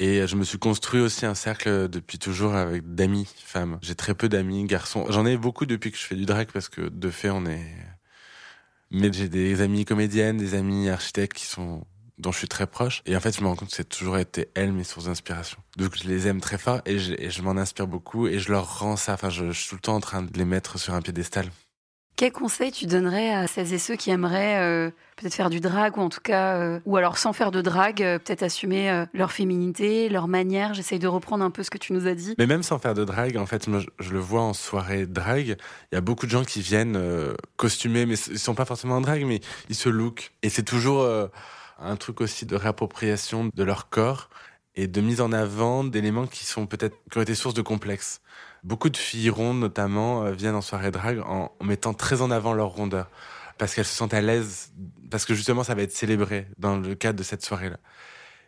Et 0.00 0.26
je 0.26 0.34
me 0.34 0.44
suis 0.44 0.58
construit 0.58 1.00
aussi 1.00 1.24
un 1.24 1.34
cercle 1.34 1.88
depuis 1.88 2.18
toujours 2.18 2.54
avec 2.54 2.94
d'amis 2.94 3.28
femmes. 3.36 3.78
J'ai 3.82 3.94
très 3.94 4.14
peu 4.14 4.28
d'amis 4.28 4.64
garçons. 4.64 5.06
J'en 5.10 5.24
ai 5.26 5.36
beaucoup 5.36 5.66
depuis 5.66 5.92
que 5.92 5.98
je 5.98 6.04
fais 6.04 6.16
du 6.16 6.24
drag 6.24 6.48
parce 6.52 6.68
que 6.68 6.80
de 6.80 7.10
fait 7.10 7.30
on 7.30 7.44
est. 7.44 7.76
Mais 8.90 9.12
j'ai 9.12 9.28
des 9.28 9.60
amis 9.60 9.84
comédiennes, 9.84 10.38
des 10.38 10.54
amis 10.54 10.88
architectes 10.88 11.34
qui 11.34 11.44
sont 11.44 11.84
dont 12.20 12.32
je 12.32 12.38
suis 12.38 12.48
très 12.48 12.66
proche. 12.66 13.02
Et 13.06 13.16
en 13.16 13.20
fait, 13.20 13.36
je 13.36 13.42
me 13.42 13.46
rends 13.46 13.56
compte 13.56 13.70
que 13.70 13.74
c'est 13.74 13.88
toujours 13.88 14.18
été 14.18 14.48
elles 14.54 14.72
mes 14.72 14.84
sources 14.84 15.06
d'inspiration. 15.06 15.58
Donc 15.76 15.96
je 15.96 16.08
les 16.08 16.26
aime 16.26 16.40
très 16.40 16.58
fort 16.58 16.80
et 16.86 16.98
je, 16.98 17.42
m'en 17.42 17.56
inspire 17.56 17.86
beaucoup 17.86 18.26
et 18.26 18.38
je 18.38 18.50
leur 18.50 18.78
rends 18.78 18.96
ça. 18.96 19.14
Enfin, 19.14 19.30
je, 19.30 19.50
je 19.50 19.58
suis 19.58 19.68
tout 19.70 19.76
le 19.76 19.80
temps 19.80 19.96
en 19.96 20.00
train 20.00 20.22
de 20.22 20.38
les 20.38 20.44
mettre 20.44 20.78
sur 20.78 20.94
un 20.94 21.02
piédestal. 21.02 21.50
Quel 22.20 22.32
conseil 22.32 22.70
tu 22.70 22.84
donnerais 22.84 23.30
à 23.30 23.46
celles 23.46 23.72
et 23.72 23.78
ceux 23.78 23.96
qui 23.96 24.10
aimeraient 24.10 24.58
euh, 24.60 24.90
peut-être 25.16 25.32
faire 25.32 25.48
du 25.48 25.60
drag 25.60 25.96
ou 25.96 26.02
en 26.02 26.10
tout 26.10 26.20
cas, 26.20 26.56
euh, 26.56 26.78
ou 26.84 26.98
alors 26.98 27.16
sans 27.16 27.32
faire 27.32 27.50
de 27.50 27.62
drag, 27.62 28.02
euh, 28.02 28.18
peut-être 28.18 28.42
assumer 28.42 29.06
leur 29.14 29.32
féminité, 29.32 30.10
leur 30.10 30.28
manière? 30.28 30.74
J'essaye 30.74 30.98
de 30.98 31.08
reprendre 31.08 31.42
un 31.42 31.50
peu 31.50 31.62
ce 31.62 31.70
que 31.70 31.78
tu 31.78 31.94
nous 31.94 32.06
as 32.06 32.14
dit. 32.14 32.34
Mais 32.36 32.46
même 32.46 32.62
sans 32.62 32.78
faire 32.78 32.92
de 32.92 33.04
drag, 33.04 33.38
en 33.38 33.46
fait, 33.46 33.68
moi, 33.68 33.80
je, 33.98 34.10
le 34.10 34.18
vois 34.18 34.42
en 34.42 34.52
soirée 34.52 35.06
drag, 35.06 35.56
il 35.92 35.94
y 35.94 35.96
a 35.96 36.02
beaucoup 36.02 36.26
de 36.26 36.30
gens 36.30 36.44
qui 36.44 36.60
viennent 36.60 37.00
costumés, 37.56 38.04
mais 38.04 38.18
ils 38.18 38.38
sont 38.38 38.54
pas 38.54 38.66
forcément 38.66 38.96
en 38.96 39.00
drag, 39.00 39.24
mais 39.24 39.40
ils 39.70 39.74
se 39.74 39.88
look. 39.88 40.32
Et 40.42 40.50
c'est 40.50 40.62
toujours 40.62 41.08
un 41.80 41.96
truc 41.96 42.20
aussi 42.20 42.46
de 42.46 42.56
réappropriation 42.56 43.50
de 43.54 43.64
leur 43.64 43.88
corps 43.88 44.30
et 44.74 44.86
de 44.86 45.00
mise 45.00 45.20
en 45.20 45.32
avant 45.32 45.84
d'éléments 45.84 46.26
qui 46.26 46.44
sont 46.44 46.66
peut-être 46.66 46.96
qui 47.10 47.18
ont 47.18 47.22
été 47.22 47.34
source 47.34 47.54
de 47.54 47.62
complexes. 47.62 48.20
Beaucoup 48.62 48.90
de 48.90 48.96
filles 48.96 49.30
rondes, 49.30 49.58
notamment, 49.58 50.24
euh, 50.24 50.32
viennent 50.32 50.54
en 50.54 50.60
soirée 50.60 50.90
drague 50.90 51.20
en, 51.20 51.50
mettant 51.62 51.94
très 51.94 52.22
en 52.22 52.30
avant 52.30 52.52
leur 52.52 52.68
rondeur. 52.68 53.10
Parce 53.58 53.74
qu'elles 53.74 53.86
se 53.86 53.94
sentent 53.94 54.14
à 54.14 54.20
l'aise, 54.20 54.72
parce 55.10 55.24
que 55.24 55.34
justement, 55.34 55.64
ça 55.64 55.74
va 55.74 55.82
être 55.82 55.92
célébré 55.92 56.46
dans 56.58 56.76
le 56.76 56.94
cadre 56.94 57.18
de 57.18 57.22
cette 57.22 57.44
soirée-là. 57.44 57.78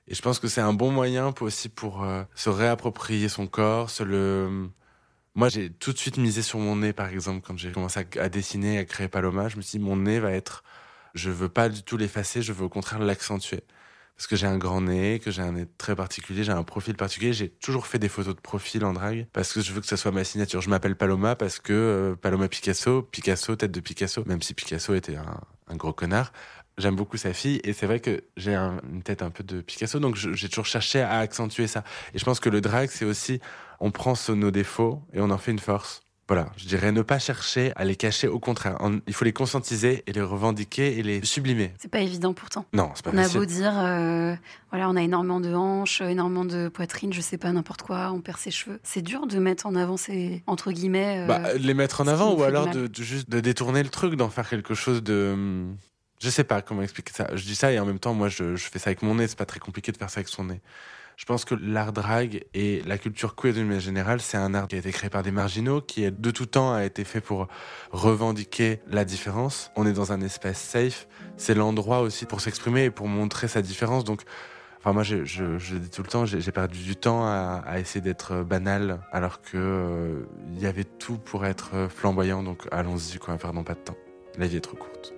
Et 0.08 0.14
je 0.14 0.22
pense 0.22 0.38
que 0.38 0.48
c'est 0.48 0.60
un 0.60 0.72
bon 0.72 0.90
moyen 0.90 1.32
aussi 1.40 1.68
pour 1.68 2.02
euh, 2.02 2.24
se 2.34 2.50
réapproprier 2.50 3.28
son 3.28 3.46
corps, 3.46 3.90
se 3.90 4.02
le... 4.02 4.68
Moi, 5.34 5.48
j'ai 5.48 5.70
tout 5.70 5.92
de 5.92 5.98
suite 5.98 6.18
misé 6.18 6.42
sur 6.42 6.58
mon 6.58 6.76
nez, 6.76 6.92
par 6.92 7.08
exemple, 7.08 7.40
quand 7.46 7.56
j'ai 7.56 7.72
commencé 7.72 8.06
à, 8.18 8.28
dessiner, 8.28 8.78
à 8.78 8.84
créer 8.84 9.08
Paloma. 9.08 9.48
Je 9.48 9.56
me 9.56 9.62
suis 9.62 9.78
dit, 9.78 9.84
mon 9.84 9.96
nez 9.96 10.20
va 10.20 10.32
être... 10.32 10.62
Je 11.14 11.30
veux 11.30 11.48
pas 11.48 11.68
du 11.68 11.82
tout 11.82 11.96
l'effacer, 11.96 12.42
je 12.42 12.52
veux 12.52 12.64
au 12.64 12.68
contraire 12.68 13.00
l'accentuer 13.00 13.64
parce 14.16 14.26
que 14.26 14.36
j'ai 14.36 14.46
un 14.46 14.58
grand 14.58 14.82
nez, 14.82 15.18
que 15.18 15.30
j'ai 15.30 15.42
un 15.42 15.52
nez 15.52 15.66
très 15.78 15.96
particulier, 15.96 16.44
j'ai 16.44 16.52
un 16.52 16.62
profil 16.62 16.94
particulier. 16.94 17.32
J'ai 17.32 17.48
toujours 17.48 17.86
fait 17.86 17.98
des 17.98 18.08
photos 18.08 18.36
de 18.36 18.40
profil 18.40 18.84
en 18.84 18.92
drague 18.92 19.26
parce 19.32 19.52
que 19.52 19.60
je 19.60 19.72
veux 19.72 19.80
que 19.80 19.86
ça 19.86 19.96
soit 19.96 20.12
ma 20.12 20.24
signature. 20.24 20.60
Je 20.60 20.70
m'appelle 20.70 20.96
Paloma 20.96 21.34
parce 21.34 21.58
que 21.58 21.72
euh, 21.72 22.14
Paloma 22.14 22.48
Picasso, 22.48 23.02
Picasso, 23.02 23.56
tête 23.56 23.72
de 23.72 23.80
Picasso, 23.80 24.22
même 24.26 24.42
si 24.42 24.54
Picasso 24.54 24.94
était 24.94 25.16
un, 25.16 25.76
gros 25.76 25.92
connard. 25.92 26.32
J'aime 26.78 26.94
beaucoup 26.94 27.16
sa 27.16 27.32
fille 27.32 27.60
et 27.64 27.72
c'est 27.72 27.86
vrai 27.86 28.00
que 28.00 28.22
j'ai 28.36 28.54
une 28.54 29.02
tête 29.02 29.22
un 29.22 29.30
peu 29.30 29.42
de 29.42 29.60
Picasso, 29.60 29.98
donc 29.98 30.14
j'ai 30.14 30.48
toujours 30.48 30.66
cherché 30.66 31.00
à 31.00 31.18
accentuer 31.18 31.66
ça. 31.66 31.82
Et 32.14 32.18
je 32.18 32.24
pense 32.24 32.40
que 32.40 32.48
le 32.48 32.60
drag, 32.60 32.90
c'est 32.92 33.04
aussi, 33.04 33.40
on 33.80 33.90
prend 33.90 34.14
nos 34.28 34.50
défauts 34.50 35.02
et 35.12 35.20
on 35.20 35.30
en 35.30 35.38
fait 35.38 35.50
une 35.50 35.58
force. 35.58 36.01
Voilà, 36.28 36.50
je 36.56 36.66
dirais 36.66 36.92
ne 36.92 37.02
pas 37.02 37.18
chercher 37.18 37.72
à 37.74 37.84
les 37.84 37.96
cacher, 37.96 38.28
au 38.28 38.38
contraire. 38.38 38.78
il 39.06 39.12
faut 39.12 39.24
les 39.24 39.32
conscientiser 39.32 40.04
et 40.06 40.12
les 40.12 40.22
revendiquer 40.22 40.96
et 40.98 41.02
les 41.02 41.24
sublimer. 41.24 41.74
C'est 41.78 41.90
pas 41.90 42.00
évident 42.00 42.32
pourtant. 42.32 42.64
Non, 42.72 42.90
c'est 42.94 43.04
pas 43.04 43.10
On 43.12 43.18
a 43.18 43.28
beau 43.28 43.44
dire, 43.44 43.72
euh, 43.76 44.34
voilà, 44.70 44.88
on 44.88 44.96
a 44.96 45.02
énormément 45.02 45.40
de 45.40 45.52
hanches, 45.52 46.00
énormément 46.00 46.44
de 46.44 46.68
poitrine, 46.68 47.12
je 47.12 47.20
sais 47.20 47.38
pas, 47.38 47.50
n'importe 47.52 47.82
quoi, 47.82 48.12
on 48.12 48.20
perd 48.20 48.38
ses 48.38 48.52
cheveux. 48.52 48.78
C'est 48.84 49.02
dur 49.02 49.26
de 49.26 49.38
mettre 49.38 49.66
en 49.66 49.74
avant 49.74 49.96
ces, 49.96 50.42
entre 50.46 50.70
guillemets. 50.70 51.24
Euh, 51.24 51.26
bah, 51.26 51.54
les 51.54 51.74
mettre 51.74 52.00
en 52.00 52.06
avant 52.06 52.34
ou 52.34 52.42
alors 52.44 52.68
de, 52.68 52.88
juste 53.02 53.28
de 53.28 53.40
détourner 53.40 53.82
le 53.82 53.90
truc, 53.90 54.14
d'en 54.14 54.30
faire 54.30 54.48
quelque 54.48 54.74
chose 54.74 55.02
de. 55.02 55.66
Je 56.22 56.30
sais 56.30 56.44
pas 56.44 56.62
comment 56.62 56.82
expliquer 56.82 57.12
ça. 57.12 57.34
Je 57.34 57.42
dis 57.42 57.56
ça 57.56 57.72
et 57.72 57.80
en 57.80 57.84
même 57.84 57.98
temps, 57.98 58.14
moi, 58.14 58.28
je, 58.28 58.54
je 58.54 58.70
fais 58.70 58.78
ça 58.78 58.90
avec 58.90 59.02
mon 59.02 59.16
nez. 59.16 59.26
C'est 59.26 59.36
pas 59.36 59.44
très 59.44 59.58
compliqué 59.58 59.90
de 59.90 59.96
faire 59.96 60.08
ça 60.08 60.20
avec 60.20 60.28
son 60.28 60.44
nez. 60.44 60.60
Je 61.16 61.24
pense 61.24 61.44
que 61.44 61.54
l'art 61.54 61.92
drag 61.92 62.44
et 62.54 62.82
la 62.86 62.98
culture 62.98 63.34
queer 63.34 63.52
d'une 63.52 63.66
manière 63.66 63.80
générale, 63.80 64.20
c'est 64.20 64.36
un 64.36 64.54
art 64.54 64.68
qui 64.68 64.76
a 64.76 64.78
été 64.78 64.90
créé 64.92 65.10
par 65.10 65.22
des 65.22 65.30
marginaux, 65.30 65.80
qui 65.80 66.10
de 66.10 66.30
tout 66.30 66.46
temps 66.46 66.72
a 66.72 66.84
été 66.84 67.04
fait 67.04 67.20
pour 67.20 67.48
revendiquer 67.90 68.80
la 68.88 69.04
différence. 69.04 69.70
On 69.76 69.86
est 69.86 69.92
dans 69.92 70.12
un 70.12 70.20
espace 70.20 70.60
safe. 70.60 71.06
C'est 71.36 71.54
l'endroit 71.54 72.00
aussi 72.00 72.26
pour 72.26 72.40
s'exprimer 72.40 72.84
et 72.84 72.90
pour 72.90 73.08
montrer 73.08 73.48
sa 73.48 73.62
différence. 73.62 74.04
Donc, 74.04 74.22
Enfin, 74.84 74.94
moi, 74.94 75.04
je, 75.04 75.24
je, 75.24 75.76
dis 75.76 75.90
tout 75.90 76.02
le 76.02 76.08
temps, 76.08 76.26
j'ai 76.26 76.50
perdu 76.50 76.82
du 76.82 76.96
temps 76.96 77.24
à, 77.24 77.78
essayer 77.78 78.00
d'être 78.00 78.42
banal, 78.42 78.98
alors 79.12 79.40
que 79.40 79.56
euh, 79.56 80.26
il 80.48 80.60
y 80.60 80.66
avait 80.66 80.82
tout 80.82 81.18
pour 81.18 81.46
être 81.46 81.86
flamboyant. 81.88 82.42
Donc, 82.42 82.66
allons-y, 82.72 83.18
quoi, 83.18 83.36
perdons 83.36 83.62
pas 83.62 83.74
de 83.74 83.78
temps. 83.78 83.96
La 84.38 84.48
vie 84.48 84.56
est 84.56 84.60
trop 84.60 84.76
courte. 84.76 85.14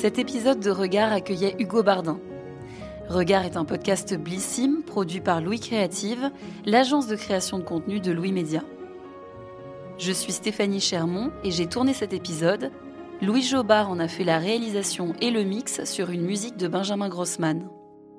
Cet 0.00 0.20
épisode 0.20 0.60
de 0.60 0.70
Regard 0.70 1.12
accueillait 1.12 1.56
Hugo 1.58 1.82
Bardin. 1.82 2.20
Regard 3.08 3.44
est 3.44 3.56
un 3.56 3.64
podcast 3.64 4.16
Blissim 4.16 4.82
produit 4.86 5.20
par 5.20 5.40
Louis 5.40 5.58
Créative, 5.58 6.30
l'agence 6.64 7.08
de 7.08 7.16
création 7.16 7.58
de 7.58 7.64
contenu 7.64 7.98
de 7.98 8.12
Louis 8.12 8.30
Média. 8.30 8.62
Je 9.98 10.12
suis 10.12 10.30
Stéphanie 10.30 10.78
Chermont 10.78 11.32
et 11.42 11.50
j'ai 11.50 11.66
tourné 11.66 11.94
cet 11.94 12.12
épisode. 12.12 12.70
Louis 13.20 13.42
Jobard 13.42 13.90
en 13.90 13.98
a 13.98 14.06
fait 14.06 14.22
la 14.22 14.38
réalisation 14.38 15.14
et 15.20 15.32
le 15.32 15.42
mix 15.42 15.82
sur 15.82 16.10
une 16.10 16.22
musique 16.22 16.56
de 16.56 16.68
Benjamin 16.68 17.08
Grossman. 17.08 17.68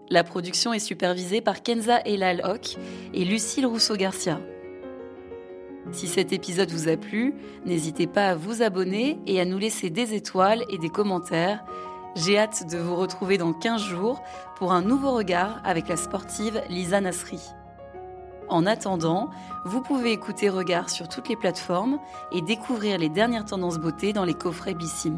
La 0.09 0.25
production 0.25 0.73
est 0.73 0.79
supervisée 0.79 1.39
par 1.39 1.63
Kenza 1.63 2.01
Elal 2.01 2.41
Hock 2.43 2.75
et 3.13 3.23
Lucille 3.23 3.65
Rousseau-Garcia. 3.65 4.41
Si 5.91 6.07
cet 6.07 6.31
épisode 6.33 6.71
vous 6.71 6.87
a 6.87 6.97
plu, 6.97 7.33
n'hésitez 7.65 8.07
pas 8.07 8.29
à 8.29 8.35
vous 8.35 8.61
abonner 8.61 9.19
et 9.25 9.41
à 9.41 9.45
nous 9.45 9.57
laisser 9.57 9.89
des 9.89 10.13
étoiles 10.13 10.63
et 10.69 10.77
des 10.77 10.89
commentaires. 10.89 11.63
J'ai 12.15 12.37
hâte 12.37 12.69
de 12.71 12.77
vous 12.77 12.95
retrouver 12.95 13.37
dans 13.37 13.53
15 13.53 13.81
jours 13.81 14.21
pour 14.57 14.71
un 14.71 14.81
nouveau 14.81 15.11
regard 15.11 15.61
avec 15.63 15.87
la 15.87 15.97
sportive 15.97 16.61
Lisa 16.69 17.01
Nasri. 17.01 17.39
En 18.49 18.65
attendant, 18.65 19.29
vous 19.65 19.81
pouvez 19.81 20.11
écouter 20.11 20.49
Regard 20.49 20.89
sur 20.89 21.07
toutes 21.07 21.29
les 21.29 21.35
plateformes 21.35 21.99
et 22.31 22.41
découvrir 22.41 22.97
les 22.97 23.09
dernières 23.09 23.45
tendances 23.45 23.77
beauté 23.77 24.11
dans 24.11 24.25
les 24.25 24.33
coffrets 24.33 24.73
Bissim. 24.73 25.17